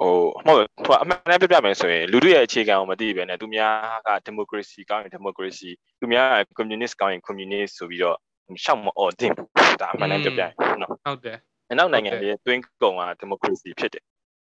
[0.00, 0.14] ဟို
[0.46, 5.70] မဟုတ်ဟိုအမှန်တမ်းပြပြမယ်ဆိုရင်လူတို့ရဲ့အခြေခံကိုမသိဘဲနဲ့သူများက democracy ကောင်းရင် democracy
[6.00, 8.16] သူများက communist ကောင်းရင် communist ဆိုပြီးတော့
[8.64, 9.32] ရှောက်မအော်တင်
[9.80, 10.42] ဒါအမှန်တမ်းပြပြ
[10.80, 11.38] နော်ဟုတ်တယ်
[11.70, 14.04] အနောက်နိုင်ငံတွေတွင်းကုံက democracy ဖြစ်တယ်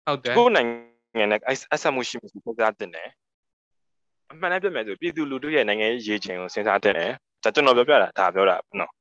[0.07, 0.69] ဟုတ်တယ်ကိုယ်နိုင်
[1.19, 1.39] ငံနဲ့
[1.73, 3.09] အဆက်မှုရှိမှုစဉ်းစားတင်တယ်
[4.31, 7.11] အမှန်တမ်းပြမယ်ဆိုပြည်သူလူထုရဲ့နိုင်ငံရေးရေချိန်ကိုစဉ်းစားတင်တယ်
[7.43, 8.91] ဒါကျွန်တော်ပြောပြတာဒါပြောတာနော်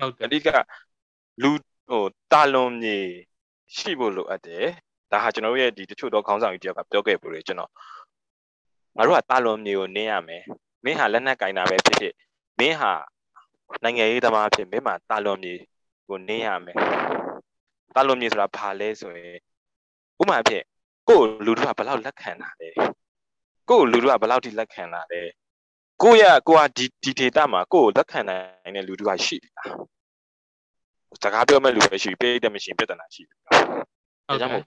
[0.00, 0.48] ဟုတ်တယ်အဓိက
[1.42, 1.50] လူ
[1.88, 2.98] ဟိုတာလွန်မြေ
[3.76, 4.66] ရှိဖို့လိုအပ်တယ်
[5.12, 7.70] ဒါဟာကျွန်တော်တို့ရဲ့ဒီတချို့သောခေါင်းဆောင်ကြီးတယောက်ကပြောခဲ့ပူတယ်ကျွန်တော်
[8.96, 10.42] ငါတို့ကတာလွန်မြေကိုနင်းရမယ်
[10.84, 12.14] မင်းဟာလက်နက်ကင်တာပဲဖြစ်ဖြစ်
[12.58, 12.92] မင်းဟာ
[13.82, 15.54] နိုင်ငံရေးသမားဖြစ်မင်းမှာတာလွန်မြေ
[16.08, 16.76] ကိုနင်းရမယ်
[17.94, 19.36] တာလွန်မြေဆိုတာဘာလဲဆိုရင်
[20.20, 20.62] ဥပမာဖြစ်
[21.08, 22.68] ကိုယ်လူတို့ကဘယ်လောက်လက်ခံတာလဲ
[23.70, 25.22] ကိုယ်လူတို့ကဘယ်လောက်ထိလက်ခံတာလဲ
[26.02, 28.38] ကိုရကိုကဒီဒီ data မှာကိုယ်လက်ခံနို
[28.68, 29.70] င်တဲ့လူတို့ကရှိလား
[31.22, 34.62] စကားပြောမဲ့လူပဲရှိပြီပြည့်တဲ့မရှင်ပြဿနာရှိပြီဟုတ်ကဲ့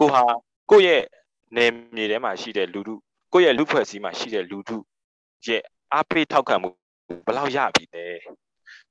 [0.00, 0.22] ကိုဟာ
[0.70, 1.02] ကိုယ့်ရဲ့
[1.56, 2.94] နေမြေထဲမှာရှိတဲ့လူထု
[3.32, 4.76] ကိုယ့်ရဲ့လူဖွဲ့စည်းမှာရှိတဲ့လူထု
[5.46, 5.62] ရဲ့
[5.94, 6.70] အားပေးထောက်ခံမှု
[7.26, 8.04] ဘယ်လောက်ရပြီလဲ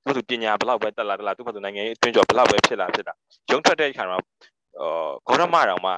[0.03, 3.13] သူတို့ပညာဘယ်လောက်ပဲတက်လာတက်လာသူ့ဘက်သူနိုင်ငံရေးအတွင်းကျော်ဘယ်လောက်ပဲဖြစ်လာဖြစ်လာ
[3.51, 4.17] ရုံထွက်တဲ့အခါမှာ
[5.27, 5.91] ဂေါရမတော်မှ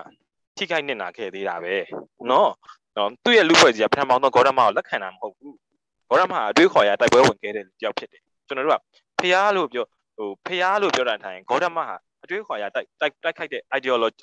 [0.58, 1.74] ထိခိုက်နေတာခဲ့သေးတာပဲ
[2.30, 2.52] နော်
[2.98, 5.56] နော်သူ့ရဲ့လူဖွဲ့ကြီးကပထမဆုံးဂေါရမကိုလက်ခံတာမဟုတ်ဘူး
[6.10, 8.82] ဂေါရမကအတွေးခေါ်ရတိုက်ပွဲဝင်ခဲ့တဲ့လူတစ်ယောက်ဖြစ်တယ်ကျွန်တော်တို့က
[9.20, 9.86] ဖျားလို့ပြော
[10.18, 14.22] ဟိုဖျားလို့ပြောတာထိုင်ဂေါရမဟာ အတွေးခေါ်ရတိုက်တိုက်တိုက်ခိုက်တဲ့ ideology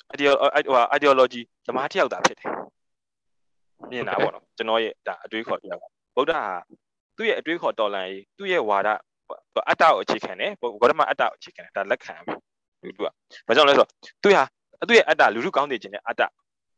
[0.97, 2.49] ideology ဓမ္မတစ်ယောက်သာဖြစ်တယ်
[3.91, 5.81] မြင်တာပေါ့နော်ကျွန်တော်ရဲ့ဒါအတွေးခေါ်တစ်ယောက်
[6.15, 6.45] ဗုဒ္ဓဟာ
[7.17, 8.89] သူ့ရဲ့အတွေးခေါ်တော်လန်ရေးသူ့ရဲ့ဝါဒ
[9.69, 12.33] အတ္တကိုအခြေခံတယ်ဂေါရမအတ္တကိုအခြေခံတယ်ဒါလက်ခံပြီ
[12.83, 13.07] လူလူက
[13.47, 13.89] ဘာကြောင့်လဲဆိုတော့
[14.23, 14.43] သူဟာ
[14.87, 16.21] သူ့ရဲ့အတ္တလူလူကောင်းနေခြင်းနဲ့အတ္တ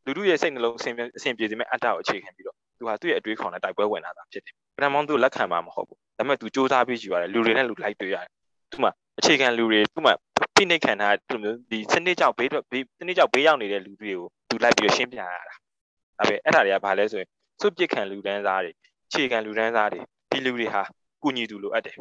[0.06, 8.30] လူလူရဲ့စိတ်နှလုံးအစဉ်အစဉ်ပြေစေမဲ့အတ္တကိုအခြေခံပြီးတော့သူဟာသူ့ရဲ့အတွေးခေါ်နဲ့တိုက်ပွဲဝင်လာတာဖြစ်တယ်ပထမသူလက်ခံမှာမဟုတ်ဘူးဒါပေမဲ့သူစူးစမ်းပြီးကြည့်ရတယ်လူတွေနဲ့လူလိုက်တွေ့ရတယ်
[8.72, 10.10] သူမှအခြေခံလူတွေသူမှ
[10.54, 17.28] ဖိနှိပ်ခံထားသူမျိုးဒီစနစ်ကြောင့်ဘေးဘေးစနစ်ကြောင့်ဘေးရောက်နေတဲ့လူတွေကိုသူလိုက်ပြီးရှင်းပြရတာဒါပဲအဲ့ဒါတွေကဘာလဲဆိုရင်
[17.60, 18.72] စုပ်ပစ်ခံလူတန်းစားတွေ
[19.08, 20.00] အခြေခံလူတန်းစားတွေ
[20.30, 20.82] ဒီလူတွေဟာ
[21.22, 21.96] ကုညီသူလိုအပ်တယ်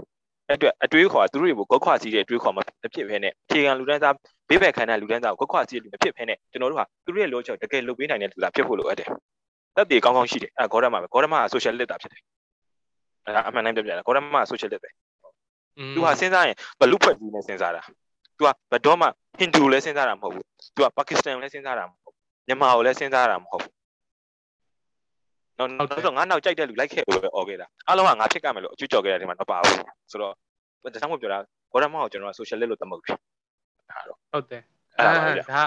[0.48, 4.14] အဲ့အတွက်အတွေးခေါ်သူတို့တွေကိုကောက်ခွာစီးတဲ့အတွေးခေါ်မဖြစ်ဖဲနဲ့အခြေခံလူတန်းစား
[4.50, 9.10] ဘေးဘက်ခံတဲ့လူတန်းစားကိုကောက်ခွာစီးတဲ့လူမဖြစ်ဖဲနဲ့ကျွန်တော်တို့ဟာသူတို့ရဲ့လိုချက်တကယ်လုပ်ပေးနိုင်တဲ့လူသားဖြစ်ဖို့လိုအပ်တယ်
[9.76, 12.22] တက်တည်ကောင်းကောင်းရှိတယ်အဲ့ဂေါရမပဲဂေါရမက social lit တာဖြစ်တယ်
[13.26, 14.90] အဲ့အမှန်တမ်းပြောပြတယ်ဂေါရမက social lit ပဲ
[15.96, 17.82] သူဟာစဉ်းစားရင်ဘလူဖွဲ့ကြီးနဲ့စဉ်းစားတာ
[18.42, 19.08] သူကဘယ်တော့မှ
[19.40, 23.74] ဟင်ဒူလည်းစဉ်းစားတာမဟုတ်ဘူးသူကပါကစ္စတန်လည်းစဉ်းစားတာမဟုတ်ဘူးမြန်မာကိုလည်းစဉ်းစားတာမဟုတ်ဘူး
[25.58, 29.78] နော်နောက်တော့ငါနောက်ကြိုက်တဲ့လူလိုက်ခဲ့လို့ပဲអော်ခဲ့တာအားလုံးကငါဖြစ်ကြမယ်လို့အကျွကြော်ခဲ့တဲ့ဒီမှာတော့ပါဘူး
[30.12, 30.34] ဆိုတော့
[30.84, 31.40] ဒါကြောင့်မို့ပြောတာ
[31.72, 33.12] ဂေါရမကိုကျွန်တော်က social lit လို့သတ်မှတ်ပြီ
[33.90, 34.64] ဒါတော့ဟုတ်တယ်
[34.98, 35.04] အဲ
[35.52, 35.62] ဒါ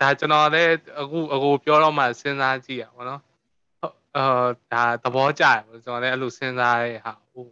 [0.00, 3.20] ဒါကျွန်တော်လည်းအခုအခုပြောတော့မှစဉ်းစားကြည့်ရပါတော့
[4.16, 4.24] အာ
[4.72, 7.46] ဒါသဘောကျတယ်ကျွန်တော်လည်းအဲ့လိုစဉ်းစားရဲဟာဟို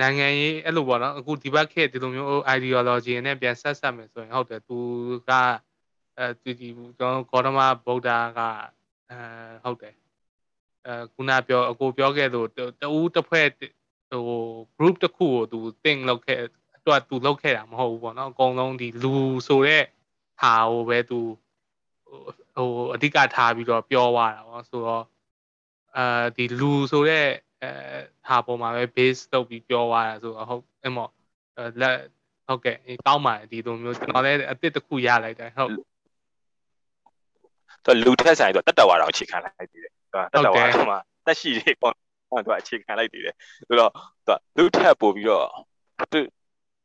[0.00, 4.78] နိုင်ငံရေးအဲ့လိုပေါ့နော်အခုဒီဘက်ခေတ်ဒီလိုမျိုး ideology နဲ့ပြန်ဆက်ဆက်မယ်ဆိုရင်ဟုတ်တယ်သူ
[5.28, 5.30] က
[6.18, 6.68] အဲဒီဒီ
[6.98, 8.40] ကျွန်တော်ဂေါတမဗုဒ္ဓက
[9.10, 9.18] အဲ
[9.64, 9.94] ဟုတ်တယ်
[10.86, 12.64] အဲခုနပြောအကိုပြောခဲ့လို့တူ
[13.14, 13.46] တစ်ဖွဲ့
[14.10, 14.22] ဟို
[14.76, 16.40] group တစ်ခုကိုသူ think လုပ်ခဲ့
[16.86, 19.14] တော့သူလုပ်ခဲ့တာမဟုတ်ဘူးပေါ့နော်အကုန်လုံးဒီလူ
[19.48, 19.84] ဆိုတဲ့
[20.40, 21.20] ဟာကိုပဲသူ
[22.54, 25.04] ဟိုအဓိကထားပြီးတော့ပြောသွားတာပေါ့ဆိုတော့
[25.96, 27.26] အဲဒီလူဆိုတဲ့
[27.64, 31.10] အဲဟာပေါ်မှာပဲ base လုပ်ပြီးပြောသွားတာဆိုတော့ဟုတ်အဲ့မော်
[31.80, 31.96] လက်
[32.46, 35.70] ဟုတ်ကဲ့ကောင်းပါတယ်ဒီလိုမျိုးကျွန်တော်လည်းအစ်စ်တစ်ခုရလိုက်တယ်ဟုတ်
[37.84, 40.96] တော့လူထက်ဆိုင်တော့တတဝါတော့အခြေခံလိုက်သေးတယ်တတဝါတော့မှ
[41.26, 41.94] တက်ရှိတွေပေါ့
[42.30, 43.34] ဟိုသူအခြေခံလိုက်သေးတယ်
[43.68, 43.92] ဆိုတော့
[44.26, 45.46] သူလူထက်ပို့ပြီးတော့
[46.12, 46.20] သူ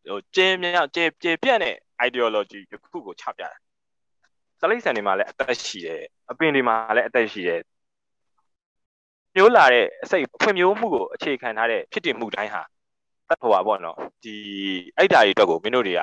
[0.09, 1.75] ဟိုကျင်းမြောက်ကျင်းကျပြန့်တဲ့
[2.07, 3.57] ideology တစ်ခုကိုချပြတာ
[4.61, 6.01] စလိတ်ဆန်တွေမှာလည်းအသက်ရှိတယ်
[6.31, 7.59] အပင်တွေမှာလည်းအသက်ရှိတယ်
[9.35, 12.61] မျိုးလာတဲ့အစိတ်ဖွံ့ဖြိုးမှုကိုအခြေခံထားတဲ့ဖြစ်တည်မှုတိုင်းဟာ
[13.41, 14.35] ဟိုပါပေါ့နော်ဒီ
[14.97, 16.01] အဲ့ဓာတွေအတွက်ကိုမင်းတို့တွေက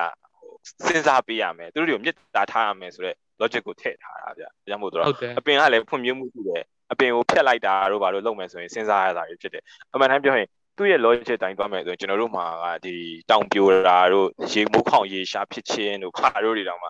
[0.85, 5.03] စဉ်းစားပေးရမယ်သူတို့တွေကိုမြစ်တာထားရမယ်ဆိုတော့ logic ကိုထည့်ထားတာဗျာဒါကြောင့်မို့တော့
[5.39, 9.63] အပင်ကလည်းဖွံ့ဖြိုးမှုရှိတယ်အပင်ကိုဖျက်လိုက်တာတို့ဘာလို့လုပ်မယ်ဆိုရင်စဉ်းစားရတာတွေဖြစ်တယ်
[9.93, 10.47] အမှန်တမ်းပြောရင်
[10.77, 12.95] သူ့ရဲ့ logic တိုင်းသွားမယ်ဆိုရင်ကျွန်တော်တို့မှာကဒီ
[13.29, 16.89] တောင်ပြိုတာတို့ရေမိုးခေါင်ရေရှားဖြစ်ခြင်းတို့ခါတို့တွေတောင်မှ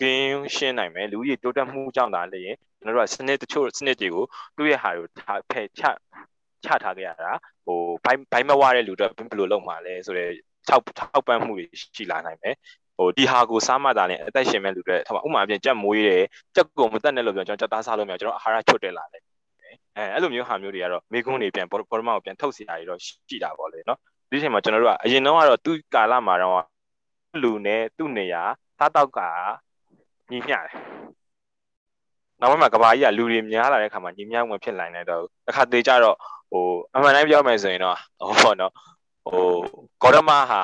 [0.00, 4.24] ကင်းရှင်းနိုင်မယ်လူကြီးတိုးတက်မှုကြောင့်ဒါလည်း ကျွန်တော်တို့ကစနစ်တချို့စနစ်တွေကို
[4.56, 5.82] သူ့ရဲ့ဟာကိုထားဖယ်ချ
[6.64, 7.32] ချထားခဲ့ရတာ
[7.64, 10.32] ဟိုဘိုင်းဘိုင်းမဝတဲ့လူတွေဘယ်လိုလုပ်မှာလဲဆိုတော့
[10.68, 12.54] ထောက်ထောက်ပံ့မှုတွေရှိလာနိုင်မယ်
[12.96, 16.24] ဟိုဒီဟာကိုစားမှတာနဲ့အသက်ရှင်မဲ့လူတွေထားပါဥမာအပြင်ကြက်မွေးတယ်
[16.54, 19.22] ကြက်ကိုမတက်နဲ့လို့ပြောကျွန်တော်ကြက်သားစားလို့မရကျွန်တော်အာဟာရချွတ်တယ်လာတယ်
[19.96, 23.98] အဲအဲ့လိုမျိုးဟာမျိုးတွေကတော့မိကုန်းတွေပြန်ဘော်ဒမကိုပြန်ထုတ်စီတာတွေတော့ရှိတာပေါ့လေနော်
[24.30, 26.62] ဒီချိန်မှာကျွန်တော်တို့ကအရင်တော့ကတော့သူ့ကာလမှာတော့
[27.42, 28.42] လူနဲ့သူ့နေရာ
[28.78, 29.20] သားတောက်က
[30.30, 30.74] ညီမျှတယ်
[32.40, 36.16] နောက်ပိုင်းမှာကဘာကြီးကလူတွေများလာတဲ့ခါမှာညီမျှဝင်ဖြစ်လာနိုင်တော့တစ်ခါသေးကြတော့
[36.50, 36.64] ဟို
[36.94, 37.96] အမှန်တိုင်းပြောမယ်ဆိုရင်တော့
[38.40, 38.72] ဟောနော်
[39.24, 39.44] ဟို
[40.02, 40.62] ဂေါရမဟာ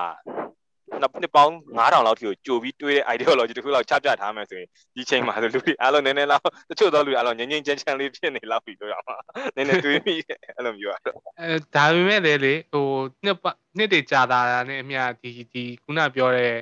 [1.01, 9.17] နှစ်ပေါင်း9000လောက်ထိကိုကြိုပြီးတွေးတဲ့ ideology တခုလောက်ချပြထားမယ်ဆိုရင်ဒီချိန်မှာဆိုလူတွေအားလုံးနည်းနည်းလောက်တချို့သောလူတွေအားလုံးငြင်းငြင်းချမ်းချမ်းလေးဖြစ်နေလောက်ပြီပြောရမှာ
[9.57, 10.15] နည်းနည်းတွေးမိ
[10.57, 11.01] အဲ့လိုမျိုးอ่ะ
[11.41, 12.87] အဲဒါပေမဲ့လေလေဟို
[13.25, 13.37] နှစ်
[13.77, 16.53] နှစ်တွေကြာတာနဲ့အမြဒီဒီခုနပြောတဲ့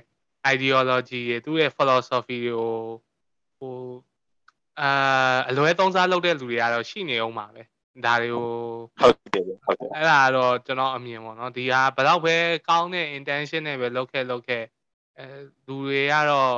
[0.54, 2.74] ideology တွေသူ့ရဲ့ philosophy တွေကို
[3.58, 3.74] ဟို
[4.80, 7.62] အာအလွဲသုံးစားလုပ်တဲ့လူတွေကတော့ရှိနေအောင်ပါပဲ
[8.04, 8.48] ဒါတွေကို
[9.00, 12.36] ဟုတ်တယ်ဟုတ်တယ်အဲ့ဒါတော့ကျွန်တော်အမြင်ပေါ့နော်ဒီဟာဘယ်တော့ပဲ
[12.68, 14.64] ကောင်းတဲ့ intention နဲ့ပဲလုပ်ခဲ့လုပ်ခဲ့
[15.18, 15.26] အဲ
[15.66, 16.52] လူတွေကတော့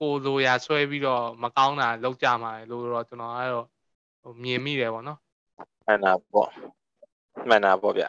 [0.00, 3.66] ကိုလိုရာဆွဲပြီးတော့မကောင်းတာလုပ်ကြမှာလို့တော့ကျွန်တော်ကတော့
[4.22, 5.18] ဟိုမြင်မိတယ်ပေါ့နော်
[5.86, 6.48] မှန်တာပေါ့
[7.48, 8.04] မှန်တာပေါ့ဗျ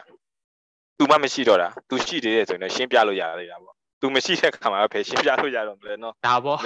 [0.96, 6.58] သူမှမရှိတော့တာသူရှိသေးတယ်ဆိုရင်ရှင်းပြလို့ရတာပေါ့ သူမရှိတဲ့ခါမှာဖယ်ရှင်းပြလို့ရတော့မလဲနော်ဒါပေါ့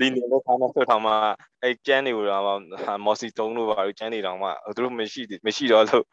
[0.00, 1.12] လီနီလို့ခါမှဆွတ်ထောင်မှ
[1.62, 2.42] အဲကျန်းတွေကိုတော့
[3.04, 6.04] မော်စီတုံးလို့ပါလို့ကျန်းတွေတောင်မှသူတို့မရှိမရှိတော့လို့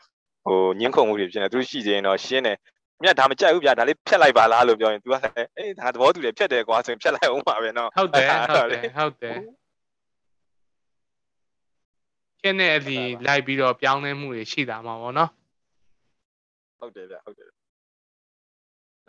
[0.46, 2.58] ဟိုညင်းခုန်မှုတွေဖြစ်နေသူတို့ရှိခြင်းတော့ရှင်းတယ်
[3.04, 9.38] မြတ်ဒါမကြိုက်ဘူးဗျာဒါလေးဖြတ်လိုက်ပါလားလို့ပြောရင် तू ကလည်းအေးဒါသဘောတူတယ်ဖြတ်တယ်ကွာဆိုရင်ဖြတ်လိုက်အောင်ပါပဲနော်ဟုတ်တယ်ဟုတ်တယ်ဟုတ်တယ်
[12.42, 12.98] ကျင်းတဲ့အဒီ
[13.28, 15.30] လိုက်ပြီးတော့ပြောင်းလဲမှုတွေရှိတာမှာပေါ့နော်
[16.80, 17.63] ဟုတ်တယ်ဗျဟုတ်တယ်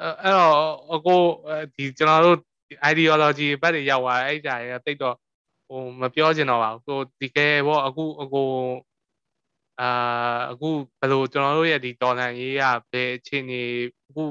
[0.01, 0.55] အဲ့တော့
[0.95, 1.21] အကို
[1.75, 2.39] ဒီကျွန်တော်တို့
[2.91, 5.17] ideology ဘက်တွေရောက်သွားအဲ့ဒါတွေကတိတ်တော့
[5.69, 8.51] ဟိုမပြောချင်တော့ပါဘူးဟိုဒီကဲပေါ့အခုအကို
[9.81, 10.69] အာအခု
[11.01, 13.63] ဘယ်လိုကျွန်တော်တို့ရဲ့ဒီဒေါ်လန်ရေးကဘယ်အခြေအနေ
[14.09, 14.25] အခု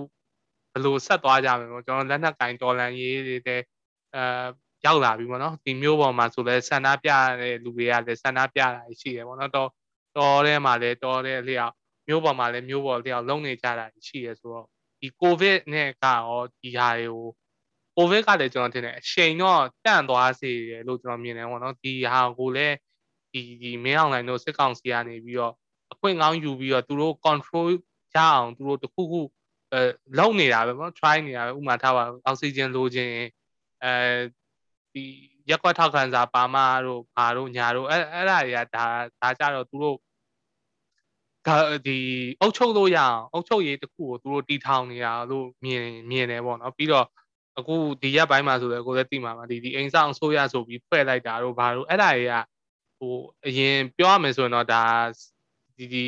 [0.72, 3.62] ဘယ်လိုဆက်သွားကြမလဲပေါ့ကျွန်တော်လက်နက်ကင်ဒေါ်လန်ရေးတွေတဲ့
[4.16, 4.48] အာ
[4.86, 7.10] ရောက်လာပြီပေါ့နော်ဒီမျိုးပေါ်မှာဆိုလဲဆန္ဒပြ
[7.42, 9.70] တဲ့လူတွေကလည်းဆန္ဒပြတာရှိတယ်ပေါ့နော်တော့
[10.18, 11.74] တော်ထဲမှာလည်းတော်တဲ့လျောက်
[12.08, 14.68] မျိုးပေါ်မှာလည်းမျိုးပေါ်လျောက်လုံနေကြတာရှိရဆိုတော့
[15.04, 17.28] ဒီကိုဗစ်နဲ့ကရောဒီဟာတွေကို
[17.96, 22.76] ကိုဗစ်ကလည်းကျွန်တော်ထင်တယ်အချိန်တော့တန့်သွားစေတယ်လို့ကျွန်တော်မြင်တယ်ပေါ့နော်ဒီဟာကိုလည်း
[23.32, 25.54] ဒီဒီမင်းအောင်လိုင်းတို့စစ်ကောင်စီကနေပြီးတော့
[25.92, 27.68] အခွင့်ကောင်းယူပြီးတော့သူတို့ control
[28.16, 29.22] ရအောင်သူတို့တခုခု
[29.74, 29.82] အဲ
[30.18, 33.12] လုပ်နေတာပဲပေါ့ try နေတာပဲဥမာထားပါအောက်ဆီဂျင်လိုချင်
[33.84, 33.94] အဲ
[34.94, 35.04] ဒီ
[35.50, 38.86] ရက်ကွက်ထောက်ခံစာပါမတို့ဘာတို့ညာတို့အဲအဲ့ဒါတွေကဒါ
[39.22, 39.98] ဒါကြတော့သူတို့
[41.88, 41.98] ဒီ
[42.42, 47.06] အုတ်ချုပ်လို့ရအောင်အုတ်ချုပ်ရေးတခုကိုသူတို့တီထောင်နေတာလို့မြင်မြင်တယ်ပေါ့နော်ပြီးတော့
[47.60, 52.34] အခုဒီရက်ပိုင်းမှာဆိုလည်းကိုယ်လည်းသိမှာပါဒီဒီအိမ်ဆောင်ဆိုရဆိုပြီးဖွဲ့လိုက်တာတို့ဘာတို့အဲ့ဒါတွေက
[52.98, 53.14] ဟို
[53.46, 54.84] အရင်ပြောရမယ်ဆိုရင်တော့ဒါ
[55.78, 56.06] ဒီဒီ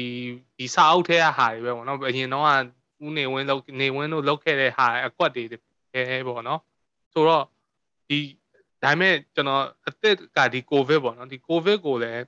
[0.58, 5.44] ဒီစာအုပ်ထဲကဟာတွေပဲပေါ့နော်အရင်တော့ကဦးနေဝင်းလောက်နေဝင်းတို့လောက်ခဲ့တဲ့ဟာအကွက်တွေ
[5.94, 6.62] အဲပေါ့နော်
[7.14, 7.46] ဆိုတော့
[8.08, 8.20] ဒီ
[8.84, 12.24] ဒါပေမဲ့ကျွန်တော်အသစ်ကဒီကိုဗစ်ပေါ့နော်ဒီကိုဗစ်ကိုလည်း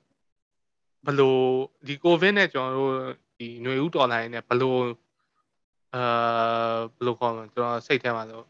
[1.08, 1.42] ဘလို့
[1.88, 2.94] ဒီကိုဗစ်နဲ့ကျွန်တော်တို့
[3.38, 4.82] ဒီຫນွေဥတော်လိုင်းနဲ့ဘလို့
[5.96, 8.42] အာဘလို့ခေါ်မလဲကျွန်တော်စိတ်ထဲမှာဆို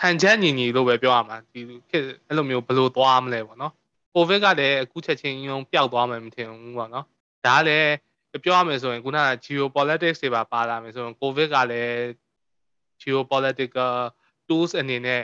[0.00, 3.72] ဟန်ချက်ညီညီလို့ပဲပြောရမှာဒီအဲ့လိုမျိုးဘလို့သွားမလဲပေါ့နော်
[4.14, 7.06] ကိုဗစ်ကလည်းအခုချက်ချင်းရုံပျောက်သွားမှမထင်ဘူးပေါ့နော်
[7.46, 7.90] ဒါကလည်း
[8.44, 11.94] ပြောရမယ်ဆိုရင်ခုနက geopolitics တွေပါပါလာမယ်ဆိုရင်ကိုဗစ်ကလည်း
[13.02, 13.94] geopolitical
[14.46, 15.22] tools အနေနဲ့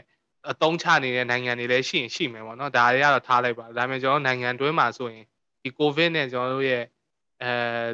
[0.51, 5.25] အသုံးချနေတဲ့နိုင်ငံတွေလည်းရှိရင်ရှိမယ်ပေါ့နော်ဒါတွေကတော့ထားလိုက်ပါဒါပေမဲ့ကျွန်တော်နိုင်ငံတွင်းမှာဆိုရင်
[5.67, 6.85] ဒီကိုဗစ်နဲ့ကျွန်တော်တို့ရဲ့
[7.43, 7.53] အဲ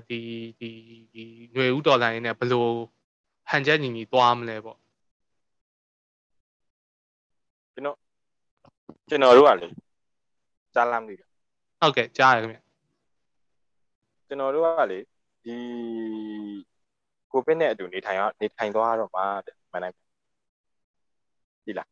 [0.08, 0.20] ဒီ
[0.60, 0.70] ဒီ
[1.14, 2.66] ဒီຫນွေဥဒေါ်လာရင်းနဲ့ဘယ်လို
[3.50, 4.78] ဟန်ချက်ညီညီသွားမလဲပေါ့
[7.74, 7.96] ကျွန်တော်
[9.08, 9.68] ကျွန်တော်တို့ကလေ
[10.74, 11.28] ကြားလားမသိဘူး
[11.80, 12.58] ဟုတ်ကဲ့ကြားရခင်ဗျ
[14.26, 14.98] ကျွန်တော်တို့ကလေ
[15.44, 15.56] ဒီ
[17.30, 19.20] ကိုဗစ်နဲ့အတူနေထိုင်ရနေထိုင်သွားတော့မှ
[19.72, 19.94] မနိုင်
[21.66, 21.91] ဒီလား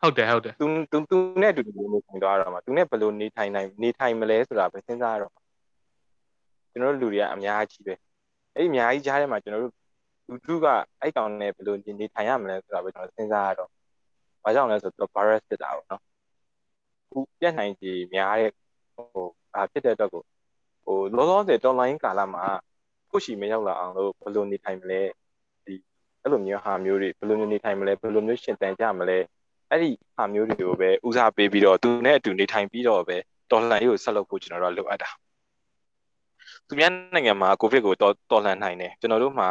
[0.00, 5.32] ဟုတ်တယ်ဟုတ်တယ်သူသူသူနဲ့အတူတူနေထိုင်သွားတော့မှသူနဲ့ဘယ်လိုနေထိုင်နိုင်နေထိုင်မလဲဆိုတာပဲစဉ်းစားရတော့
[6.70, 7.94] ကျွန်တော်တို့လူတွေကအများကြီးပဲ
[8.54, 9.74] အဲ့ဒီအများကြီးကြားထဲမှာကျွန်တော်တို့
[10.28, 10.66] လူထုက
[11.00, 13.70] အဲ့ကောင်နဲ့ဘယ်လိုနေထိုင်ရမလဲဆိုတာပဲကျွန်တော်စဉ်းစားရတော့
[14.42, 16.02] ဘာကြောင့်လဲဆိုတော့ virus ဖြစ်တာပေါ့နော်
[17.10, 18.52] ခုပြက်နိုင်ကြီးများတဲ့
[18.94, 20.22] ဟိုအာဖြစ်တဲ့အတွက်ကို
[20.84, 22.44] ဟိုလောလောဆယ် online ကာလမှာ
[23.10, 25.00] ကိုရှိမရောက်လာအောင်လို့ဘယ်လိုနေထိုင်မလဲ
[25.66, 25.74] ဒီ
[26.22, 29.18] အဲ့လိုမျိုးဟာမျိုးတွေဘယ်လိုမျိုးနေထိုင်မလဲဘယ်လိုမျိုးရှင်သန်ကြမလဲ
[29.70, 33.16] အဲ့ဒီဟာမျိုးတွေကိုပဲဦးစားပေးပြီးတော့သူနဲ့အတူနေထိုင်ပြီးတော့ပဲ
[33.50, 35.08] တော်လှန်ရေးကိုဆက်လုပ်ဖို့ကျွန်တော်တို့လိုအပ်တာ
[36.66, 39.48] သူများနိုင်ငံမှာကိုဗစ်ကိုတော်တော်လှန်နိုင်တယ်ကျွန်တော်တို့မှာ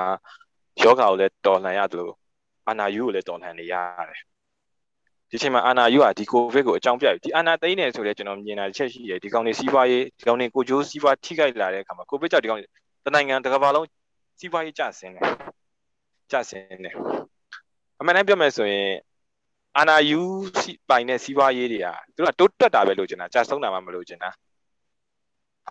[0.83, 2.13] ယောဂါကိုလည်းတော်လှန်ရတယ်လို့
[2.67, 3.75] အာနာယူကိုလည်းတော်လှန်နေရ
[4.09, 4.21] တယ်
[5.31, 12.59] ဒီချိန်မှာအာနာယူကဒီကိုဗစ်ကိုအကြောင်းပြပြီဒီအာနာသိန်းနေဆိုလဲကျွန်တော်မြင်တာတစ်ချက်ရှိတယ်ဒီကောင်တွေစီးပွားရေးဒီကောင်တွေကိုဂျိုးစီးပွားထိခိုက်လာတဲ့အခါမှာကိုဗစ်ကြောင့်ဒီကောင်
[13.05, 13.87] တနိုင်ငံတစ်ကမ္ဘာလုံး
[14.39, 15.23] စီးပွားရေးကျဆင်းတယ်
[16.31, 16.95] ကျဆင်းတယ်
[17.99, 18.89] အမှန်တမ်းပြောမယ်ဆိုရင်
[19.77, 20.19] အာနာယူ
[20.89, 24.29] ပိုင်တဲ့စီးပွားရေးတွေကသူကတိုးတက်တာပဲလို့ကျင်တာကြာဆုံးတာမှမလို့ကျင်တာ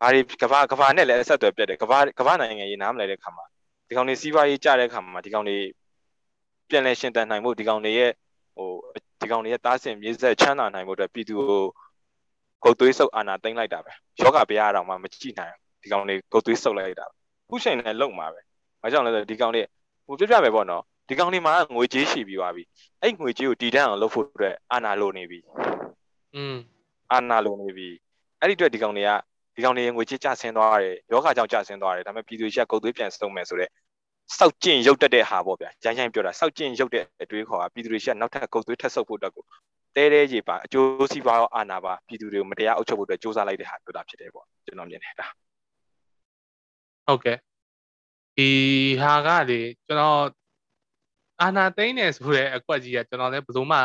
[0.03, 3.45] အားဒီကဘာကဘာနဲ့လည်းအဆက်အသွယ်ပြတ်တယ်ကဘာကဘာနိုင်ငံရေးနားမလဲတဲ့ခါမှာ
[3.89, 5.57] ဒီကောင်တွေစီးပွားရေးကြတဲ့ခါမှာဒီကောင်တွေ
[6.69, 8.11] ပြန်လဲရှင်တန်နိုင်ဖို့ဒီကောင်တွေရဲ့
[8.57, 8.69] ဟို
[9.21, 11.63] ဒီကောင်တွေရဲ့တားဆင်မြေဆက်ချမ်းသာနိုင်ဖို့အတွက်ပြည်သူကို
[12.65, 17.07] ဂုတ်သွေးဆုပ်အာနာသိမ့်လိုက်တာပဲယောဂဗျာတော့မှမကြည့်နိုင်ဒီကောင်တွေဂုတ်သွေးဆုပ်လိုက်တာ
[17.49, 18.41] ခုချိန်နဲ့လုံမှာပဲ
[18.83, 19.63] ဘာကြောင့်လဲဆိုဒီကောင်တွေ
[20.07, 22.64] ဟိုပြပြမယ်ပေါ့နော် ဒီကောင်တွေမှာငွေကြေးရှိပြီးသွားပြီ
[23.02, 25.40] အဲ့ငွေကြေးကိုတည်တံ့အောင်လုပ်ဖို့အတွက်အာနာလိုနေပြီ
[26.36, 26.56] อืม
[27.12, 27.90] အာနာလိုနေပြီ
[28.40, 29.12] အဲ့ဒီအတွက်ဒီကောင်တွေက
[29.56, 33.72] ဒီကောင်တွေငွေကြေးကျဆင်းသွားတယ်ယောဂကြောင့်ကျဆင်းသွားတယ်ဒါပေမဲ့ပြည်သူတွေကကုတ်သွေးပြန်စုံမယ်ဆိုတော့
[34.38, 39.44] စောက်ကျင့်ရုပ်တက်တဲ့ဟာပေါ့ဗျာရိုင်းရိုင်းပြောတာစောက်ကျင့်ရုပ်တဲ့အတွေးခေါ်တာပြည်သူတွေကနောက်ထပ်ကုတ်သွေးထပ်ဆုပ်ဖို့အတွက်ကို
[39.96, 45.28] တဲတဲကြီးပါအကျိုးစီးပွားရောအာဏာပါပြည်သူတွေကိုမတရားအုပ်ချုပ်ဖို့အတွက်စ조사လိုက်တဲ့ဟာပြောတာဖြစ်တယ်ပေါ့ကျွန်တော်မြင်နေတာ
[47.08, 47.38] ဟုတ်ကဲ့
[48.38, 48.50] ဒီ
[49.02, 50.22] ဟာကလေကျွန်တော်
[51.43, 53.79] အာနာသိန်းနေဆိုတဲ့အကွက်ကြီးကကျွန်တော်လည်းဘယ်လိုမှ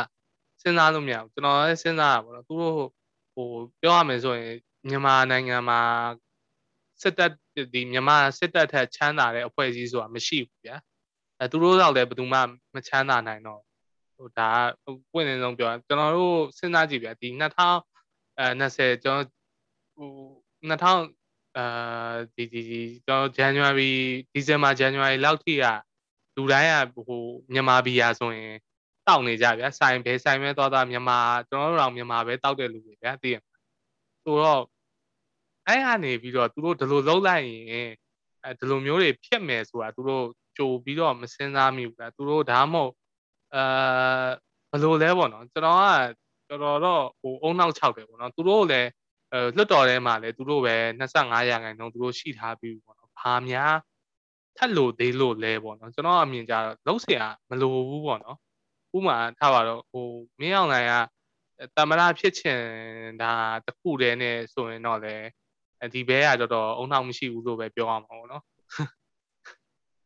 [0.61, 2.75] စဉ်းစားလို့မရဘူးကျွန်တော်လည်းစဉ်းစားရပါတော့သူတို့
[3.33, 3.47] ဟို
[3.81, 4.55] ပြောရမယ်ဆိုရင်
[4.89, 5.81] မြန်မာနိုင်ငံမှာ
[7.01, 7.31] စစ်တပ်
[7.73, 10.75] ဒီမြန်မာစစ်တပ်ထက်ချမ်းသာတဲ့အဖွဲ့အစည်းဆိုတာမရှိဘူးဗျာ
[11.39, 12.39] အဲသူတို့တော့လည်းဘယ်သူမှ
[12.75, 13.61] မချမ်းသာနိုင်တော့
[14.15, 14.49] ဟိုဒါ
[14.83, 19.25] ကပွင့်နေဆုံးပြောကျွန်တော်တို့စဉ်းစားကြည့်ဗျာဒီ2020ကျွန်တော်
[19.95, 20.09] ဟို
[20.69, 22.63] 2000အာဒီဒီ
[23.05, 23.93] ကျွန်တော် January
[24.33, 25.65] December January လောက်ထိက
[26.35, 27.21] လူတိုင်းကဟို
[27.53, 28.55] မြန်မာဘီယာဆိုရင်
[29.07, 31.19] တောက်နေကြဗျာဆိုင်ဘဲဆိုင်ပဲသွားသွားမြန်မာ
[31.49, 33.57] ကျွန်တော်တို့တော့မြန်မာပဲတောက်တဲ့လူတွေဗျာသိရမှာ
[34.23, 34.63] ဆိုတော့
[35.67, 37.91] အဲ့ဟာနေပြီးတော့သူတို့ဒီလိုလုံးလိုက်ရင်
[38.43, 40.25] အဲဒီလိုမျိုးတွေဖြစ်မယ်ဆိုတာသူတို့
[40.57, 42.93] ကြိုပြီးတော့မစင်စားမိဘူးလားသူတို့ဒါမှမဟုတ်
[43.55, 44.27] အာ
[44.71, 45.77] ဘယ်လိုလဲပေါ့နော်ကျွန်တော်
[46.49, 48.89] ကတော်တော်တော့ဟိုအုံနောက်6တယ်ပေါ့နော်သူတို့လည်း
[49.33, 53.75] အဲလွတ်တော်ထဲမှာလည်းသူတို့ပဲ25ရာခိုင်နှုန်းသူတို့ရှိထားပြီးပေါ့နော်ဘာများ
[54.60, 57.20] ထက်လို့သေးလို့လဲပေါ့နော်ကျွန်တော်အမြင်ကြတော့လုံးเสีย
[57.50, 58.38] မလိုဘူးပေါ့နော်
[58.96, 60.06] ဥမာထားပါတော့ဟို
[60.40, 60.92] မင်းအောင်လိုင်က
[61.76, 62.60] တမရဖြစ်ချင်
[63.22, 63.32] ဒါ
[63.66, 65.14] တခုတည်းနဲ့ဆိုရင်တော့လေ
[65.94, 68.42] ဒီဘဲကတော်တော်အုံနောက်မရှိဘူးလို့ပဲပြောရမှာပေါ့နော်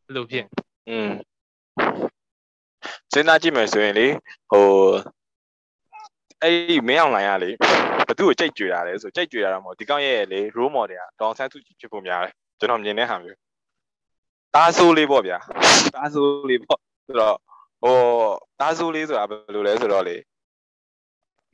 [0.05, 0.45] အဲ့လိုဖြစ်
[0.89, 1.09] อืม
[3.13, 4.07] စဉ်းစားကြည့်မယ်ဆိုရင်လေ
[4.51, 4.67] ဟို
[6.41, 7.51] အဲ့ဒီမင်းအောင်လိုင်ရလေ
[8.07, 13.37] ဘသူ့ကိုကြိတ်ကြွတာလဲဆိုကြိတ်ကြွတာတော့မဟုတ်ဒီကောင်းရဲ့လေ role model ကဒေါန်ဆန်းစုကြည်ဖြစ်ဖို့များတယ်ကျွန်တော်မြင်တဲ့ဟာမျိုး
[14.54, 15.38] တားဆိုးလေးပေါ့ဗျာ
[15.96, 17.36] တားဆိုးလေးပေါ့ဆိုတော့
[17.82, 17.96] ဟို
[18.60, 20.16] တားဆိုးလေးဆိုတာဘယ်လိုလဲဆိုတော့လေ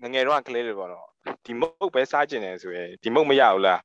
[0.02, 1.06] ငငယ်တော့ကလေးတွေပေါ့နော်
[1.44, 3.80] ဒီမုတ်ပဲစားကျင်တယ်ဆိုရင်ဒီမုတ်မရဘူးလား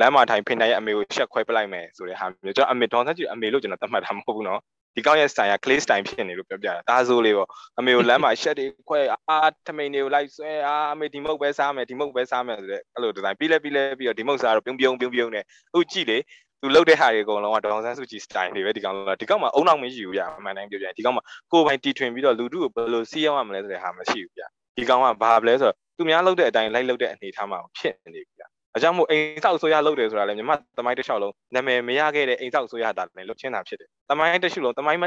[0.00, 4.60] လမ်းမှာထိုင်ဖိနေရဲ့အမေကိုရှက်ခွဲပလိုက်မယ်ဆိုတဲ့ဟာမျိုးကျွန်တော်အမေဒေါန်ဆန်းစုကြည်အမေလို့ကျွန်တော်သတ်မှတ်တာမဟုတ်ဘူးနော်
[4.96, 16.18] ဒီကောင်းရဲ့ style က clay style ဖြစ်နေလို့ပြောပြတာဒါဆိုလေးပေါ့အမေကိုလမ်းမှာရှက်တွေခွဲအာထမိန်တွေကိုလိုက်ဆွဲအာအမေဒီမုတ်ပဲစားမယ်ဒီမုတ်ပဲစားမယ်ဆိုတဲ့အဲ့လိုဒီဇိုင်းပြီးလဲပြီးလဲပြီးတော့ဒီမုတ်စားတော့ပြုံးပြုံးပြုံးပြုံးနဲ့အခုကြည့်လေ
[16.66, 24.42] သူလုတ်တဲ့ဟာတွေအကုန်လုံးကဒေါန်ဆန်းစုကြည် style တွေပဲဒီကောင်ကဒီကောင်မှာအုံနောက်မရှိဘူးဗျအမှန်တိုင်းပြောပြရင်ဒီကောင်မှာကိုယ်ပိုင်တီထွင်ပြီးတော့လူထုကိုဘယ်လိုစီးရောက်ရမလဲဆိုတဲ့ဟာမရှိဘူးဗျ
[24.76, 28.44] ဒီကောင်ကဘာလဲဆိုတော့သူများလုတ်တဲ့အတိုင်းလိုက်လုတ်တဲ့အနေထားမှာဖြစ်နေပြီဗျ
[28.76, 35.00] အကြောင်းမို့အိမ်ဆောက်ဆိုရလုပ်တယ်ဆိုတာလည်းမြမသမိုင်းတစ်လျှောက်လုံးနာမည်မရခဲ့တဲ့အိမ်ဆောက်ဆိုရတာလည်းလုပ်ချင်းတာဖြစ်တယ်။သမိုင်းတစ်ခုလုံးသမိုင်း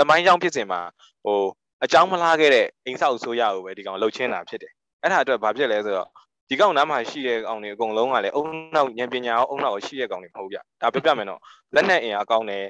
[0.00, 0.80] သမိုင်းကြောင်းဖြစ်စဉ်မှာ
[1.24, 1.40] ဟို
[1.84, 6.08] အကြောင်းမလားခဲ့တဲ့အိမ်ဆောက်ဆိုရကိုပဲဒီကောင်လုပ်ချင်းတာဖြစ်တယ်။အဲ့ဒါအတွက်ဘာဖြစ်လဲဆိုတော့
[6.52, 8.44] ဒီကောင်နားမှာရှိတဲ့ကောင်တွေအကုန်လုံးကလည်းအုံ
[8.74, 11.40] နောက်ဉာဏ်ပညာရောအုံနောက်ရှိတဲ့ကောင်တွေမဟုတ်ဗျ။ဒါပြပြမယ်နော်။
[11.74, 12.64] လက်နဲ့အင်အားကောင်းတယ်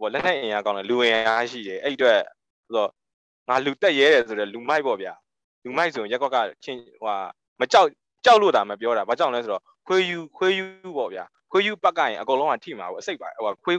[0.00, 2.18] ဟိုလက်နဲ့အင်အားကောင်းတယ်လူအင်အားရှိတယ်အဲ့ဒီအတွက်
[2.66, 2.90] ဆိုတော့
[3.48, 5.12] ငါလူတက်ရဲတယ်ဆိုတော့လူမိုက်ပေါ့ဗျာ။
[5.64, 7.16] လူမိုက်ဆိုရင်ရက်ကွက်ကချင်းဟို
[7.60, 7.88] မကြောက်
[8.24, 10.64] ကြောက်လို့တာမပြောတာဘာကြောင့်လဲဆိုတော့ခွေးယူခွေးယူ
[10.96, 13.78] ပေါ့ဗျာခွေးယူပတ်ကရင်အကုန်လုံးကထိမှာပေါ့အစိတ်ပါဟိုခွေး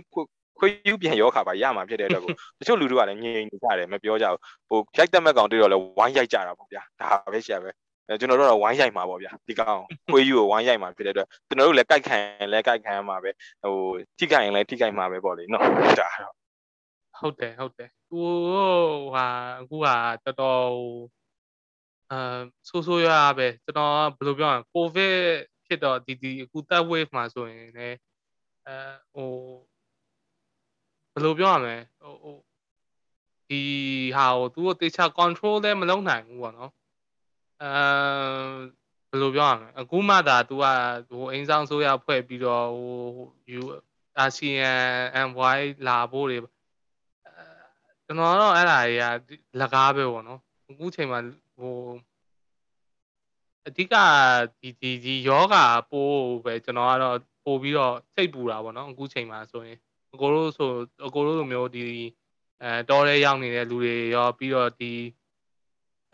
[0.60, 7.70] ခွေးယူပြန်ရောခါပါရမှာဖြစ်တဲ့အတွက်ကိုတချို့လူတွေကလည်းငြိမ်နေကြတယ်မပြောကြဘူးဟိုရိုက်တက်မဲ့ကောင်တွေ့တော့လဲဝိုင်းရိုက်ကြတာပေါ့ဗျာဒါပဲရှာပဲ
[8.08, 9.82] အဲကျွန်တော်တို့ကတော့ဝိုင်းရိုက်မှာပေါ့ဗျာဒီကောင်
[10.12, 13.32] ခွေးယူကိုဝိုင်းရိုက်မှာဖြစ်တဲ့အတွက်ကျွန်တော်တို့လည်းကြိုက်ခံရင်လည်းကြိုက်ခံရမှာပဲ
[13.64, 13.76] ဟို
[14.18, 15.64] ထိခိုက်ရင်လည်းထိခိုက်မှာပဲပေါ့လေနော်
[15.99, 16.34] ဒါတော့
[17.20, 18.30] ဟုတ်တယ်ဟုတ်တယ်ဟို
[19.16, 19.28] ဟာ
[19.60, 19.88] အခုက
[20.26, 20.68] တော်တော်
[22.12, 22.39] အာ
[22.70, 25.16] ဆိုးဆိုးရွားပဲကျွန်တော်ဘယ်လိုပြောရလဲကိုဗစ်
[25.66, 27.97] ဖြစ်တော့ဒီဒီအခု third wave မှာဆိုရင်လည်း
[28.68, 28.78] အဲ
[29.14, 29.32] ဟို
[31.14, 32.36] ဘယ်လိုပြောရမလဲဟိုဟို
[33.49, 33.62] ဒီ
[34.18, 36.72] ဟာကိုသူတို့တေချာ control လည်းမလုပ်နိုင်ဘူးပေါ့နော်
[37.64, 37.74] အဲ
[39.10, 40.66] ဘယ်လိုပြောရမလဲအခုမှသာ तू က
[41.10, 42.97] ဟိုအိမ်ဆောင်ဆိုရဖွဲ့ပြီးတော့ဟို
[43.60, 43.62] U
[44.24, 46.38] ASEAN MY လာဖို့တွေ
[48.05, 50.39] ကျွန်တော်တော့အဲ့ဒါတွေကလကားပဲပေါ့နော်
[50.70, 51.20] အခုချိန်မှာ
[51.58, 51.74] ဟို
[53.68, 53.95] အဓိက
[54.60, 55.55] ဒီဒီဒီယောဂ
[55.91, 59.78] ပိုးပဲကျွန်တော်ကတော့ပို့ပြီးတော့စိတ်ပူတာပေါ့နော်အခုချိန်မှာဆိုရင်
[60.14, 60.70] အကိုတို့ဆို
[61.05, 61.86] အကိုတို့လိုမျိုးဒီ
[62.62, 64.93] အဲတောထဲရောက်နေတဲ့လူတွေရောပြီးတော့ဒီ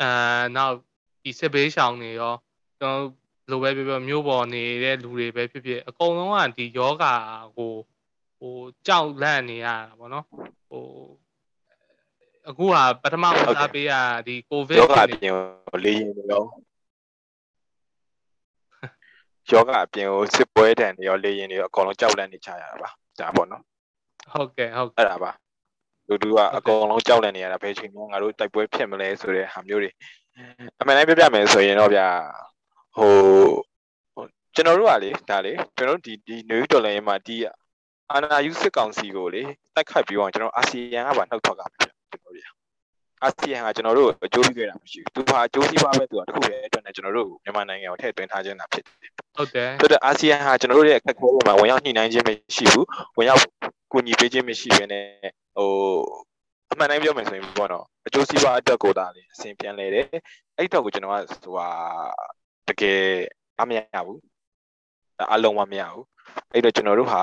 [0.02, 0.10] အဲ
[0.56, 0.76] နောက်
[1.24, 2.34] ဒီစစ်ဘေးရှောင်တွေရော
[2.80, 3.06] ကျွန်တော်
[3.52, 7.06] လိုပဲပြောပြောမျိုးပေါ်နေတဲ့လူတွေပဲဖြစ်ဖြစ်အကုန်လုံးကဒီယောဂ
[7.58, 7.74] ကို
[8.40, 8.56] ဟို
[8.88, 10.26] ကြောက်လန့်နေရတာပေါ့နော်
[10.70, 10.84] ဟို
[12.50, 13.94] အခုကပထမဦးစားပေးရ
[14.28, 15.34] ဒီကိုဗစ်ယောဂအပြင်
[15.86, 16.44] လေးရင်ရော
[19.52, 23.64] ယောဂအပြင်ကိုစစ်ပွဲတန်တွေရောလေရင်တွေရောအကုန်လုံးကြောက်လန့်နေကြရတာပါဒါပေါ့နော်
[24.34, 25.32] ဟုတ်ကဲ့ဟုတ်အဲ့ဒါပါ
[26.08, 29.92] လူတို့ကအကုန်လုံးကြောက်လန့်နေရတာဘယ်ချိန်မှငါတို့တိုက်ပွဲဖြစ်မလဲဆိုတဲ့ဟာမျိုးတွေ
[30.80, 32.08] အမှန်တိုင်းပြပြမယ်ဆိုရင်တော့ဗျာ
[32.96, 33.12] ဟို
[34.56, 37.36] ကျွန်တော်တို့ကလေဒါလေကျွန်တော်တို့ဒီဒီနယူးဒေါ်လာရေးမှာဒီ
[38.12, 39.42] အာနာယူစစ်ကောင်စီကိုလေ
[39.76, 41.92] တိုက်ခိုက်ပြီးတော့ကျွန်တော်အာဆီယံကပါနှုတ်ထွက်ကြမှာကျွန်
[42.24, 42.48] တော်တို့
[43.24, 52.86] အာဆီယံကကျွန်တော်တို့အကျိုးပြုခဲ့တာမရှိဘူးသူဟာအကျိုးစီးပွားပဲသူကတခုပဲအတွက်နဲ့ကျွန်တော်တို့မြန်မာနိုင်ငံကိုထည့်သွင်းထားခြင်းတာဖြစ်တယ်ဟုတ်တယ်ဆိုတော့အာဆီယံဟာကျွန်တော်တို့ရဲ့အခက်အခဲတွေမှာဝင်ရောက်ညှိနှိုင်းခြင်းမရှိဘူး
[53.18, 53.42] ဝင်ရောက်
[53.92, 55.06] ကူညီပေးခြင်းမရှိဘဲနဲ့
[55.58, 55.70] ဟို
[56.74, 60.08] အမှန်တိုင်းပြောမယ်ဆိုရင်ပေါ့နော်အကျိုးစီးပွားအတွက်ကိုတာလေအစဉ်ပြန်လဲတယ်
[60.58, 61.68] အဲ့တော့ကိုကျွန်တော်ကဟိုဟာ
[62.68, 63.02] တကယ်
[63.60, 64.20] အမရဘူး
[65.34, 66.06] အလုံးမမရဘူး
[66.54, 67.22] အဲ့တော့ကျွန်တော်တို့ဟာ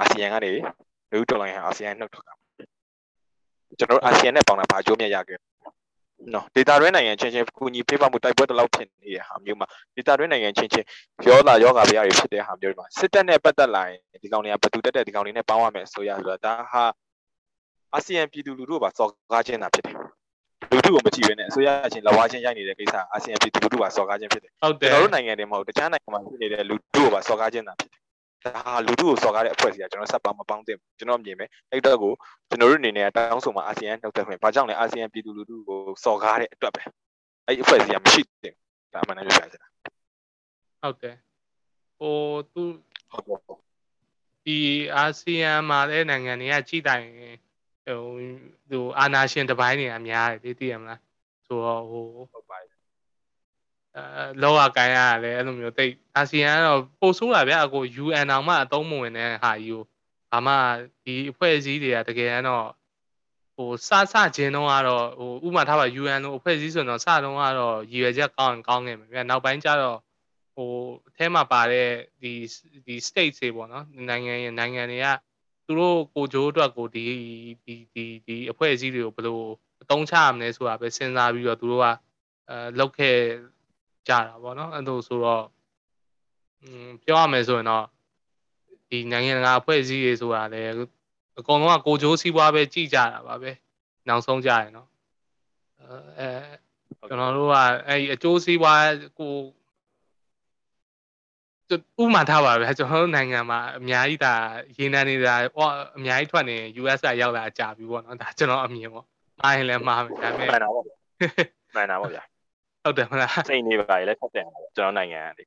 [0.00, 0.52] အာဆီယံကနေ
[1.12, 2.34] လူဒေါ်လာဟာအာဆီယံနှုတ်ထွက်တာ
[3.78, 5.38] ကျွန်တော်တို့အာဆီယံနဲ့ပေါင်းတာဘာအကျိုးမြတ်ရခဲ့
[6.34, 9.66] နော်ဒေတာတွင်းနိုင်ငံချင်းချင်းကူညီပေးပါမှုတိုက်ပွဲတလောက်ဖြစ်နေတဲ့ဟာမျိုးမှာ
[9.96, 10.86] ဒေတာတွင်းနိုင်ငံချင်းချင်း
[11.26, 16.84] ရောလာရောဂါပြရတွေဖြစ်တဲ့ဟာမျိုးတွေမှာစစ်တပ်နဲ့ပတ်သက်လာရင်ဒီကောင်တွေကဘသူတက်တဲ့ဒီကောင်တွေနဲ့ပေါင်းရမယ်ဆိုရဆိုတော့ဒါဟာ
[17.94, 19.94] အာဆီယံပြည်သူလူထုပါစော်ကားခြင်းတာဖြစ်တယ်
[20.72, 28.00] လူထုကိုမကြည့်ဘဲနဲ့အစိုးရချင်းလဝါချင်းရိုက်နေတဲ့ကိစ္စအာဆီယံပြည်သူလူထုပါစော်ကားခြင်းဖြစ်တယ်ဟုတ်တယ်ကျွန်တော်တို့နိုင်ငံတွေမဟုတ်တခြားနိုင်ငံမှာဖြစ်နေတဲ့လူထုကိုပါစော်ကားခြင်းတာဖြစ်တယ်
[28.54, 32.12] ဒါဟာလူထုကိုစော်ကားတဲ့အဖွဲ့အစည်းကကျွန်တော်ဆက်ပါမပေါင်းသင့်ဘူးကျွန်တော်မြင်မယ်အဲ့တော့ကို
[32.48, 36.82] ကျွန်တော်တို့အနေနဲ့တောင်းဆိုမှာအာဆီယံနှုတ်သက်ခွင့်ဘာကြောင့်လဲအာဆီယံပြည်သူလူထုကိုစော်ကားတဲ့အတွက်ပဲ
[37.46, 38.54] အဲ့အဖွဲ့အစည်းကမရှိသင့်
[38.94, 39.68] ဒါမှလည်းပြောပြချင်တာ
[40.82, 41.16] ဟုတ်တယ်
[41.98, 42.16] ဟို
[42.52, 42.62] သူ
[44.44, 44.58] ဒီ
[44.96, 47.06] အာဆီယံမှာလည်းနိုင်ငံတွေကကြည်တိုင်
[47.86, 48.00] ဟို
[48.70, 51.00] ဟိုအာနာရှင်တစ်ပိုင်းတွေကများတယ်သိသိရမလား
[51.46, 52.76] ဆိုတော့ဟိုဟုတ်ပါတယ်
[53.96, 59.82] အဲလောကကိုင်းရတယ်အဲ့လိုမျိုးတိတ်အာဆီယံကတော့ပို့ဆိုးတာဗျာကို UN အောင်မှအသုံးမဝင်တဲ့ဟာကြီးကို
[60.30, 60.54] ဘာမှ
[61.04, 62.66] ဒီအဖွဲ့အစည်းတွေကတကယ်တော့
[63.56, 69.98] ဟိုစစချင်းတော့ကတော့ဟိုဥပမာထားပါ UN လို့အဖွဲ့အစည်းဆိုတော့စတော့ကတော့ရည်ရွယ်ချက်ကောင်းရင်ကောင်းခဲ့မှာဗျာနောက်ပိုင်းကျတော့
[70.54, 70.70] ဟို
[71.08, 71.88] အထဲမှာပါတဲ့
[72.22, 72.32] ဒီ
[72.86, 75.06] ဒီ state တွေပေါ့နော်နိုင်ငံရဲ့နိုင်ငံတွေက
[75.66, 77.04] သူတို့ကိုကြိုးအတွက်ကိုဒီ
[77.64, 79.40] ဒီဒီဒီအဖွဲ့အစည်းတွေကိုဘယ်လို
[79.82, 81.86] အသုံးချရမလဲဆိုတာပဲစဉ်းစားပြီးတော့သူတို့က
[82.48, 83.16] အဲလောက်ခဲ့
[84.08, 85.44] ကြတာပေါ့နော်အဲ့လိုဆိုတော့
[86.62, 87.86] อืมပြောရမယ်ဆိုရင်တော့
[88.88, 90.68] ဒီနိုင်ငံတကာအဖွဲ့အစည်းတွေဆိုတာလည်း
[91.38, 93.50] အကုန်လုံးကကိုကြိုးစီးပွားပဲကြည့်ကြတာပါပဲ
[94.08, 94.88] နောက်ဆုံးကြရင်တော့
[96.18, 96.28] အဲ
[96.98, 97.54] ကျွန်တော်တို့က
[97.86, 98.82] အဲ့အကျိုးစီးပွား
[99.18, 99.32] ကို
[102.02, 104.34] ဥမာထားပါဗျာကျွန်တော်တို့နိုင်ငံမှာအများကြီးဒါ
[104.78, 109.04] ရေနံနေတာဟောအများကြီးထွက်နေ US ကရောက်လာကြပြီပေါ့နော်ဒါကျွန်တော်အမြင်ပေါ့
[109.40, 110.96] မှားရင်လည်းမှားမယ်ဒါပေမဲ့မှန်တာပေါ့ဗျာ
[111.74, 112.22] မှန်တာပေါ့ဗျာ
[112.84, 114.46] ဟုတ်တယ်မလားစိတ်နေပါလေလည်းဆက်တယ်
[114.76, 115.44] ကျွန်တော်နိုင်ငံကလေ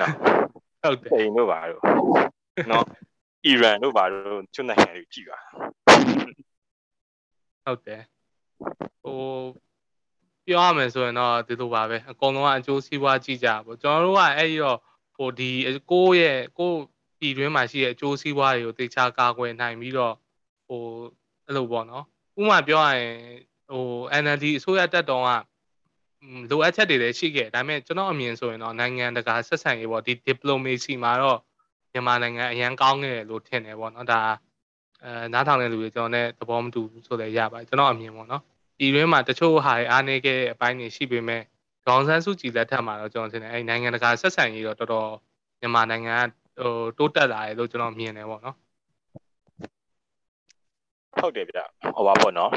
[0.00, 0.14] နော်
[0.82, 1.82] ဟုတ်တယ်စိတ်တို့ပါတော့
[2.70, 2.84] နော်
[3.46, 5.38] အီရန်တို့ပါတော့ကျွန်းနိုင်ငံတွေကြည်ပါ
[7.64, 8.02] ဟုတ်တယ်
[9.02, 9.18] ဟို
[10.46, 14.78] ပြောရမယ်ဆိုရင်တော့ဒီလိုပါပဲအကုန်လုံးကအကျိုးစီးပွားကြည့်ကြပါကျွန်တော်တို့ကအဲ့ဒီတော့
[15.20, 15.50] ဟိုဒီ
[15.92, 16.80] ကိုယ့်ရဲ့ကိုယ့်
[17.18, 20.14] ပြည်တွင်းမှာရှိတဲ့အကျိုးစီးပွားတွေကိုတေချာကာကွယ်နိုင်ပြီးတော့
[20.66, 20.82] ဟို
[21.46, 22.04] အဲ့လိုပေါ့နော်
[22.38, 23.14] ဥပမာပြောရရင်
[23.72, 23.84] ဟို
[24.22, 25.30] NLD အစိုးရတက်တော်က
[26.50, 31.38] လိုအပ်ချက်တွေလည်းရှိခဲ့ဒါပေမဲ့ကျွန်တော်အမြင်ဆိုရင်တော့နိုင်ငံတကာဆက်ဆံရေးပေါ့ဒီ diplomacy မှာတော့
[31.92, 34.20] မြန်မာနိုင်ငံအရန်ကောင်းခဲ့တယ်လို့ထင်တယ်ပေါ့နော်ဒါ
[35.04, 38.42] အဲနားထောင်တဲ့လူတွေကျွန်တော်နဲ့သဘောမတူဘူးဆိုလည်းရပါတယ်ကျွန်တော်အမြင်ပေါ့နော်
[38.78, 41.42] ပြည်တွင်းမှာတချို့ဟာတွေအားနေခဲ့တဲ့အပိုင်းတွေရှိပေမဲ့
[41.86, 45.10] ဒေါန်ဆန်းစုကြည်လက်ထက်မှာတော့ကျွန်တော်ထင်တယ်အဲနိုင်ငံတကာဆက်ဆံရေးတော့တော်တော်
[45.60, 46.16] မြန်မာနိုင်ငံ
[46.58, 48.56] ကဟိုတိုးတက်လာတယ်လို့ကျွန်တော်မြင်တယ်ပေါ့နော်
[51.20, 51.58] ဟုတ်တယ်ဗျ
[51.94, 52.52] ဟောပါပေါ့နော်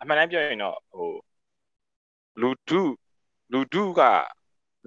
[0.00, 1.10] အမှန်တမ်းပြောရင်တော့ဟို
[2.40, 2.82] လူတု
[3.52, 4.00] လူတုက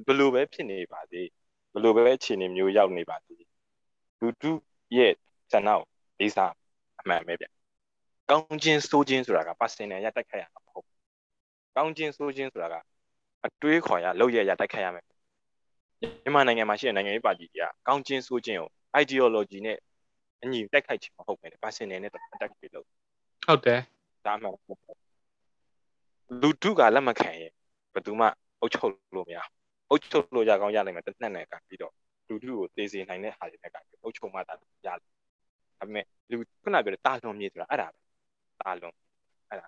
[0.05, 1.27] ဘယ်လိုပဲဖြစ်နေပါသေး
[1.73, 3.43] ဘယ်လိုပဲအခြေအနေမျိုးရောက်နေပါသေး
[4.19, 4.51] လူတု
[4.95, 5.13] ရဲ့
[5.51, 5.85] ဇဏောက်
[6.19, 6.53] လေးစား
[6.99, 7.45] အမှန်ပဲဗျ
[8.29, 10.87] ကောင်းခြင်းဆိုးခြင်းဆိုတာက personal ရတိုက်ခိုက်ရမှာမဟုတ်
[11.75, 12.75] ကောင်းခြင်းဆိုးခြင်းဆိုတာက
[13.45, 15.05] အတွေးခေါ်ရလောက်ရရတိုက်ခိုက်ရမယ်
[16.23, 18.69] မြန်မာနိုင်ငံမှာရှိတဲ့နိုင်ငံရေးပါတီတွေကကောင်းခြင်းဆိုးခြင်းကို
[19.01, 19.77] ideology နဲ့
[20.43, 22.85] အညီတိုက်ခိုက်ခြင်းမဟုတ်ပဲ personal နဲ့ attack ပြုလုပ်
[23.45, 23.79] ဟုတ်တယ်
[24.25, 24.79] ဒါမှမဟုတ်
[26.41, 27.51] လူတုကလက်မခံရင်
[27.93, 28.27] ဘယ်သူမှ
[28.61, 29.39] အုပ်ချုပ်လို့မရ
[29.89, 31.93] အုပ်ချုပ်လို့ရကောင်းရနိုင်မယ်တစ်နှစ်နဲ့ကပြီးတော့
[32.27, 34.95] လူတုကိုတေးစေနိုင်တဲ့ဟာတွေနဲ့ကပြီးအုပ်ချုပ်မှတာရတယ်ဒါ
[35.79, 37.99] ပေမဲ့လူခုနပြောတဲ့တာလွန်မြေဆိုတာအဲ့ဒါပဲ
[38.61, 38.93] တာလွန်
[39.49, 39.67] အဲ့ဒါ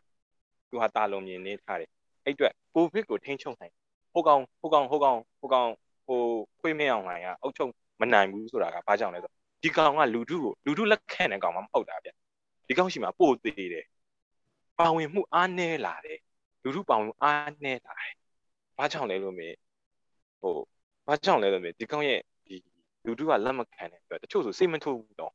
[0.70, 1.90] သူဟာတာလွန်မြေနေထားတယ်
[2.26, 3.74] အဲ့အတွက်ကိုဗစ်ကိုထိန်းချုပ်နိုင်
[4.14, 5.70] ဟိုကောင်ဟိုကောင်ဟိုကောင်ဟိုကောင်
[6.08, 6.20] ဟို
[6.60, 7.72] ခွေးမင်းအောင်လိုင်ကအုပ်ချုပ်
[8.02, 9.32] မနိုင်ဘူးဆိုတာကဘာကြောင့်လဲဆို
[9.64, 12.10] ဒီကောင်ကလူတုကိုလူတုလက်ခံတဲ့ကောင်မှမဟုတ်တာဗျ
[12.68, 13.86] ဒီကောင်ရှိမှပို့သေးတယ်
[14.80, 16.20] ပါဝင်မှုအားနည်းလာတယ်
[16.64, 18.14] လူထုပါဝင်မှုအားနည်းလာတယ်
[18.78, 19.54] ဘာကြောင့်လဲလို့မေး
[20.42, 20.56] ဟို
[21.08, 22.56] ဘာကြောင့်လဲလို့မေးဒီကောင်ရဲ့ဒီ
[23.06, 25.34] လူထုကလက်မခံတဲ့အတွက်တချို့ဆိုစိတ်မထိုးဘူးတော့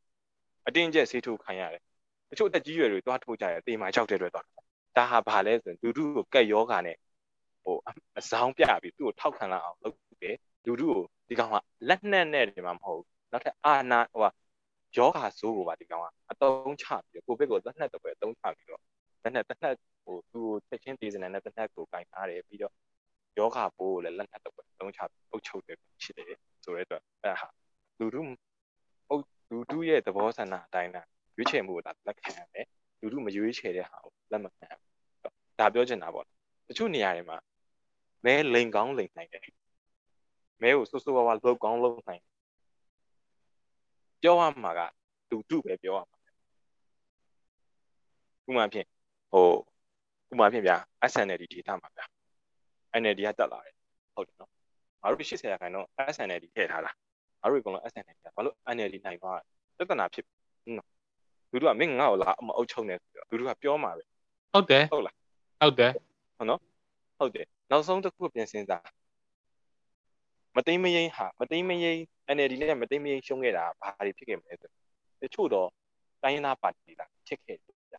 [0.66, 1.82] အတင်းကျပ်ဆေးထိုးခံရတယ်
[2.30, 4.46] တချို့အသက်ကြီးရွယ်တွေတွားထိုးကြတယ်တေမာကြောက်တဲ့အတွက်တော့
[4.98, 6.96] ဒါဟာဘာလဲဆိုရင်လူထုကိုကက်ယောဂါနဲ့
[7.64, 7.76] ဟို
[8.18, 10.36] အဆောင်ပြပြီးသူ့ကိုထောက်ခံလာအောင်လုပ်တယ်
[10.66, 11.54] လူထုကိုဒီကောင်က
[11.88, 14.30] လက်နက်နဲ့ဒီမှာမဟုတ်နောက်ထပ်အာနာဟို
[14.96, 18.82] ယောဂါဆိုးကိုပါဒီကောင်ကအတုံးချပြီးကိုဗစ်ကိုလက်နက်တော့ပဲအတုံးချပြီးတော့
[19.22, 19.74] လက်နက်တစ်နက်
[20.04, 22.74] ဟိုသူ့ကိုချက်ချင်းဒေသနာနဲ့တစ်နက်ကိုကင်ထားတယ်ပြီးတော့
[23.38, 25.00] ယောဂဘိုးကိုလည်းလက်နက်တော့ပဲအတုံးချ
[25.30, 27.48] အုပ်ချုပ်တယ်ဖြစ်တယ်ဆိုတဲ့အတွက်အဲ့ဟာ
[27.98, 28.22] လူထု
[29.10, 31.06] အုပ်လူထုရဲ့သဘောဆန္ဒအတိုင်းလား
[31.36, 32.66] ရွေးချယ်မှုကိုဒါလက်ခံရမယ်
[33.00, 34.68] လူထုမရွေးချယ်တဲ့ဟာကိုလက်မခံ
[35.58, 36.24] ဒါပြောချင်တာပေါ့
[36.68, 37.38] တချို့နေရာတွေမှာ
[38.24, 39.42] မဲလိန်ကောင်းလိန်နိုင်တယ်
[40.62, 42.22] မဲကိုစိုးစိုးဝါးဝါလှုပ်ကောင်းလှုပ်နိုင်
[44.22, 44.80] ပြောရမှာက
[45.30, 46.18] လူထုပဲပြောရမှာ
[48.48, 48.86] ဥပမာဖြင့်
[49.32, 49.46] ဟို
[50.30, 50.76] ဥပမာဖြင့်ဗျာ
[51.12, 52.06] SNLD ဒေတာမှာဗျာ
[53.00, 53.74] NLD ကတက်လာတယ်
[54.14, 54.50] ဟုတ်တယ်နော်
[55.02, 56.90] ငါတို့80ရာခိုင်တော့ SNLD ထည့်ထားတာ
[57.40, 59.40] ငါတို့အကုန်လုံး SNLD ကဘာလို့ NLD နိုင်သွား
[59.76, 60.24] ပြဿနာဖြစ်
[60.76, 60.88] နော်
[61.50, 64.04] လူတို့ကမင်းငါ့ကိုလာအမအုပ်ချုပ်နေဆိုတော့လူတို့ကပြောမှာပဲ
[64.52, 65.16] ဟုတ်တယ်ဟုတ်လား
[65.60, 65.92] ဟုတ်တယ်
[66.36, 66.60] ဟုတ်နော်
[67.18, 68.84] ဟုတ်တယ်နောက်ဆုံးတစ်ခုပြန်စဉ်းစား
[70.56, 72.00] မသိမရိန်ဟာမသိမရိန်
[72.36, 74.70] NLD နဲ့မသိမရိန်ရှုံးခဲ့တာဘာတွေဖြစ်ခဲ့မလဲဆို
[75.22, 75.68] တချို့တော့
[76.22, 77.96] တိုင်းရင်းသားပါတီကဖြစ်ခဲ့တယ်ဗျ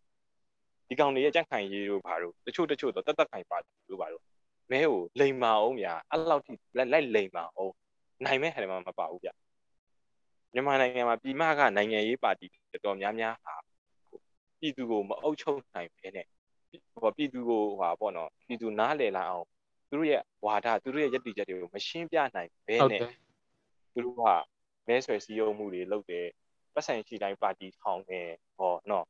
[0.88, 3.57] ဒီကောင်တွေရဲ့ကြန့်ခိုင်ရေးတို့ဘာတို့တချို့တချို့တော့တက်တက်ခိုင်ပါ
[3.90, 4.23] လို့ဘာတို့
[4.72, 7.73] မဲကိုလိန်မာအောင်ဗျာအဲ့လောက်ထိလိုက်လိုက်လိန်မာအောင်
[8.26, 9.30] နိုင်မဲ့ဟဲ့မှာမပါဘူးဗျ
[10.53, 13.56] မြန်မာနိုင်ငံမှာပြည်မကနိုင်ငံရေးပါတီတော်တော်များများဟာ
[14.60, 16.38] ပြည်သူကိုမအုပ်ချုပ်နိုင်ဘဲနဲ့ဟို
[16.71, 19.45] ပြည်သူကိုဟာပေါ့နော်ပြည်သူနားလည်လာအောင်
[19.89, 23.13] သူတို့ရဲ့ဝါဒသူတို့ရဲ့ယက်တီချက်တွေကိုမရှင်းပြနိုင်ဘဲဟုတ်နဲ့တယ်
[23.93, 24.23] သူတို့က
[24.87, 26.27] မဲဆွယ်စည်းရုံးမှုတွေလုပ်တယ်
[26.73, 28.27] ပတ်ဆိုင်ရှိတိုင်းပါတီထောင်တယ်
[28.57, 29.05] ဟောနော်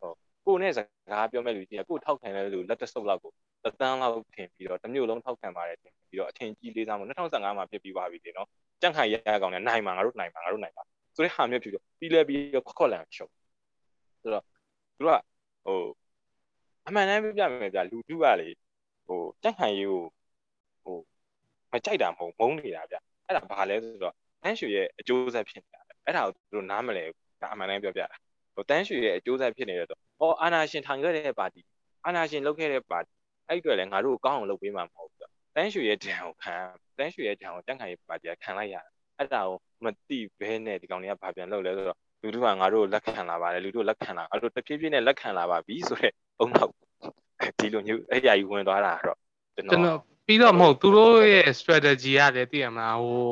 [0.00, 0.12] ဟော
[0.46, 0.78] ကိုနဲ့စ
[1.10, 3.32] ကားပြောမဲ့လူကြီးကကိုထောက်ခံတဲ့လူလက်တဆုပ်လောက်ကို
[3.64, 8.48] တသန်းလောက်ထင်ပြီးတော့တစ်မျိုးလုံးထောက်ခံပါတယ်ထင်ပြီးတော့အထင်ကြီးလေးစားမှု2015မှာဖြစ်ပြီးပါပြီလေနော်
[8.80, 10.84] ကြန့်ခိုင်ရရကောင်နဲ့နိုင်မှာငါတို့နိုင်မှာငါတို့နိုင်မှာ
[11.16, 13.32] ဆိုတဲ့ဟာမျိုးဖြစ်ပြီးပြီးလဲပြီးတော့ခွက်ခွက်လန်ရှုပ်
[14.22, 14.44] ဆိုတော့
[14.96, 15.10] သူက
[15.66, 15.78] ဟို
[16.86, 18.48] အမှန်တမ်းပြပြမယ်ဗျလူတူကလေ
[19.06, 20.02] ဟိုကြန့်ခိုင်ရေးကို
[20.84, 20.98] ဟို
[21.72, 22.96] မကြိုက်တာမဟုတ်မုန်းနေတာဗျ
[23.26, 27.04] အဲ့ဒါဘာလဲဆိုတော့တန်းရွှေရဲ့အကျိုးဆက်ဖြစ်နေတာအဲ့ဒါကိုသူတို့နားမလဲ
[27.42, 28.16] ဒါအမှန်တမ်းပြောပြတာ
[28.54, 31.60] ဟိုတန်းရွှေရဲ့အကျိုးဆက်ဖြစ်နေတယ်ဆိုဟောအာနာရှင်ထိုင်ခဲ့တဲ့ပါတီ
[32.04, 33.10] အာနာရှင်လုပ်ခဲ့တဲ့ပါတီ
[33.48, 35.20] အဲ့အတွက်လည်းငါတို့ကောင်းအောင်လုပ်ပေးမှာမဟုတ်ဘူး
[35.56, 36.54] တန်းရွှေရဲ့ဒဏ်ကိုခံ
[36.98, 38.86] တန်းရွှေရဲ့ဒဏ်ကိုတန်းခိုင်ပါတီကခံလိုက်ရတယ်
[39.18, 46.70] အဲ့ဒါကိုမတိဘဲနဲ့ဒီကောင်တွေကဘာပြန်လုပ်လဲဆိုတော့လူတို့ကငါတို့လက်ခံလာပါတယ်လူတို့လက်ခံလာအဲ့လိုတဖြည်းဖြည်းနဲ့လက်ခံလာပါပြီဆိုတော့ အုံနောက်
[47.58, 49.18] ဒီလိုမျိုးအဲ့အရာကြီးဝင်သွားတာတော့
[49.54, 53.22] ကျွန်တော်ပြီးတော့မဟုတ်သူတို့ရဲ့ strategy ရတယ်သိရမလားဟို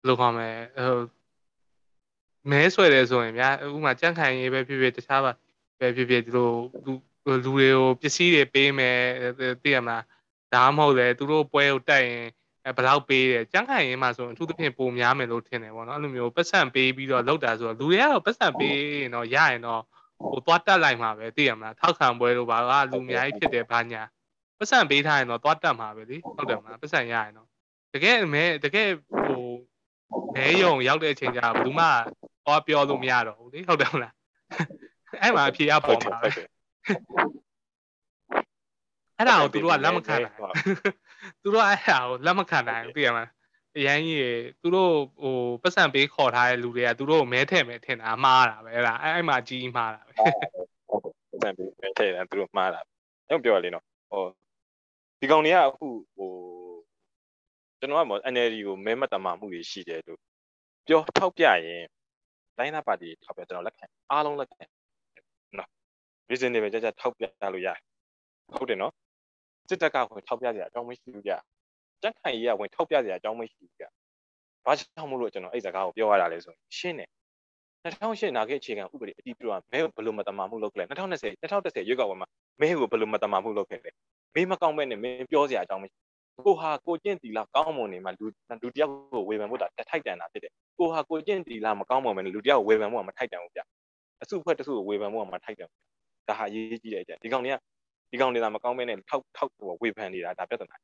[0.00, 1.00] ဘယ်လိုခေါ်မလဲဟို
[2.50, 5.32] မဲဆွဲတယ်ဆိုရင်ဗျာဥပမာကြန့်ခိုင်ရေးပဲဖြစ်ဖြစ်တခြားပါ
[5.80, 6.50] ပဲဖြစ်ဖြစ်ဒီလို
[6.84, 6.92] လူ
[7.44, 8.98] လူတွေကိုပစ္စည်းတွေပေးမယ်
[9.62, 10.04] သိရမလား
[10.54, 12.24] ဒါမှမဟုတ်လေသူတို့ပွဲကိုတက်ရင်
[12.76, 19.82] ဘယ်လောက်ပေးတယ်ကြန့်ခိုင်ရေးမှာဆိုရင်အထူးသဖြင့်ပိုများမယ်လို့ထင်တယ်ပေါ့နော်အဲ့လိုမျိုးပတ်စံပေးပြီးတော့လောက်တာဆိုတော့လူတွေကတော့ပတ်စံပေးရင်တော့ရရင်တော့
[20.30, 24.02] ဟိုသွားတက်လိုက်မှာပဲသိရမလားထောက်ခံပွဲလို့ဘာကလူအများကြီးဖြစ်တယ်ဘာညာ
[24.58, 27.48] ပတ်စံပေးထားရင်တော့သွားတက်မှာပဲလေဟုတ်တယ်မလားပတ်စံရရင်တော့
[27.94, 28.88] တကယ်မဲတကယ်
[29.26, 29.44] ဟို
[30.34, 31.86] မဲယုံရောက်တဲ့အချိန်ကျဘယ်သူမှ
[32.44, 34.14] သွားပြောလို့မရတော့ဘူးလေဟုတ်တယ်မလား
[35.20, 36.30] အဲ့မှာအဖြေအပေါ်မှာပဲ
[39.18, 40.36] အဲ့ဒါကိုသူတို့ကလက်မခံနိုင်
[41.42, 43.28] သူတို့အဲ့ဒါကိုလက်မခံနိုင်သိရမလား
[43.76, 44.24] အရန်ကြီး
[44.62, 44.92] သူတို့
[45.22, 52.80] ဟိုပတ်စံပေးခေါ်ထားတဲ့လူတွေကသူတို့ကိုမဲထည့်မယ်ထင်တာမှားတာပဲအဲ့ဒါအဲ့မှာကြီးမှားတာပဲပတ်စံပေးမဲထည့်တယ်သူတို့မှားတာ
[53.28, 54.24] အဲ့ပြောရလေနော်ဟို
[55.20, 55.86] ဒီကောင်တွေကအခု
[56.16, 56.30] ဟို
[57.78, 60.20] ကျွန်တော်ကမော NLD ကိုမဲမတမာမှုတွေရှိတယ်လို့
[60.86, 61.84] ပြောထောက်ပြရင်
[62.58, 64.62] တိုင်းသားပါတီထောက်ပြကျွန်တော်လက်ခံအားလုံးလက်ခံ
[65.58, 65.68] နော်
[66.30, 67.24] reason တွေပဲကြကြထောက်ပြ
[67.54, 67.78] လို့ရတယ်
[68.56, 68.92] ဟုတ်တယ်နော်
[69.68, 71.32] စစ်တပ်ကဝင်ထောက်ပြစရာအကြောင်းမရှိဘူးကြ
[72.02, 73.84] ကြက်ခိုင်ကြီးကဝင်ထောက်ပြစရာအကြောင်းမရှိဘူးကြ
[74.66, 77.10] ဘာကြောင့်မို့လို့ကျွန်တော်အဲ့စကားကိုပြောရတာလဲဆိုရင်ရှင်းတယ်
[77.84, 82.28] 2008နာဂစ်အခြေခံဥပဒေအတည်ပြုရမဲကိုဘယ်လိုမတမာမှုလုပ်ခဲ့လဲ2020 2010ရွေးကောက်ပွဲမှာ
[82.60, 83.90] မဲကိုဘယ်လိုမတမာမှုလုပ်ခဲ့လဲ
[84.34, 85.98] မဲမကောင်းမဲ့နဲ့မင်းပြောစရာအကြောင်းမရှိ
[86.46, 88.26] ကိုဟာကိုကျင့်တီလာကောင်းမွန်နေမှာလူ
[88.62, 93.60] လူတယောက်ကိုဝေဖန်ဖို့တာတထိုက်တန်တာဖြစ်တယ်ကိုဟာကိုကျင့်တီလာမကောင်းမွန်မဲ့လူတယောက်ကိုဝေဖန်ဖို့ကမထိုက်တန်ဘူးဗျ
[94.22, 97.56] အစုဖွဲ့တစုကိုဝေဖန်ဖို့ကမထိုက်တန်ဘူးဒါဟာရေးကြည့်တဲ့အချက်ဒီကောင်တွေက
[98.10, 99.52] ဒီကောင်တွေကမကောင်းမဲ့နဲ့ထောက်ထောက်
[99.82, 100.76] ဝေဖန်နေတာဒါပြဿနာ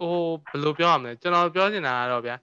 [0.00, 0.14] ဟို
[0.46, 2.36] ဘယ်လိုပြောရမလဲကျွန်တော်ပြောချင်တာကတော့ဗျာ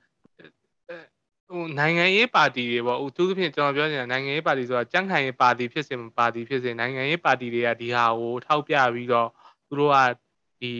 [1.50, 9.30] ဟိုနိုင်ငံရေးပါတီတွေပေါ့သူသဖြင့်ကျွန်တော်ပြောချင်တာနိုင်ငံရေးပါတီဆိုတာကြန့်ခိုင်ရေးပါတီဖြစ်စေမပါတီဖြစ်စေနိုင်ငံရေးပါတီတွေကဒီဟာကိုထောက်ပြပြီးတော့
[9.68, 9.98] သူတို့က
[10.62, 10.72] ဒီ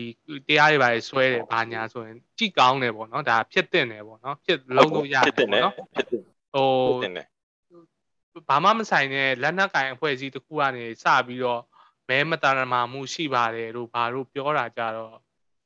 [0.48, 6.20] တရားတွေပါဆွဲတယ်ဘာညာဆိုရင်ကြည့်ကောင်းတယ်ပေါ့နော်ဒါဖြစ်တဲ့တယ်ပေါ့နော်ဖြစ်လုံးလို့ရတယ်ပေါ့နော်ဖြစ်တယ်
[6.54, 11.62] ဟိုဘာမှမဆိုင်တဲ့လက်နက်ကင်အဖွဲ့အစည်းတစ်ခုကနေစပြီးတော့
[12.08, 15.16] မဲမတရမာမှုရှိပါတယ်လို့ဘာလို့ပြောတာကြတော့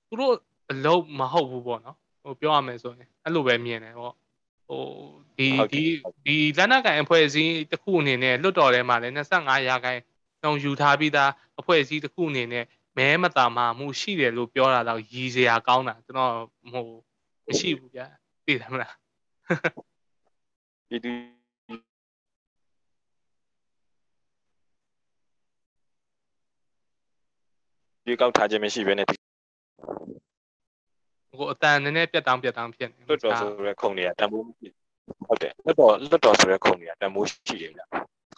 [0.08, 0.34] သူတို့
[0.70, 4.14] အလုံးမဟုတ်ဘူးပေါ့နော်ဟိုပြောရမယ်ဆိုရင်အဲ့လိုပဲမြင်တယ်ပေါ့
[4.68, 4.82] ဟို
[5.38, 5.82] ဒီဒီ
[6.24, 10.00] ဒီလက်နက်ကင်အဖွဲ့အစည်းတစ်ခုအနေနဲ့လွတ်တော်ထဲမှာလည်း25ရာခိုင်
[10.42, 11.30] နှုန်းယူထားပြီးသား
[11.60, 12.64] အဖွဲ့အစည်းတစ်ခုအနေနဲ့
[12.98, 16.32] မဲမတာမာမှုရှိတယ်လို့ပြောတာတော့ရည်စရာကောင်းတာကျွန်တော်
[16.72, 16.86] ဟို
[17.46, 18.06] မရှိဘူးဗျာ
[18.44, 18.94] သိတယ်မလား
[20.90, 21.12] ဒီဒီ
[28.04, 29.06] ဒီကောက်ထားခြင်းမရှိဘဲနဲ့
[31.38, 37.82] ဟိုအတန်နည်းနည်းပြတ်တောင်းပြတ်တောင်းဖြစ်နေလွတ်တော်ဆိုရဲခုံတွေကတန်ဖိုးဟုတ်တယ်လွတ်တော်လွတ်တော်ဆိုရဲခုံတွေကတန်ဖိုးရှိတယ်ဗျ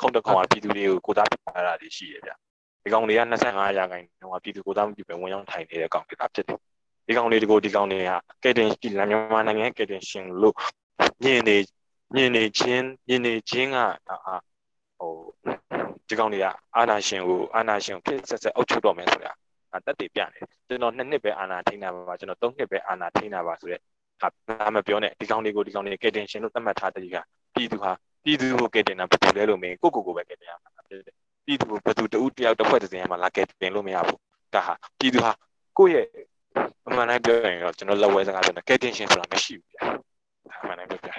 [0.01, 2.33] ခုံတစ်ခုံကပြည်သူတွေကိုကိုသားပြတာတွေရှိတယ်ဗျ
[2.83, 6.59] ဒီကောင်တွေက25ရာခိုင်နှုန်းကပြည်သူကိုသားမှုပြပဲဝင်ရောက်ထိုင်နေတဲ့ကောင်တွေသာဖြစ်တယ်
[7.07, 8.11] ဒီကောင်တွေကိုဒီကောင်တွေက
[8.45, 10.57] ကဲတင်ရှိလမ်းမြန်မာနိုင်ငံကဲတင်ရှင်လို့
[11.25, 11.57] ညင်နေ
[12.16, 13.77] ညင်နေချင်းညင်နေချင်းက
[14.09, 14.37] အာ
[14.99, 15.12] ဟို
[16.09, 16.47] ဒီကောင်တွေက
[16.77, 19.33] အာနာရှင်ကိုအာနာရှင်ကိုဖြစ်ဆက်ဆက်အုပ်ချုပ်တော့မယ်ဆိုတာ
[19.86, 23.82] တက်တည်ပြနေကျွန်တော်နှစ်နှစ်ပဲအာနာထိန်းတာပါကျွန်တော်သုံးနှစ်ပဲအာနာထိန်းတာပါဆိုတော့
[24.20, 27.19] ဟာမပြောနဲ့ဒီကောင်တွေကိုဒီကောင်တွေကဲတင်ရှင်လို့သတ်မှတ်ထားတဲ့ကြီးက
[27.55, 27.93] ပြည်သူဟာ
[28.24, 31.15] ပြည်သူကိုကဲတင်တာဘယ်လိုလဲလို့မင်းကိုကိုကိုပဲကဲတင်ရမှာဖြစ်တယ်
[31.47, 34.19] ပြည်သူကိုဘယ်သူတဦးတယောက်တစ်ဖွဲ့တစ်စင်းမှာလာကဲတင်လို့မရဘူး
[34.55, 35.32] ဒါဟာပြည်သူဟာ
[35.78, 36.28] ကိုယ့်ရဲ့
[36.89, 39.82] အမှန်တိုင်းပြောရင်တော့ကျွန်တော်လက်ဝဲစကားပြောတယ်ကဲတင်ရှင်ဆိုတာမရှိဘူးဗျာ
[40.61, 41.11] အမှန်တိုင်းပြောပြ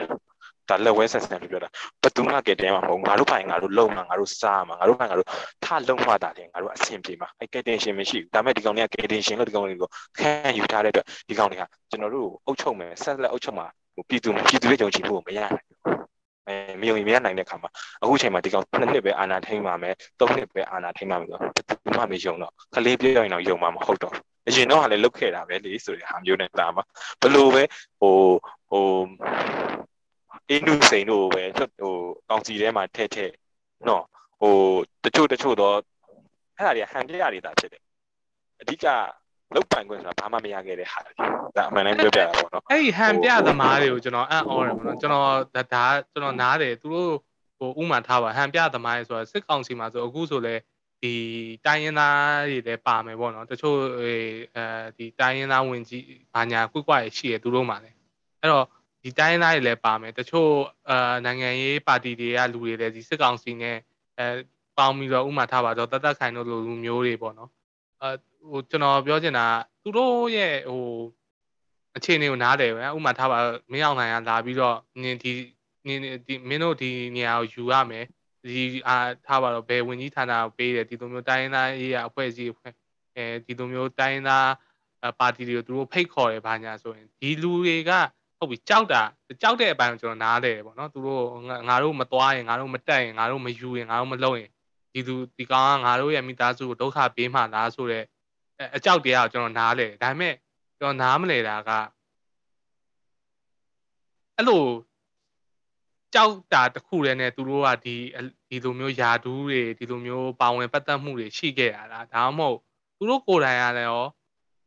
[0.70, 1.70] ဒါလက်ဝဲဆက်ဆံလို့ပြောတာ
[2.02, 5.28] ဘယ်သူမှကဲတင်မှာမဟုတ်ငါတို့ဖိုင်ငါတို့လုံမှာငါတို့စားမှာငါတို့ဖိုင်ငါတို့
[5.66, 9.90] ထလုံမှတာတယ်ငါတို့အဆင်ပြေမှာအဲကဲတင်ရှင်မရှိဘူးဒါမဲ့ဒီကောင်တွေကကဲတင်ရှင်လို့ဒီကောင်တွေကို
[10.20, 13.68] ခံယူထားတဲ့အတွက်ဒီကောင်တွေကကျွန်တော်တို့အုပ်ချုပ်မယ်ဆက်လက်အုပ်ချုပ်မှာ
[14.10, 16.10] ပြည်သူပြည်သူရဲ့ကြုံကြည်ဖို့မရနိုင်ဘူး
[16.48, 17.70] အဲမယုံမရနိုင်တဲ့ခါမှာ
[18.04, 24.14] အခုချိန်မှာဒီကောင်နှစ်နှစ်ပဲအာနာထိန်ပါမယ်သုံးနှစ်ပဲအာနာထိန်ပါမယ်ဆိုတော့ဒီမှမယုံတော့ခလေးပြောရင်တော့ယုံမှာမဟုတ်တော့
[24.48, 26.84] အရင်တော့ကလည်းလုတ်ခဲ့တာပဲလေဆိုတဲ့ဟာမျိုးနဲ့တာမှာ
[27.22, 27.64] ဘလို့ပဲ
[28.00, 28.16] ဟို
[28.72, 28.86] ဟို
[30.50, 31.94] အင်းနုစိန်တို့ပဲဟို
[32.30, 33.26] ကောင်စီထဲမှာထဲထဲ
[33.88, 34.04] နော်
[34.42, 34.56] ဟို
[35.04, 35.76] တချို့တချို့တော့
[36.58, 37.84] အဲ့ဒါတွေကဟန်ပြရတွေတာဖြစ်တယ်
[38.62, 38.86] အဓိက
[39.56, 47.12] လောက်ပိုင်ခွင့်ဆိုတာဘာမှမရခဲ့တဲ့ဟာဒါအမှန်တမ်းပြောပြတာပေါ့နော်အဲ့ဒီဟန်ပြသမားတွေကိုကျွန်တော်အံ့ဩတယ်ပေါ့နော်ကျွန်တော်ဒါဒါကျွန်တော်နားတယ်သူတို့
[47.58, 50.56] ဟိုဥမာထားပါဟန်ပြသမားတွေဆိုတာစစ်ကောင်စီမှာဆိုအခုဆိုလဲ
[51.02, 51.14] ဒီ
[51.66, 54.12] တိုင်းရင်းသားတွေလည်းပါမယ်ပေါ့နော်တချို့အဲ
[54.98, 57.96] ဒီတိုင်းရင်းသားဝင်ကြီးဘာညာကွကွရရှိရသူတို့မှာလည်း
[58.42, 58.66] အဲ့တော့
[59.04, 60.52] ဒီတိုင်းရင်းသားတွေလည်းပါမယ်တချို့
[60.90, 63.78] အာနိုင်ငံရေးပါတီတွေကလူတွေလည်းဒီစစ်ကောင်စီနဲ့
[64.20, 64.26] အဲ
[64.78, 67.50] ပေါင်းပြီးတော့ဥမာထားပါတော့တသက်ခိုင်တို့လိုလူမျိုးတွေပေါ့နော်
[68.02, 68.10] အဲ
[68.52, 69.48] ဟိုကျွန်တော်ပြောချင်တာ
[69.84, 70.84] သူတို့ရဲ့ဟို
[71.98, 73.40] အခြေအနေကိုနားတယ်ပဲဥမာထားပါ
[73.72, 75.32] မင်းအောင်နိုင်ကလာပြီးတော့နင်ဒီ
[75.88, 78.06] နင်ဒီမင်းတို့ဒီနေရာကိုယူရမယ်
[78.48, 82.74] ဒီအားထားပါတော့ဘယ်ဝင်ကြီးဌာနကိုပေးတယ်ဒီလိုမျိုးတိုင်းရင်းသားရေးရအဖွဲ့အစည်းအဖွဲ့
[83.16, 84.50] အဲဒီလိုမျိုးတိုင်းရင်းသား
[85.20, 87.92] ပါတီတွေကိုသူတို့ဖိတ်ခေါ်တယ်ဘာညာဆိုရင်ဒီလူတွေက
[88.40, 89.02] ဟုတ်ပြီကြောက်တာ
[89.42, 91.24] ကြောက်တဲ့အပိုင်းကိုကျွန်တော်နားတယ်ပေါ့နော်သူတို့
[91.70, 94.50] ငါတို့မသွားရင်ငါတို့မတက်ရင်ငါတို့မယူရင်ငါတို့မလုပ်ရင်
[94.94, 98.06] ဒီသူဒီကောင်ကငါတို့ရဲ့မိသားစုကိုဒုက္ခပေးမှလားဆိုတော့
[98.76, 100.34] အကြောက်တရားကိုကျွန်တော်နားလဲဒါပေမဲ့
[100.80, 101.70] ကျွန်တော်နားမလဲတာက
[104.36, 104.64] အဲ့လို
[106.14, 107.96] ကြောက်တာတခုတည်းနဲ့သူတို့ကဒီ
[108.50, 112.58] ဒီလိုမျိုးယာဒူးတွေဒီလိုမျိုးပါဝင်ပတ်သက်မှုတွေရှိခဲ့တာလားဒါမှမဟုတ်
[112.98, 114.06] သူတို့ကိုယ်တိုင်ကလည်းရော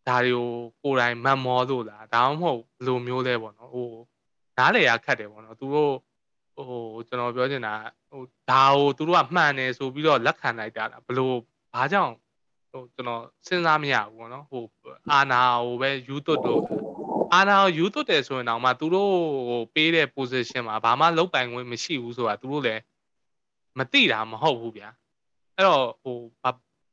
[0.09, 0.49] ဒါတွေကို
[0.83, 3.89] ကိုယ်တိုင်မတ်မောလို့လားဒါမှမဟုတ်ဘယ်လိုမျိုးလဲပေါ့နော်ဟို
[4.59, 5.93] နားလေရခတ်တယ်ပေါ့နော်သူတို့
[6.57, 7.75] ဟိုကျွန်တော်ပြောချင်တာ
[8.11, 11.37] ဟိုဒါကိုသူတို့ကမှန်တယ်ဆိုပြီးတော့လက်ခံလိုက်တာလားဘလို့
[11.75, 12.13] ဘာကြောင့်
[12.71, 14.65] ဟိုကျွန်တော်စဉ်းစားမရဘူးပေါ့နော်ဟို
[15.13, 16.63] အာနာကိုပဲယူသွတ်တော့
[17.35, 19.13] အာနာကိုယူသွတ်တယ်ဆိုရင်တော့မှသူတို့
[19.49, 22.83] ဟိုပေးတဲ့ position မှာဘာမှလုံးပိုင်ခွင့်မရှိဘူးဆိုတာသူတို့လည်း
[23.79, 24.89] မသိတာမဟုတ်ဘူးဗျာ
[25.57, 26.17] အဲ့တော့ဟို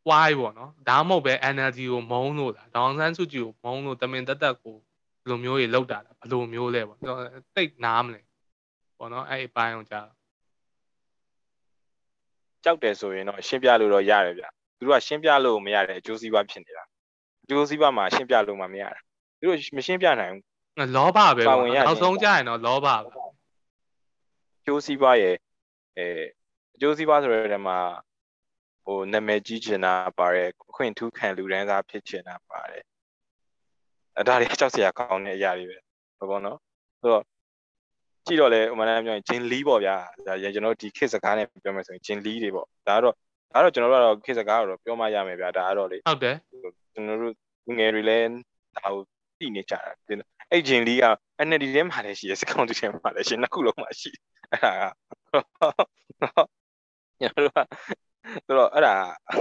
[0.09, 8.21] ဝိုင်းပေါ့နော်ဒါမှမဟုတ်ပဲ NLD ကိုမုန်းလို့လားဒေါအောင်ဆန်းစုကြည်ကိုမုန်းလို့တမင်တက်တက်ကိုဘယ်လိုမျိုးတွေလောက်တာလဲဘယ်လိုမျိုးလဲပေါ့ကျွန်တော်တိတ်နားမလဲ
[8.97, 10.01] ပေါ့နော်အဲ့အပိုင်းအောင်ကြာ
[12.63, 14.45] ကြောက်တယ်ဆိုရင်တော့ရှင်းပြလို့တော့ရတယ်ဗျ
[14.77, 16.83] သူတို့ကရှင်းပြလို့မရတဲ့အကျိုးစီးပွားဖြစ်နေတာ
[17.43, 18.99] အကျိုးစီးပွားမှာရှင်းပြလို့မှမရတာ
[19.39, 21.57] သူတို့မရှင်းပြနိုင်ဘူးလောဘပဲပေါ့
[21.87, 25.35] နောက်ဆုံးကြရင်တော့လောဘပဲအကျိုးစီးပွားရဲ့
[25.97, 26.07] အဲ
[26.75, 27.77] အကျိုးစီးပွားဆိုတဲ့နေရာမှာ
[28.89, 32.83] ဟိုနာမည်ကြီးချင်တာပါတယ်အခွင့်ထူးခံလူဒန်းစားဖြစ်ချင်တာပါတယ်
[34.17, 35.77] အဲဒါတွေကြောက်စရာကောင်းတဲ့အရာတွေပဲ
[36.17, 36.57] ဟုတ်ပေါ့နော်
[37.01, 37.23] ဆိုတော့
[38.25, 39.95] ကြည့်တော့လေဥမာနဲ့ပြောရင်ဂျင်လီပေါ့ဗျာ
[40.27, 43.13] ဒါကျွန်တော်တို့ဒီခေတ်စကားနဲ့ပြောမယ်ဆိုရင်ဂျင်လီတွေပေါ့ဒါကတော့
[43.53, 46.35] ဒါတော့ကျွန်တော်တို့ကတော့ခေတ်စကားတော့ပြောမှရမယ်ဗျာဒါကတော့လေဟုတ်တယ်
[46.93, 48.27] ကျွန်တော်တို့ငယ်တွေလည်း
[48.77, 49.01] ဒါကို
[49.39, 49.91] သိနေကြတာ
[50.51, 51.05] အဲ့ဂျင်လီက
[51.47, 54.11] NLD ထဲမှာလည်းရှိတယ်စကောင်တူထဲမှာလည်းရှိနှစ်ခုလုံးမှာရှိ
[54.51, 54.83] အဲ့ဒါက
[57.21, 57.59] ညတို့က
[58.45, 58.95] ဆိုတော့အဲ့ဒါ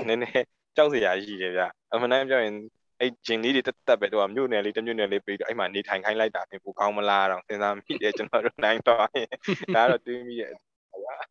[0.09, 0.44] နည်းနည်း
[0.77, 1.62] ကြောက်စရာရှိတယ်ဗျ
[1.93, 2.55] အမှန်တမ်းပြောရင်
[3.01, 9.28] အဲ့ဂျင်လေးတွေတက်တက်ပဲတော့မြို့နယ်လေးတမြို့နယ်လေးပြီးတော့အဲ့မှာနေထိုင်ခိုင်းလိုက်တာပြင်ပိုကောင်းမလားတော့စဉ်းစားမိတယ်ကျွန်တော်တို့နိုင်တော့ရင်
[9.74, 10.51] ဒါကတော့တွေးမိရဲ့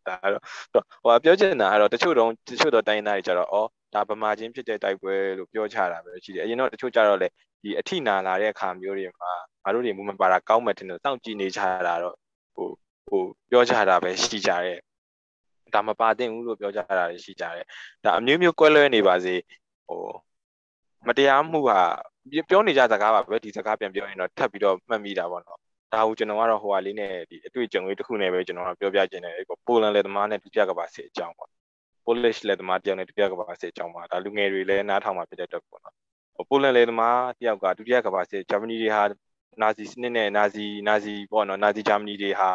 [0.07, 0.41] ဒါတော့
[1.03, 3.57] ဟိုပြောချင်တာကတော့တချို့တော့တချို့တော့တိုင်းသားတွေကြတော့ဩ
[3.93, 7.27] ဒါဗမာချင်းဖြစ်တဲ့တိုက်ပွဲလို့ပြောချတာပဲရှိတယ်အရင်တော့တချို့ကြတော့လေ
[7.63, 9.31] ဒီအထိနာလာတဲ့အခါမျိုးတွေမှာ
[9.63, 12.15] ငါတို့တွေမူမပါတာကောင်းမှတင်တော့စောင့်ကြည့်နေကြတာတော့
[12.55, 12.67] ဟို
[13.09, 13.21] ဟို
[13.51, 14.79] ပြောချတာပဲရှိကြတယ်
[15.73, 17.65] ဒါမပါသင့်ဘူးလို့ပြောကြတာရှိကြတယ်
[18.03, 19.35] ဒါအမျိုးမျိုးကွဲလွဲနေပါစေ
[19.87, 20.01] ဟို
[21.07, 21.79] မတရားမှုဟာ
[22.49, 25.59] ပြောနေကြစကားပါပဲဒီစကားပြန်ပြောရင်တော့ထပ်ပြီးတော့မှတ်မိတာပေါ့နော်
[25.93, 31.49] ဒါကိုကျွန်တော်ကတော့ဟိုဟာလေးနဲ့ဒီအတွေ့အကြုံလေးတစ်ခုနဲ့ပဲကျွန်တော်ကပြောပြခြင်းတယ်ပေါ့ပိုလန်လက်သမားနဲ့ဒုတိယကမ္ဘာစစ်အကြောင်းပေါ့
[32.05, 35.95] Polish လက်သမားတယောက်နဲ့ဒုတိယကမ္ဘာစစ်အကြောင်းပါဒါလူငယ်တွေလည်းနားထောင်မှာဖြစ်တဲ့အတွက်ပေါ့နော်
[36.49, 39.03] ပိုလန်လက်သမားတယောက်ကဒုတိယကမ္ဘာစစ်ဂျာမနီတွေဟာ
[39.61, 42.49] နာဇီစနစ်နဲ့နာဇီနာဇီပေါ့နော်နာဇီဂျာမနီတွေဟာ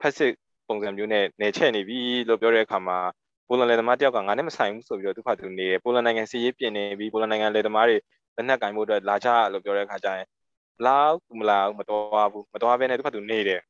[0.00, 0.32] ဖက်စစ်
[0.70, 2.98] ပုံစံမျိုးနဲ့နေချက်နေပြီလို့ပြောတဲ့အခါမှာ
[3.48, 7.96] ပိုလန်လယ်သမားတယောက်ကငါနဲ့မဆိုင်ဘူးဆိုပြီးတော့သူ့ဖာသူနေတယ်ပိုလန်နိုင်ငံစီရေးပြင်နေပြီပိုလန်နိုင်ငံလယ်သမားတွေ
[8.36, 10.26] လက်နက်ကင်ဖို့အတွက်လာကြလို့ပြောတဲ့အခါကျရင်
[10.86, 10.98] လာ
[11.38, 13.60] မလာမတော်ဘူးမတော်ဘဲနဲ့သူ့ဖာသူနေတယ်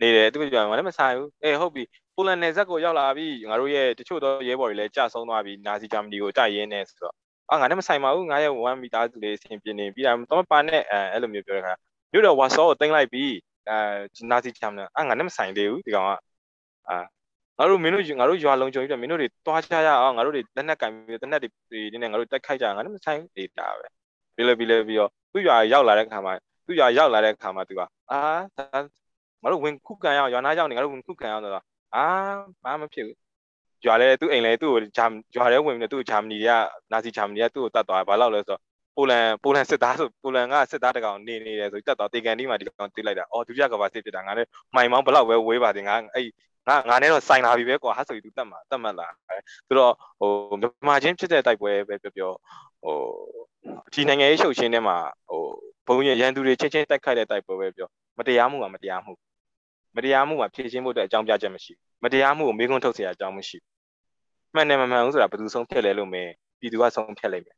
[0.00, 1.84] နေတယ်သူပြောငါလည်းမဆိုင်ဘူးအေးဟုတ်ပြီ
[2.14, 7.14] ပိုလန်နယ်ဇက်ကိုရောက်လာပြီငါတို့ရဲ့တချို့သောရဲဘော်တွေလည်းကြာဆုံးသွားပြီနာဇီဂျာမနီကိုတိုက်ရင်းနေဆိုတော့
[7.50, 11.72] အာငါနဲ့မဆိုင်ပါဘူးငါရဲ့ဝမ်မီသားစုလေးအဆင်ပြေနေပြီးတာတော့ပါနဲ့အဲအဲ့လိုမျိုးပြောတဲ့ခါ
[12.12, 13.32] မြို့တော်ဝါဆောကိုတင်လိုက်ပြီး
[13.68, 16.10] အဲနာစီချမ်းနဲ့အာငါနဲ့မဆိုင်သေးဘူးဒီကောင်က
[16.88, 16.98] အာ
[17.58, 23.86] ငါတို့မင်းတို့ငါတို့ရွာလုံးကြုံပြီးတော့မင်းတို့တွေတွားချရအောင်ငါတို့တွေလက်နက်ကင်ပြီးတနက်တွေဒီနဲ့ငါတို့တိုက်ခိုက်ကြငါတို့မဆိုင်ဒေတာပဲ
[24.36, 26.32] ပြီးလဲပြီးလဲပြီးတော့သူ့ရွာရောက်လာတဲ့ခါမှာ
[26.66, 27.80] သူ့ရွာရောက်လာတဲ့ခါမှာသူက
[28.12, 28.20] အာ
[29.42, 31.64] ငါတို့ဝင်ခုခံရအောင်ရွာနာရောက်နေငါတို့ဝင်ခုခံရအောင်ဆိုတော့
[31.94, 32.04] အာ
[32.64, 33.16] ဘာမှမဖြစ်ဘူး
[33.86, 36.48] ရွာလဲသူ့အိမ်လဲသူ့ကိုဂျာရွာထဲဝင်ပြီးတော့သူ့ဂျာမနီက
[36.92, 38.60] နာစီဂျာမနီကသူ့ကိုတတ်သွားဘာလို့လဲဆိုတော့
[38.97, 46.27] ပိုလန်ပိုလန်စစ်သားဆိုပိုလန်ကစစ်သားတကောင်နေနေတယ်ဆိုတက်တော့တေကန်ဒီမှာဒီကောင်တိလိုက်တာအော်ဒုတိယကဘာစစ်ဖြစ်တာငါလည်းမိုင်မောင်းဘလောက်ပဲဝေးပါတင်ငါအဲ့
[46.67, 49.07] ငါငါနဲ့တော့ဆိုင်လာပြီပဲကွာဟာဆိုပြီးသူတတ်မှာတတ်မှတ်လာ
[49.67, 50.31] ဆိုတော့ဟို
[50.61, 52.31] မြန်မာချင်းဖြစ်တဲ့တိုက်ပွဲပဲပြောပြော
[52.83, 52.97] ဟို
[53.93, 55.43] ဒီနိုင်ငံရေးရှုပ်ရှင်းထဲမှာဟို
[55.87, 57.87] ဘုံရရန်သူတွေချင်းချင်းတိုက်ခိုက်တဲ့တိုက်ပွဲပဲပြော
[58.17, 59.13] မတရားမှုကမတရားမှု
[59.95, 61.73] မတရားမှုကဖြည့်ရှင်းဖို့အတွက်အကြောင်းပြချက်မရှိ
[62.03, 67.57] မတရားမှုကိုမေးခွန်းထုတ်เสียအကြောင်းမရှိဘူးမှန်တယ်မမှန်ဘူးဆိုတာဘယ်သူဆုံးဖြတ်လဲလို့မင်းပြည်သူကဆုံးဖြတ်လိုက်မယ်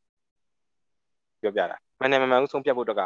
[1.43, 3.03] ပြောပြတာမှန်တယ်မမှန်ဘူးဆုံးဖြတ်ဖို့တော့က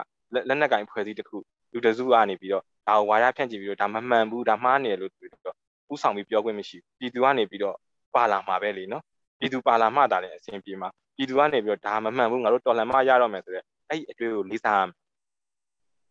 [0.48, 1.36] လက်နက်ကင်ဖွဲ့စည်းတစ်ခု
[1.72, 5.56] လူတစုကနေပြီးတော့ဒါကိုဝါရဖြန့်ချီပြီးတော့ဒါမမှန်ဘူးဒါမှားနေတယ်လို့ပြောတော့
[5.92, 7.76] ဥဆောင်ပြီးပြောခွင့်မရှိဘူးပြည်သူကနေပြီးတော့
[8.14, 9.02] ပါလာမှာပဲလေနော်
[9.38, 14.94] ပြည်သူပါလာမှတာလည်းအဆင်ပြေမှာပြည်သူကနေပြီးတော့ဒါမမှန်ဘူးငါတို့တော်လှန်မှရတော့မယ်ဆိုတော့အဲ့ဒီအတွေ့ကိုလေးစားရမယ်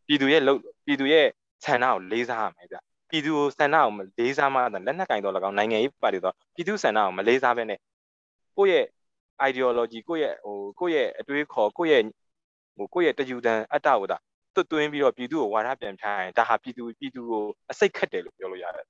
[0.07, 0.55] ပြည်သူရဲ့လုံ
[0.85, 1.25] ပြည်သူရဲ့
[1.63, 2.77] ဆန္ဒကိုလေးစားရမယ်ဗျ
[3.09, 7.79] ပြည်သူကိုဆန္ဒကိုမလေးစားမှလက်နက်ကင်တော့၎င်းနိုင်ငံရေးပါတီတော့ပြည်သူဆန္ဒကိုမလေးစားဘဲနဲ့
[8.57, 8.85] ကိုယ့်ရဲ့
[9.49, 12.03] ideology ကိုယ့်ရဲ့ဟိုကိုယ့်ရဲ့အတွေးခေါ်ကိုယ့်ရဲ့
[12.77, 14.17] ဟိုကိုယ့်ရဲ့တယူတန်အတ္တကိုဒါ
[14.55, 18.85] သွတ်သွင်းပြီးတော့ပြည်သူကိုဝါဒပြန်ဖြိုင်းဒါဟာပြည်သူပြည်သူကိုအစိတ်ခတ်တယ်လို့ပြောလို့ရတယ်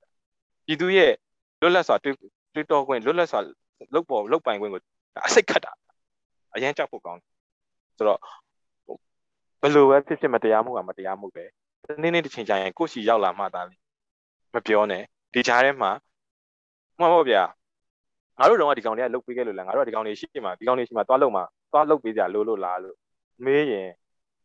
[0.66, 1.12] ပြည်သူရဲ့
[1.60, 2.16] လွတ်လပ်စွာတွေး
[2.54, 3.40] တွေးတော်ခွင့်လွတ်လပ်စွာ
[3.94, 4.80] လုတ်ပေါ်လုတ်ပိုင်ခွင့်ကို
[5.26, 5.72] အစိတ်ခတ်တာ
[6.54, 7.30] အရင်ကြောက်ဖို့ကောင်းတယ်
[7.96, 8.20] ဆိုတော့
[9.60, 11.44] ဘယ်လိုပဲဖြစ်ဖြစ်မတရားမှုကမတရားမှုပဲ
[12.02, 13.76] နည်းနည်းတစ်ချိန်ကြာရင်ကိုယ့်စီရောက်လာမှသာလေ
[14.54, 15.02] မပြောနဲ့
[15.34, 15.90] ဒီကြားထဲမှာ
[16.98, 17.42] မှန်ပါဗျာ
[18.38, 21.42] ငါတို့တော့ဒီကောင်တွေကလုတ်ပေးခဲ့လို့လားငါတို့ကဒီကောင်တွေရှိမှဒီကောင်တွေရှိမှသွားလုတ်မှ
[21.72, 22.96] သွားလုတ်ပေးကြလို့လို့လားလို့
[23.44, 23.88] မေးရင်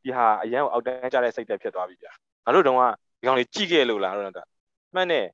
[0.04, 2.12] ဒီဟာအရန်အောက်တန်းကြတဲ့စိတ်သက်ဖြစ်သွားပြီဗျာ
[2.46, 2.78] ငါတို့တော့
[3.20, 4.26] ဒီကောင်တွေကြည့်ခဲ့လို့လားတော့
[4.96, 5.28] မှန်တယ်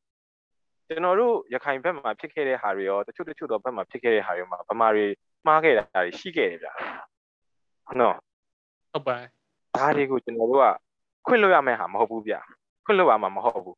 [0.87, 5.05] ကျွန်တော်တို့ရခိုင်ဘက်မှာဖြစ်ခဲ့တဲ့ဟာတွေရောတချို့တချို့တော့ဘက်မှာဖြစ်ခဲ့တဲ့ဟာတွေမှာဗမာတွေ
[5.47, 6.73] မှားခဲ့တာတွေရှိခဲ့တယ်ဗျာ
[7.99, 8.15] နော်
[8.93, 9.17] ဟုတ်ပါ
[9.75, 10.65] ဒါတွေကိုကျွန်တော်တို့က
[11.27, 12.39] ခွင့်လွှတ်ရမယ့်ဟာမဟုတ်ဘူးဗျာ
[12.85, 13.77] ခွင့်လွှတ်ရမှာမဟုတ်ဘူး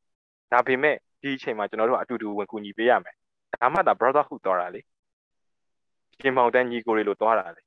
[0.52, 3.16] ဒါပေမဲ့ဒီအချိန်မှာကျွန်တော်တို့အတူတူဝင်ကူညီပေးရမယ်
[3.53, 4.82] ဒါမှသာ brotherhood တော်တာလေ
[6.19, 7.61] ပြင်ပေါင်တန်းညီကိုတွေလို့တော်တာလေ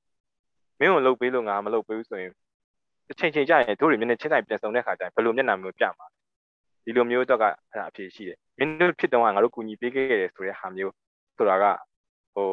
[0.79, 2.33] မင်းကိုလှုပ်ပေးလို့ငါမလှုပ်ပေးဘူးဆိုရင်
[3.11, 6.07] အချိန်ချိန်ကြရင်တို့တွေမျက်နှာချင်းတိုင်းပြန်ဆုံတဲ့ခါကျရင်ဘယ်လိုမျက်နှာမျိုးပြမှာ
[6.85, 10.93] ဒီလိုမျိုးတော့ကအဲ့ဒါအဖြစ်ရှိတယ်မင်းတို့ဖြစ်တော့ငါတို့ကူညီပေးခဲ့တယ်ဆိုတဲ့ဟာမျိုး
[11.37, 11.65] ဆိုတာက
[12.35, 12.49] ဟို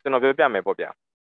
[0.00, 0.90] ကျွန်တော်ပြောပြမယ်ပေါ့ဗျာ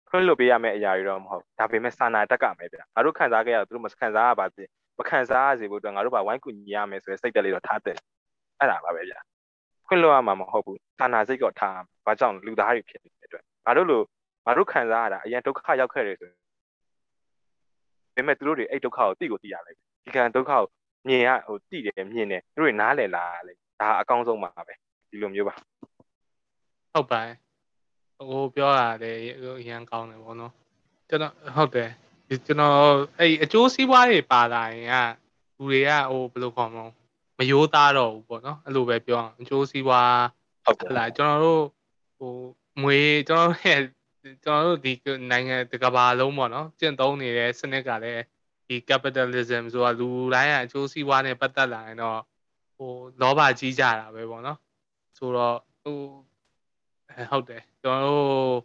[0.09, 4.63] ခွင့်လွတ်ပေးရမယ့်အရာတွေတော့မဟုတ်ဒါပေမဲ့စာနာတက်ကမယ်ဗျာငါတို့ခံစားခဲ့ရသူတို့မခံစားရပါစေ
[4.99, 7.97] မခံစားရစေဖို့အတွက်ငါတို့ဘာဝိုင်းကူညီရမယ်ဆိုတဲ့စိတ်တက်လေးတော့ထားတယ်
[8.59, 9.19] အဲ့ဒါပါပဲဗျာ
[9.87, 14.01] ခွင့်လွတ်ရမှာမဟုတ်ဘူးစာနာစိတ်တော့ထားဘာကြောင့်လူသားတွေဖြစ်နေတဲ့အတွက်ငါတို့လို
[14.45, 16.43] ငါတို့ခံစားရတာအရင်ဒုက္ခရောက်ခဲ့တယ်ဆိုရင်ဒါ
[18.15, 20.63] ပေမဲ့သူတို့တွေအဲ့ဒုက္ခကိုသိကိုသိရလိုက်ဒီကံဒုက္ခကို
[21.07, 24.73] မြင်ရဟိုသိတယ်မြင်တယ်သူတို့နားလည်လာလေဒါအကောင်းဆုံးပါပဲ
[25.09, 25.55] ဒီလိုမျိုးပါ
[26.93, 27.21] ဟုတ်ပါ
[28.29, 29.15] ဟိုပြောရတယ်
[29.59, 30.53] အရန်ကောင်းတယ်ဗောနော်
[31.09, 31.89] ကျွန်တော်ဟုတ်တယ်
[32.45, 32.75] ကျွန်တော်
[33.19, 34.95] အဲ့အကျိုးစီးပွားတွေပါလာရင်က
[35.57, 36.85] လူတွေကဟိုဘယ်လိုခေါ်မလဲ
[37.37, 40.13] မယိုးသားတော့ဘူးပေါ့နော်အဲ့လိုပဲပြောအောင်အကျိုးစီးပွား
[40.65, 41.63] ဟုတ်တယ်လားကျွန်တော်တို့
[42.17, 42.33] ဟို
[42.81, 43.81] မွေကျွန်တော်တို့ရဲ့
[44.43, 44.93] ကျွန်တော်တို့ဒီ
[45.31, 48.23] နိုင်ငံတကဘာလုံးပေါ့နော်ကျင့်သုံးနေတဲ့စနစ်ကလည်း
[48.67, 52.19] ဒီ capitalism ဆိုတာလူတိုင်းကအကျိုးစီးပွားနဲ့ပတ်သက်လာရင်တော့
[52.77, 52.91] ဟို
[53.21, 54.57] လောဘကြီးကြတာပဲပေါ့နော်
[55.17, 55.97] ဆိုတော့ဟို
[57.31, 58.57] ဟုတ်တယ်ကျွန်တော်တို့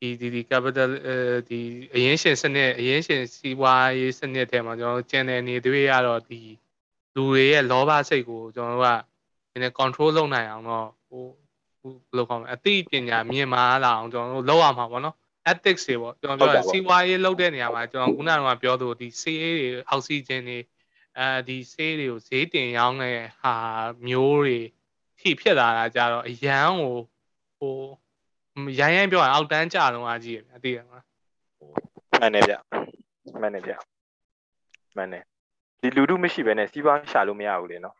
[0.00, 0.90] ဒီဒီဒီ capital
[1.48, 1.60] ဒီ
[1.94, 6.40] အရင်ရှင်စနစ်အရင်ရှင်စီးပွားရေးစနစ်ထဲမှာကျွန်တော်ကျန်တဲ့နေတွေရတော့ဒီ
[7.18, 8.98] လူတွေရဲ့လောဘစိတ်ကိုကျွန်တော်တို့
[9.52, 11.24] ကနည်း control လုပ်နိုင်အောင်တော့ဟို
[11.82, 15.16] ဘယ်လိုခေါ်မလဲအသိပညာမြင့်မားလာအောင်ကျွန်တော်တို့လုပ်ရမှာပေါ့နော်
[15.50, 20.58] ethics တွေပေါ့ကျွန်တော်ပြောစီးပွားရေးလုပ်တဲ့နေရာမှာကျွန်တော်ခုနကပြောသလိုဒီဆေးတွေအောက်ဆီဂျင်တွေ
[21.18, 23.54] အဲဒီဆေးတွေကိုဈေးတင်ရောင်းတဲ့ဟာ
[24.06, 24.58] မျိုးတွေ
[25.18, 26.96] ထိဖြစ်လာတာကြတော့အရန်ကို
[27.58, 27.74] ဟို
[28.80, 31.00] ရိုင်းရိုင်းပြောရင်အောက်တန်းကြတော့အားကြီးရအသိရမှာ
[32.20, 32.54] မှန်တယ်ဗျ
[33.40, 33.72] မှန်တယ်ဗျ
[34.96, 35.24] မှန်တယ်
[35.82, 37.96] ဒီလူတို့မရှိဘဲနဲ့စီးပွားရှာလို့မရဘူးလေနော်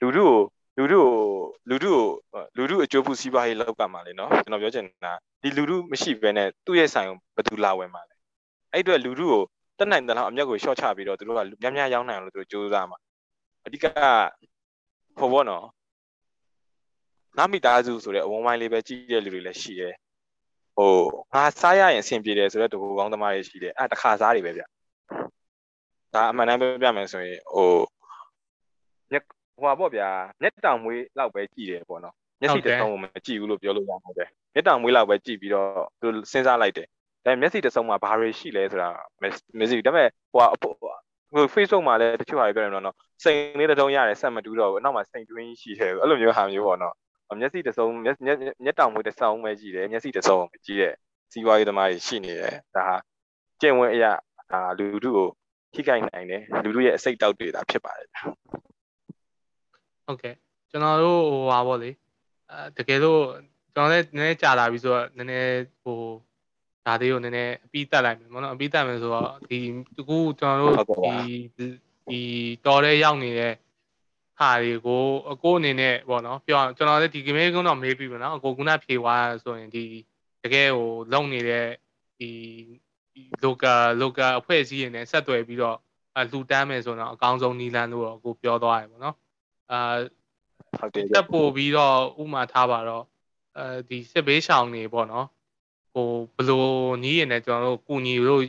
[0.00, 0.34] လူတို့
[0.76, 1.08] ကိုလူတို့
[1.64, 2.02] ကိုလူတို့
[2.32, 5.12] ကိုလူတို့အကျိုးပြုစီးပွားရေးလောက်ကမှာလေနော်ကျွန်တော်ပြောချင်တာ
[5.42, 8.14] ဒီလူတို့မရှိဘဲနဲ့သူ့ရဲ့ဆိုင်ကိုဘယ်သူလာဝယ်မှာလဲ
[8.72, 9.42] အဲ့အတွက်လူတို့ကို
[9.78, 12.98] တက်နိုင်တဲ့လောက်အမျက်ကိုရှော့ချပြီးတော့သူတို့ကများများရောင်းနိုင်အောင်လို့သူတို့ကြိုးစားမှာ
[13.66, 13.84] အဓိက
[15.18, 15.64] ဟိုဘောနော်
[17.36, 19.94] ငါမိသားစုဆိုတဲ့အဝန်းဝိုင်းလေးပဲကြည့်တဲ့လူတွေလည်းရှိတယ်
[20.76, 20.92] ဟို
[21.34, 24.62] ငါစားရရင်အဆင်ပြေတယ်ဆိုတဲ့တကူကောင်းသမားတွေရှိတယ်အဲ့တခါစားတွေပဲဗျ
[26.14, 27.70] ဒါအမှန်တမ်းပြောပြမယ်ဆိုရင်ဟို
[29.12, 29.14] ည
[29.56, 30.08] ဟိုပါပေါ့ဗျာ
[30.42, 34.24] မျက်တောင်မွေးလောက်ပဲကြည့်တယ်ပေါ့နော်မျက်စိတစ်ဆုံးမကြည့်ဘူးလို့ပြောလို့ရမှာပဲ
[34.54, 35.68] မျက်တောင်မွေးလောက်ပဲကြည့်ပြီးတော့
[36.00, 36.86] သူစဉ်းစားလိုက်တယ်
[37.24, 38.88] ဒါမျက်စိတစ်ဆုံးမှာဘာတွေရှိလဲဆိုတာ
[39.20, 40.72] မျက်စိဒါပေမဲ့ဟို
[41.32, 46.94] ဟို Facebook မှာလည်းတချို့ဟာတွေပြောနေတော့နော်စိန်လေးတစ်တုံးရတယ်ဆက်မတူတော့ဘူးအနောက်မှာစိန်တွင်းရှိတယ်အဲ့လိုမျိုးဟာမျိုးပေါ့နော်
[47.40, 48.16] မျက်စိတစ်စုံမျက်
[48.64, 50.94] မျက်တောင်မွေးတစ်စုံပဲကြည့်တယ်မျက်စိတစ်စုံကြည့်တဲ့
[51.32, 52.96] စီးပွားရေးသမားတွေရှိနေတယ်ဒါဟာ
[53.60, 54.12] ကျင့်ဝတ်အရာ
[54.50, 55.28] ဒါလူထုကို
[55.74, 58.08] ထိခိုက်နိုင်တယ်လူထုရဲ့အစိတ်တောက်တွေဒါဖြစ်ပါတယ်
[60.06, 60.34] ဟုတ်ကဲ့
[60.70, 61.90] ကျွန်တော်တို့ဟိုပါဗောလေ
[62.50, 63.22] အဲတကယ်လို့
[63.74, 65.98] ကျွန်တော်လည်းနည်းနည်းကြာလာပြီဆိုတော့နည်းနည်းဟို
[66.86, 69.58] ဒါသေးကိုနည်းနည်းအပြီးတက်လိုက်မယ်ပေါ့နော်အပြီးတက်မယ်ဆိုတော့ဒီ
[70.00, 71.16] အခုကျွန်တော်တို့ဒီ
[72.10, 72.20] ဒီ
[72.66, 73.54] တော်တဲ့ရောက်နေတဲ့
[74.38, 79.84] ဟာတွေကိုအကိုအနေနဲ့ပေါ့နော်ပြောကျွန်တော်လည်းဒီ game ကုန်းတော့မေးပြီးပါနော်အကိုကနဖြေသွားဆိုရင်ဒီ
[80.42, 81.66] တကယ်ဟိုလုံနေတဲ့
[82.18, 82.30] ဒီ
[83.44, 85.76] local local အဖွဲ့အစည်းတွေနဲ့ဆက်သွယ်ပြီးတော့
[86.16, 89.16] အလှူတန်းမယ်ဆိုတော့အကောင်းဆုံးနီးလန်းလို့တော့အကိုပြောသွားတယ်ပေါ့နော်
[89.72, 89.80] အာ
[90.78, 93.04] ဟုတ်တယ်တက်ပို့ပြီးတော့ဥမာထားပါတော့
[93.58, 95.26] အဲဒီစစ်ဘေးရှောင်နေပေါ့နော်
[95.92, 96.72] ဟိုဘလို့
[97.02, 98.42] နီးရင်လည်းကျွန်တော်တို့ကုညီလို့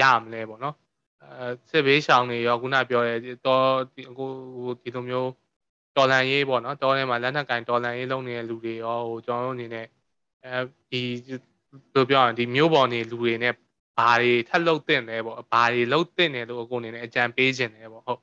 [0.00, 0.76] ရမလဲပေါ့နော်
[1.22, 4.26] အဲစစ်ဘေးရှောင်နေရောခုနပြောတဲ့တော့ဒီအခု
[4.82, 5.30] ဒီလိုမျိုး
[5.96, 9.86] တော်လန်ရေးပေါ့နော်တော်ထဲမှာလက်နက်ကင်တော်လန်ရေးလုပ်နေတဲ့လူတွေရောဟိုကျွန်တော်တို့အနေနဲ့
[10.44, 10.60] အဲ
[10.90, 11.40] ဒီဘယ်
[11.94, 13.54] လိုပြောရလဲဒီမျိုးပေါ်နေလူတွေနဲ့
[13.98, 18.20] ဘာတွေထပ်လုပ်တင်လဲပေါ့ဘာတွေလုပ်တင်တယ်လို့အကုန်အနေနဲ့အကြံပေးခြင်းတယ်ပေါ့ဟုတ်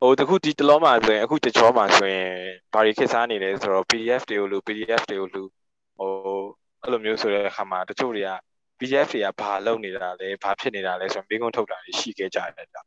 [0.00, 2.30] ဟိုတခုဒီတလောမှာဆိုရင်အခုတချောမှာဆိုရင်
[2.72, 5.42] ဘာတွေခက်စားနေလဲဆိုတော့ PDF တွေကိုလူ PDF တွေကိုလူ
[5.98, 6.10] ဟို
[6.82, 8.30] အဲ့လိုမျိုးဆိုတဲ့အခါမှာတချို့တွေက
[8.78, 12.82] PDF တွေကဘာလုပ်နေတာလဲဘာဖြစ်နေတာလဲဆိုတော့မိကုန်းထုတ်တာရှိခဲ့ကြတယ်ကြာ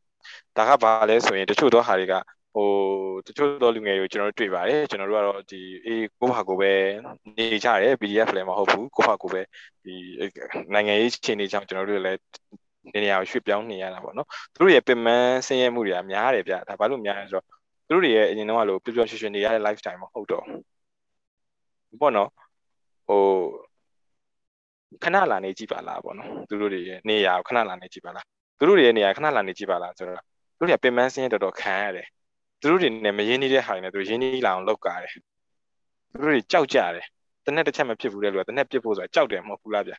[0.57, 2.13] ဒါကဘာလဲဆိုရင်တချို့သောဟာတွေက
[2.53, 2.67] ဟို
[3.27, 6.71] တချို့သောလူငယ်တွေကိုကျွန်တော်တို့တွေ့ပါတယ်ကျွန်တော်တို့ကတော့ဒီအေးကိုဟာကိုပဲ
[7.37, 9.41] နေကြတယ် PDF လည်းမဟုတ်ဘူးကိုဟာကိုပဲ
[9.83, 9.95] ဒီ
[10.73, 12.19] နိုင်ငံရေးအခြေအနေကြောင့်ကျွန်တော်တို့လည်း
[12.93, 15.07] နေနေရာရွှေ့ပြောင်းနေရတာပေါ့နော်သူတို့ရဲ့ပင်မ
[15.47, 17.45] ဆင်းရဲမှုတွေကများတယ်ဗျဒါဘာလို့များလဲဆိုတော့
[17.87, 20.45] သူတို့တွေရဲ့အရင်တော့လို့ပျော်ပျော်ရွှင်ရွှင်နေရတဲ့ lifestyle မဟုတ်တော့
[22.01, 22.29] ပေါ့နော်
[23.07, 23.23] ဟို
[25.03, 28.25] ခဏလာနေကြည့်ပါလားပေါ့နော်သူတို့တွေရဲ့နေရာကိုခဏလာနေကြည့်ပါလား
[28.59, 30.21] သူတို့တွေရဲ့နေရာခဏလာနေကြည့်ပါလားဆိုတော့
[30.57, 32.07] သူတို့တွေကပင်မဆင်းရဲတော်တော်ခံရတယ်
[32.61, 35.19] သူတို့တွေနဲ့မရင်းနေတဲ့ဟာတွေနဲ့သူရင်းနှီးလာအောင်လုပ်ကြတယ်သူ
[36.23, 37.05] တို့တွေကြောက်ကြတယ်
[37.45, 39.93] တနက်တစ်ချက်မဖြစ်ဘူးလေလူကတနက်ပြစ်ဖို့ဆိုတာကြောက်တယ်မဟုတ်ဘူးလားဗျ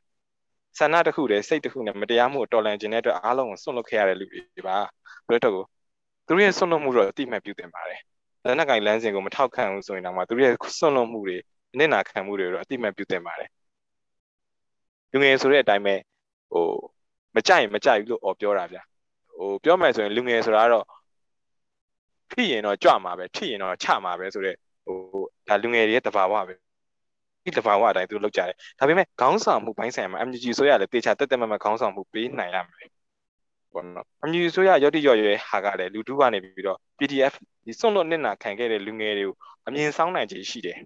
[0.78, 4.76] ဆန္ဒတစ်ခုတည်းစိတ်တစ်ခုနဲ့မတရားမှုတော်လန်ခြင်းတဲ့အတွက်အားလုံးကိုစွန့်လွတ်ခဲ့ရတဲ့လူတွေပါ
[5.28, 5.64] ဘယ်တော့ကို
[6.26, 8.00] သူတို့ရဲ့စွန့်လွတ်မှုတော့အတိအမှတ်ပြုတင်ပါတယ်
[8.44, 11.36] လက်နက်ကင်လမ်းစဉ်ကိုမထောက်ခံဘူးဆိုရင်တော့မှသူတို့ရဲ့စွန့်လွတ်မှုတွေ
[11.72, 13.50] အနစ်နာခံမှုတွေတော့အတိအမှတ်ပြုတင်ပါတယ်
[15.12, 15.94] လူငယ်ဆိုတဲ့အတိုင်းပဲ
[16.52, 16.66] ဟို
[17.36, 18.78] မကြိုက်ရင်မကြိုက်ဘူးလို့អော်ပြောတာဗျ
[19.38, 20.86] ဟိုပြောမယ်ဆိုရင်လူငယ်ဆိုတာကတော့
[22.30, 24.96] ဖြစ်ရင်တော့ကြွမှာပဲဖြစ်ရင်တော့ချမှာပဲဆိုတော့ဟို
[25.48, 26.54] ဒါလူငယ်တွေရဲ့တဘာဝပဲ
[27.44, 32.88] ဒီတဘာဝအတိုင်းသူလုပ်ကြတယ်ဒါပေမဲ့ခေါင်းဆောင်မှုဘိုင်းဆိုင်မှာ MGG ဆိုရလည်းတေချာတက်တက်မမခေါင်းဆောင်မှုပေးနိုင်ရမယ်
[33.72, 37.34] ပေါ့နော် MGG ဆိုရရော့တိရော့ရဲဟာကလည်းလူတူကနေပြီးတော့ PDF
[37.64, 39.34] ဒီစွန့်လွတ်နစ်နာခံခဲ့တဲ့လူငယ်တွေကို
[39.66, 40.78] အမြင်ဆောင်နိုင်ခြင်းရှိတယ်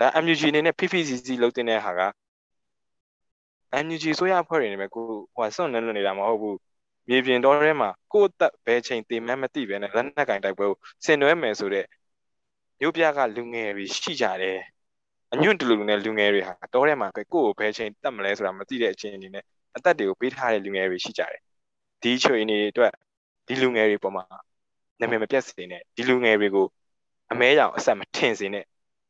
[0.00, 2.02] ဒါ MGG အနေနဲ့ PPCC လုပ်တဲ့ဟာက
[3.82, 6.56] MGG ဆိုရအဖွဲ့တွေနေပဲကိုဟိုစွန့်နေလို့နေတာမဟုတ်ဘူး
[7.12, 11.86] မြေပြင်တော်ထဲမှာကိုယ့်အသက်ဘယ်ချိန်တည်မှန်းမသိပဲနဲ့လက်နက်ကင်တိုက်ပွဲကိုဆင်နွှဲမယ်ဆိုတဲ့
[12.80, 14.58] မြို့ပြကလူငယ်တွေရှိကြတယ်
[15.32, 19.44] အညွန့်တလူလူနဲ့လူငယ်တွေဟာတောထဲမှာကိုယ့်ကိုဘယ်ချိန်တတ်မလဲဆိုတာမသိတဲ့အချိန်အနေနဲ့
[19.76, 21.40] အသက်တွေကိုပေးထားတဲ့လူငယ်တွေရှိကြတယ်
[22.02, 22.92] ဒီချွေအနေတွေအတွက်
[23.46, 24.24] ဒီလူငယ်တွေပေါ်မှာ
[25.00, 26.66] နာမည်မပြတ်စေနဲ့ဒီလူငယ်တွေကို
[27.32, 28.64] အမဲရောင်အဆက်မထင်စေနဲ့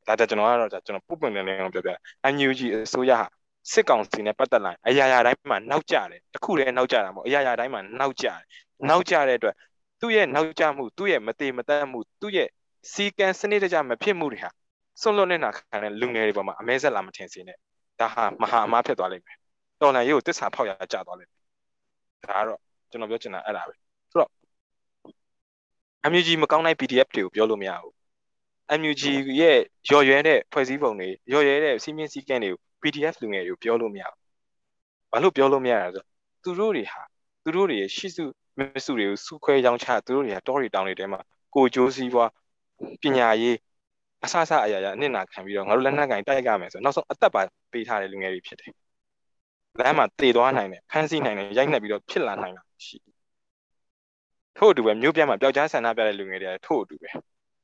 [0.06, 1.90] ဒါကြကျွန်တော်ကတော့ကျွန်တော်ပုတ်ပွင့်နေနေအောင်ပြောပြ
[2.34, 3.26] NUG အစိုးရဟာ
[3.70, 8.40] စစ်ကောင်စီနဲ့ပတ်သက်လာအရာရာတိုင်းမှာနောက်ကျတယ်တခုတည်းနောက်ကျတာမဟုတ်အရာရာတိုင်းမှာနောက်ကျတယ်
[8.89, 9.55] နောက်ကျတဲ့အတွက်
[10.01, 12.48] သူ့ရဲ့နောက်ကျမှုသူ့ရဲ့မသေးမတတ်မှုသူ့ရဲ့
[12.93, 14.51] စီကံစနစ်တကျမဖြစ်မှုတွေဟာ
[15.01, 17.56] စွန့်လွတ်နေတာခံတဲ့လူငယ်တွေပေါ်မှာအမဲဆက်လာမထင်စေနဲ့
[18.01, 19.36] ဒါဟာမဟာအမားဖြစ်သွားလိမ့်မယ်
[19.80, 21.40] တော်လန်ရေးကိုတစ္ဆာဖောက်ရကြသွားလိမ့်မယ်
[22.24, 22.60] ဒါကတော့
[22.90, 23.74] ကျွန်တော်ပြောချင်တာအဲ့ဒါပဲ
[24.10, 24.30] ဆိုတော့
[26.10, 27.94] MUG မကောင်းတဲ့ PDF တွေကိုပြောလို့မရဘူး
[28.80, 29.02] MUG
[29.40, 29.59] ရဲ့
[29.90, 34.18] ရော်ရွဲတဲ့ဖွဲ့စည်းပုံတွေရော်ရွဲတဲ့စီးမြင့်စည်းကမ်းတွေကို PDF လူငယ်တွေကိုပြောလို့မရဘူး
[35.12, 36.04] ဘာလို့ပြောလို့မရလဲဆို
[36.44, 37.02] သူတို့တွေဟာ
[37.44, 38.24] သူတို့တွေရဲ့ရှိစု
[38.59, 41.20] မစုတွေကိုစုခွဲရောင်းချသူတို့တွေကတောတွေတောင်တွေထဲမှာ
[41.54, 42.30] ကိုကြိုးစည်းပွား
[43.02, 43.56] ပညာရေး
[44.24, 47.42] အဆအဆအရာရာအနစ်နာခံပြီးတော့ငါတို့လက်နက်ကင်တိုက်ရမယ်ဆိုနောက်ဆုံးအသက်ပါ
[47.72, 48.72] ပေးထားတဲ့လူငယ်တွေဖြစ်တယ်
[49.78, 52.96] လမ်းမှာတည်သွားနိုင်တယ်ဖမ်းဆီးနိုင်တယ်ရိုက်နှက်ပြီးတော့ဖြစ်လာနိုင်တာရှိ
[54.56, 57.10] ထို့အတူပဲမြို့ပြမှာပျောက်ကြားဆန္ဒပြတဲ့လူငယ်တွေကထို့အတူပဲ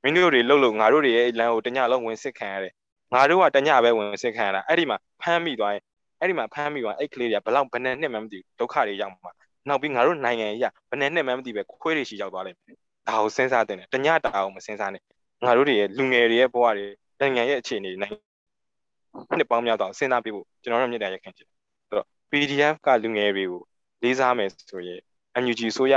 [0.03, 2.75] မင်းတို့တွေလှုပ်လို့ငါတို့တွေရဲ့လမ်းကိုတညလုံးဝင်စစ်ခံရတယ်
[3.15, 5.83] ငါတို့ကတညပဲဝင်စစ်ခံရတာအဲ့ဒီမှာဖမ်းမိသွားရင်
[6.21, 9.31] အဲ့ဒီမှာဖမ်းမိသွားအဲ့ကလေးတွေကဘလောက်ဘယ်နဲ့နှစ်မှမသိဒုက္ခတွေရောက်မှာ
[9.69, 12.77] နောက်ပြီးငါတို့နိုင်ငံကြီးကဘယ်နဲ့နှစ်မှမသိပဲခွေးတွေရှိရောက်သွားလိမ့်မယ်
[13.09, 15.03] ဒါကိုစဉ်းစားတင်တယ်တညတာအောင်မစဉ်းစားနဲ့
[15.45, 16.87] ငါတို့တွေရဲ့လူငယ်တွေရဲ့ဘဝတွေ
[17.21, 18.15] နိုင်ငံရဲ့အခြေအနေနိုင်
[19.39, 21.49] နှစ်ပေါင်းများတော့စဉ်းစားပြဖို့ကျွန်တော်တို့မြစ်တာရက်ခင်ချင်
[21.89, 23.63] ဆိုတော့ PDF ကလူငယ်တွေကို
[24.03, 25.01] လေးစားမယ်ဆိုရင်
[25.43, 25.95] MUG ဆိုရ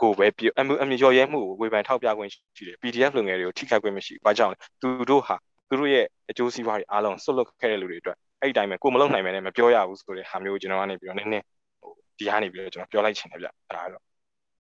[0.00, 5.36] ကိုပဲပြ MU ရော်ရဲမှုကိုဝေဖန်ထောက်ပြခွင့်ရှိတယ် PDF လူငယ်တွေကိုထိခိုက်ခွင့်မရှိဘူး။ဘာကြောင့်လဲ။သူတို့ဟာ
[5.70, 11.44] သူတို့ရဲ့အကျိုးစီးပွားတွေအားလုံးဆွတ်လွတ်ခဲ့တဲ့လူတွေအတွက်အဲ့ဒီတိုင်းပဲကိုမလုံနိုင်မယ်နဲ့မပြောရဘူးဆိုတဲ့ဟာမျိုးကိုကျွန်တော်ကနေပြီးတော့နည်းနည်း
[11.80, 14.02] ဟိုဒီဟာနေပြီးတော့ကျွန်တော်ပြောလိုက်ချင်တယ်ဗျ။ဒါကတော့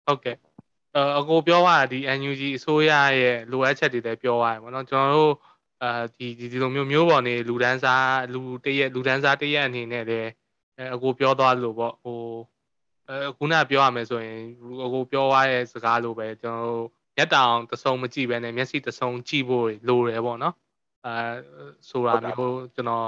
[0.06, 0.36] ဟုတ်ကဲ့
[1.18, 5.34] အကိုပြောတာဒီ NUG အစိုးရရဲ့လိုအပ်ချက်တွေလည်းပြောရတယ်ပေါ့နော်ကျွန်တော်တို့
[5.82, 10.30] အာဒီဒီလိုမျိုးမျိုးပေါ်နေလူဒန်းစားလူတရက်လူဒန်းစားတရက်အနေနဲ့လည်း
[10.94, 12.18] အကိုပြောသွားလို့ပေါ့ဟို
[13.08, 14.40] အဲခုနပြောရမယ်ဆိုရင်
[14.84, 20.54] အကိုပြောသွားတဲ့စကားလိုပဲကျွန်တော်တို့မျက်တောင်တဆုံမကြည့်ပဲနဲ့မျက်စိတဆုံကြည့်ဖို့လိုတယ်ပေါ့နော်
[21.06, 21.14] အဲ
[21.88, 23.06] ဆိုတာမျိုးကျွန်တော်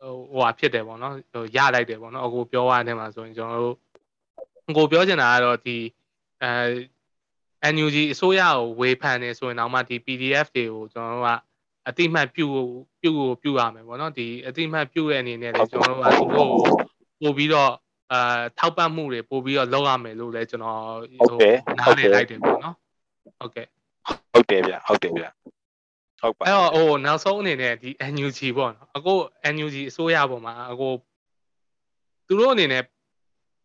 [0.00, 3.76] ဟိုဟာဖြစ်တယ်ပေါ့နော်ဟိုရလိုက်တယ်ပေါ့နော်အကိုပြောရတဲ့မှာဆိုရင်ကျွန်တော်တို့
[4.70, 5.76] အကိုပြောချင်တာကတော့ဒီ
[6.42, 11.30] အဲ NUG အစိုးရကိုဝေဖန်နေဆိုရင်တော့မှဒီ PDF တွေကိုကျွန်တော်တို့က
[11.88, 12.46] အတိမတ်ပြု
[13.00, 13.12] ပြု
[13.42, 16.48] ပြုရမယ်ပေါ့နော်ဒီအတိမတ်ပြုတဲ့အနေနဲ့လည်းကျွန်တော်တို့ကသူတို့
[17.22, 17.72] ပို့ပြီးတော့
[18.12, 20.78] အာထောက်ပံ့မှုတွေပို့ပြီးတော့လုပ်ရမယ်လို့လည်းကျွန်တော်
[21.18, 21.38] ဟို
[21.78, 22.74] နားလည်လိုက်တယ်ပေါ့နော်
[23.38, 23.66] ဟုတ်ကဲ့
[24.32, 25.24] ဟုတ်တယ်ဗျဟုတ်တယ်ဗျ
[26.20, 29.14] ဟုတ်ပါအဲ့တော့ဟိုနောက်ဆုံးအနေနဲ့ဒီ NUG ပေါ့နော်အခု
[29.54, 30.88] NUG အစိုးရပေါ်မှာအခု
[32.26, 32.84] သူတို့အနေနဲ့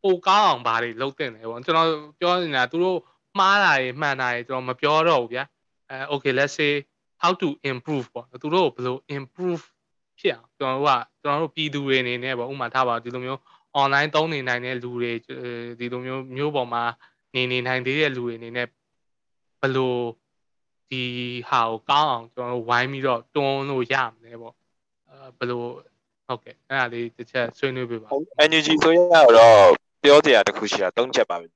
[0.04, 2.98] ပိုကောင်းအောင်ဘာတွေလုပ်တင်တယ်ပေါ့ကျွန်တော်ပြောနေတာသူတို့
[3.40, 5.44] မှားတာတွေမှန်တာတွေကျွန်တော်မပြောတော့ဘူးဗျာ
[5.90, 6.74] အဲ okay let's say
[7.22, 9.64] how to improve ပေါ့သူတို့ဘယ်လို improve
[10.20, 13.40] ဖြစ်အောင်ကျွန်တော်တို့ကကျွန်တော်တို့ပြည်သူတွေအနေနဲ့ပေါ့ဥပမာထားပါဒီလိုမျိုး
[13.82, 15.12] online သုံးနေနိုင်တဲ့လူတွေ
[15.80, 16.84] ဒီလိုမျိုးမျိုးပေါ်မှာ
[17.36, 18.68] နေနေနိုင်သေးတဲ့လူတွေအနေနဲ့
[19.62, 19.96] ဘယ်လို
[20.90, 21.04] ဒီ
[21.50, 24.54] ဟာကိုကောင်းအောင်ကျွန်တော်တို့ဝိုင်းပြီးတော့တွန်းလို့ရမလဲပေါ့
[25.10, 25.62] အဲဘယ်လို
[26.28, 28.08] ဟုတ်ကဲ့အဲ့ဒါလေးတစ်ချက်ဆွေးနွေးပြပါ
[28.50, 29.72] NUG ဆိုရတော့
[30.04, 31.48] ပြောစရာတစ်ခုရှိတာ၃ချက်ပါပဲ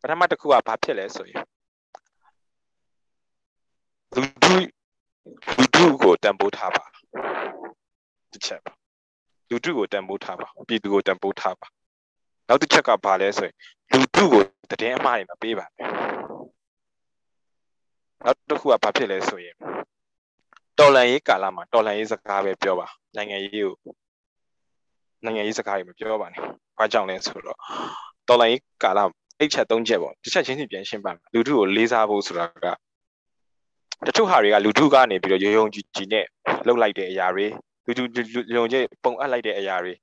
[0.00, 1.44] ပထမတစ်ခုကဘာဖြစ်လဲဆိုရင်
[4.14, 4.54] လူထု
[5.58, 6.84] လူထုကိုတန်ဖိုးထားပါ
[8.32, 8.72] တစ်ချက်ပါ
[9.50, 11.68] လူထုကိုတန်ဖိုးထားပါပြည်သူကိုတန်ဖိုးထားပါ
[12.48, 13.54] နောက်တစ်ချက်ကဘာလဲဆိုရင်
[13.92, 16.17] လူထုကိုတည်င်းအမှားတွေမပေးပါနဲ့
[18.24, 19.54] နောက်တစ်ခုကဘာဖြစ်လဲဆိုရင်
[20.78, 22.86] တော်လန်ရေးကာလမှာတော်လန်ရေးစကားပဲပြောပါ
[23.16, 23.74] နိုင်ငံရေးကို
[25.24, 26.42] နိုင်ငံရေးစကားတွေမပြောပါနဲ့
[26.78, 27.58] ဘာကြောင့်လဲဆိုတော့
[28.28, 28.98] တော်လန်ရေးကာလ
[29.38, 32.66] အဲ့ချက်၃ချက်ပေါ့တစ်ချက်ချင်းစီပြန်ရှင်းပါမယ်လူထုကိုလေးစားဖို့ဆိုတာက
[34.06, 36.24] တချို့ဟာတွေကလူထုကနေပြီးတော့ရုံရုံကြည်ကြည်နဲ့
[36.66, 37.46] လှုပ်လိုက်တဲ့အရာတွေ
[37.86, 38.02] လူထု
[38.56, 39.94] ရုံကြည်ပုံအပ်လိုက်တဲ့အရာတွေ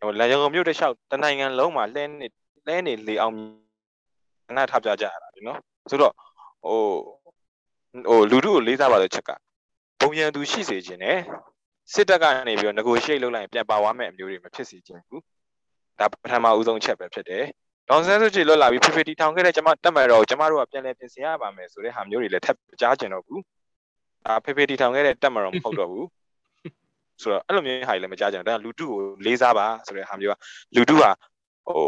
[0.00, 2.26] ဟိုလန်ရုံမြို့တစ်လျှောက်တနိုင်ငံလုံးမှာလဲနေ
[2.66, 3.34] လဲနေလေအောင်
[4.50, 5.58] အနာထားပြကြရတာဒီနော်
[5.90, 6.14] ဆိုတော့
[6.64, 6.80] ဟို
[8.08, 9.30] ဟိုလူထုကိုလေးစားပါတဲ့ချက်က
[10.00, 11.18] ဘုံရန်သူရှိစေခြင်းနဲ့
[11.92, 15.22] စစ်တပ်ကနေပြီးတော့ negotiate လုပ်လိုက်ရင်ပြန်ပါသွားမယ့်အမျိုးတွေမဖြစ်စေချင်ဘူး
[15.98, 17.44] ဒါပထမဦးဆုံးချက်ပဲဖြစ်တယ်
[17.88, 23.42] ဒေါန်ဆန်းစုကြည်လွတ်လာပြီးဖေဖေတီထောင်ခဲ့တဲ့ကျမတက်မယ်တော့ကျမတို့ကပြန်လဲပြင်ဆင်ရပါမယ်ဆိုတဲ့ဟာမျိုးတွေလည်းထပ်ကြားကျင်တော့ဘူး
[24.26, 26.06] ဒါဖေဖေတီထောင်ခဲ့တဲ့တက်မယ်တော့မဟုတ်တော့ဘူး
[27.22, 30.34] ဆိုတော့အဲ့လိုမျိုးဟာတွေလည်းမကြားကျင်တော့ဒါလူထုကိုလေးစားပါဆိုတဲ့ဟာမျိုးက
[30.74, 31.10] လူထုဟာ
[31.66, 31.82] ဟို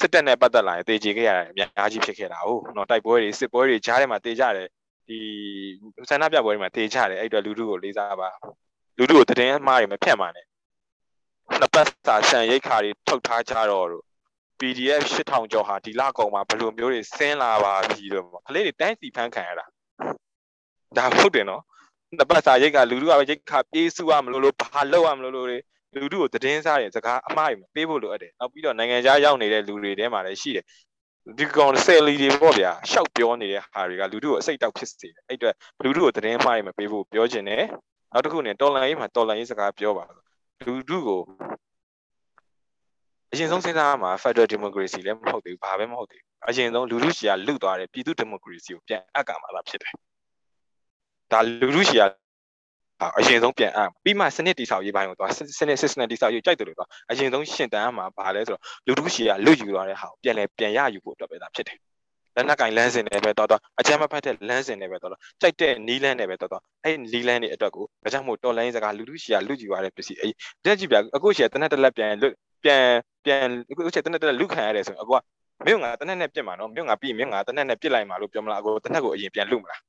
[0.00, 4.68] စစ်တပ်နဲ့ပတ်သက်လာရင်တေချေခဲ့ရတယ်အများကြီးဖြစ်ခဲ့တာဟုတ်နော်တိုက်ပွဲတွေစစ်ပွဲတွေကြားထဲမှာတေကြတယ်
[5.08, 5.18] ဒီ
[6.10, 8.30] ဆန္ဒပြပွဲတွေမှာတေကြတယ်အဲ့တော့လူထုကိုလေးစားပါ
[8.98, 10.46] လူထုကိုတည်င်းအမှားတွေမဖြတ်ပါနဲ့
[11.60, 14.04] နှစ်ပတ်စာဆန်ရိတ်ခါတွေထုတ်ထားကြတော့တို့
[14.58, 19.64] PDF 8000ကျော်ဟာဒီလကောင်မှာဘယ်လိုမျိုးတွေဆင်းလာပါပြီလို့ကလေးတွေတိုင်းစီဖန်းခံရတာ
[20.96, 21.62] ဒါဟုတ်တယ်နော်
[22.16, 25.48] နှစ်ပတ်စာရိတ်ကလူထုကပဲရိတ်ခါပြေးစုရမလို့လို့ဘာလုပ်ရမလို့လို့
[25.94, 30.64] လူထုကိုတည်င်းစားတယ်စကားအမှားတွေမပေးဖို့လိုအပ်တယ်နောက်ပြီးတော့နိုင်ငံခြားရောက်နေတဲ့လူတွေထဲမှာလည်းရှိတယ်
[31.38, 37.64] ဒီကောင်ဆယ်လီတွေပေါ့ဗျာရှောက်ပြောနေတဲ့ဟာတွေကလူထုကိုအစိတ်တောက်ဖြစ်စေတယ်အဲ့အတွက်လူထုကိုတည်င်းမှားတွေမပေးဖို့ပြောချင်တယ်
[38.12, 40.04] နောက်တစ်ခုနဲ့တော်လန်ရေးမှာတော်လန်ရေးစကားပြောပါ
[40.66, 41.22] လူထုကို
[43.32, 49.92] အရင်ဆုံးစဉ်းစားမှာ Federal Democracy လည်းမဟုတ်သေးဘူးဘာပဲမဟုတ်သေးဘူးအရင်ဆုံးလူထုရှီကလွတ်သွားတယ်ပြည်သူ Democracy ကိုပြန်အပ်ကမှာလားဖြစ်တယ်
[51.32, 52.23] ဒါလူထုရှီက
[53.18, 61.78] အရင်ဆုံးပြန်အပ်ပြီးမှစနစ်တိဆောက်ရေးပိုင်းကိုသွားစနစ် system တိဆောက်ရေးကြိုက်တယ်လို့သွားအရင်ဆုံးရှင်တန်းမှာဘာလဲဆိုတော့လူထုရှီကလွတ်ယူသွားတဲ့ဟာကိုပြန်လဲပြန်ရယူဖို့အတွက်ပဲဒါဖြစ်တယ်
[62.36, 70.32] လက်နက်ကင်လမ်းစဉ်နဲ့ပဲတော်တော်အကြမ်းမဖက်တဲ့လမ်းစဉ်နဲ့ပဲတော်တော်ကြိုက်တဲ့နီးလန်းနဲ့ပဲတော်တော်အဲ့နီးလန်းတွေအတွက်ကိုဒါကြောင့်မို့တော်လိုင်းစကားလူလူရှီကလူကြည့်ရတဲ့ပစ္စည်းအဲ့
[70.64, 72.34] တက်ကြည့်ပြအခုရှီကတနက်တလက်ပြန်လွတ်
[72.64, 72.82] ပြန်
[73.24, 75.18] ပြန်အခုရှီတနက်တလက်လူခံရတယ်ဆိုရင်အခုက
[75.66, 79.80] မင်းကတနက်နဲ့ပြစ်မှာနော်မင်းကပြီးမင်းကတနက်နဲ့ပြစ်လိုက်မှာလို့ပြောမလားအခုတနက်ကိုအရင်ပြန်လူမလား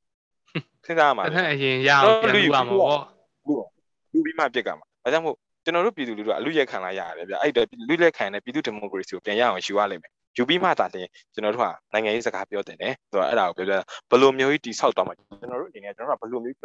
[0.86, 3.02] စဉ်းစားရမှာတနက်အရင်ရအောင်ပြန်လူပါမှာပေါ့
[4.14, 13.80] လူပြီးမှပြစ်ကမှာဒါကြောင့်မို့ကျွန်တော်တို့ပြည်သူလူထုကအလူရက်ခံလာရတယ်ဗျအဲ့ဒါလူလက်ခံတဲ့ပြည်သူဒီမိုကရေစီကိုပြန်ရအောင်ယူရလိမ့်မယ်ယူပြီးမှသာလျှင်ကျွန်တော်တို့ကနိုင်ငံရေးစကားပြောတင်တယ်ဆိုတော့အဲ့ဒါကိုပြော
[14.10, 16.56] ပြဘယ်လိုမျိုးကြီးတိဆောက်သွားမှာကျွန်တော်တို့အနေနဲ့ကျွန်တော်တို့ကဘယ်လိုမျိုး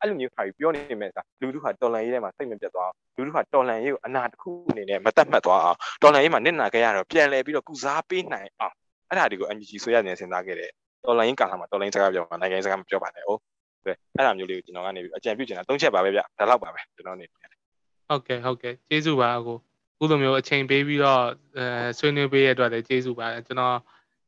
[0.00, 8.74] အဲ့လိုမျိုးခါပြီးပြောနေမယ်ကလူထုဟာတော်လန်ရေးထဲမှာစိတ်မပြတ်သွားအောင်လူထုဟာတော်လန်ရေးကိုအနာတစ်ခုအနေနဲ့မတတ်မှတ်သွားအောင်တော်လန်ရေးမှာနစ်နာခဲ့ရတော့ပြန်လဲပြီးတော့ကုစားပေးနိုင်အောင်
[9.08, 10.70] အဲ့ဒါတွေကို MG ဆိုရနေစဉ်းစားခဲ့တယ်
[11.04, 13.40] တော်လန်ရေးကာလမှာတော်လန်ရေးစကားပြောမှာနိုင်ငံရေးစကားမပြောပါနဲ့ဟုတ်
[13.84, 19.56] အဲ့ဒါမျိုးလေးကိုကျွန်တော်ကနေပြီးအကြံပြုချင်တာ၃ချက်ပါပဲဗျဒါတော့ပါပဲကျွန်တော်နေဟုတ်ကဲ့ဟုတ်ကဲ့ကျေးဇူးပါအကို
[19.98, 21.22] ခုလိုမျိုးအချိန်ပေးပြီးတော့
[21.58, 21.66] အဲ
[21.98, 23.76] ဆွေးနွေးပေးရတဲ့အတွက်လည်းကျေးဇူးပါတယ်ကျွန်တော်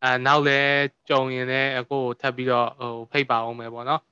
[0.03, 0.61] အဲနောက်လဲ
[1.09, 4.03] ကြုံရင်လည်းအခုထပ်ပြီးတော့ဟိုဖိတ်ပါအောင်မယ်ပေါ့နော်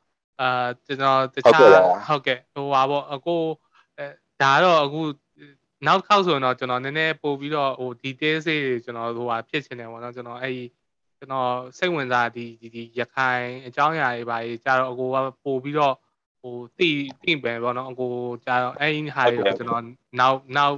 [0.41, 3.37] အာကျွန်တော်တခြားဟုတ်ကဲ့ဟိုပါပေါ့အခု
[3.99, 4.07] အဲ
[4.43, 5.01] ဒါတော့အခု
[5.87, 10.62] နောက်ခေါက်ဆိုရင်တော့ကျွန်တော်နည်းနည်းပို့ပြီးတော့ဟို details တွေကျွန်တော်ဟိုဟာဖြစ်ချင်တယ်ပေါ့နော်ကျွန်တော်အဲ့ဒီ
[11.20, 15.94] ကျွန်တော်စိတ်ဝင်စားဒီဒီရခိုင်အကြောင်းအရာတွေပါကြီးကြာတော့အကိုကပို့ပြီးတော့
[16.40, 16.90] ဟိုတိ
[17.22, 18.12] တိပဲပေါ့နော်အကို
[18.44, 19.84] ကြာတော့အဲ့ဒီဟာတွေကိုကျွန်တော်
[20.20, 20.76] နောက်နောက်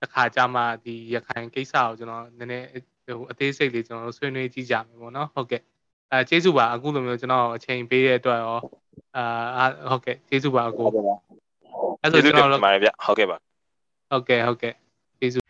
[0.00, 2.66] တစ်ခါကြာမှဒီရခိုင်ကိစ္စကိုကျွန်တော်နည်းနည်း
[3.06, 5.62] ဟိုအသေးစိတ်လေးကျွန်တော်ဆွေးနွေးကြည့်ကြမယ်ပေါ့နော်ဟုတ်ကဲ့
[6.10, 8.58] အဲကျေးဇူးပါအခုလိုမျိုးကျွန်တော်အချိန်ပေးတဲ့အတွက်ရော
[9.16, 10.86] အာဟုတ်ကဲ့ကျေးဇူးပါအကို
[12.00, 13.36] အဲ့ဆိုကျွန်တော်တို့ဟုတ်ကဲ့ပါ
[14.10, 14.74] ဟုတ်ကဲ့ဟုတ်ကဲ့
[15.18, 15.42] ကျေးဇူး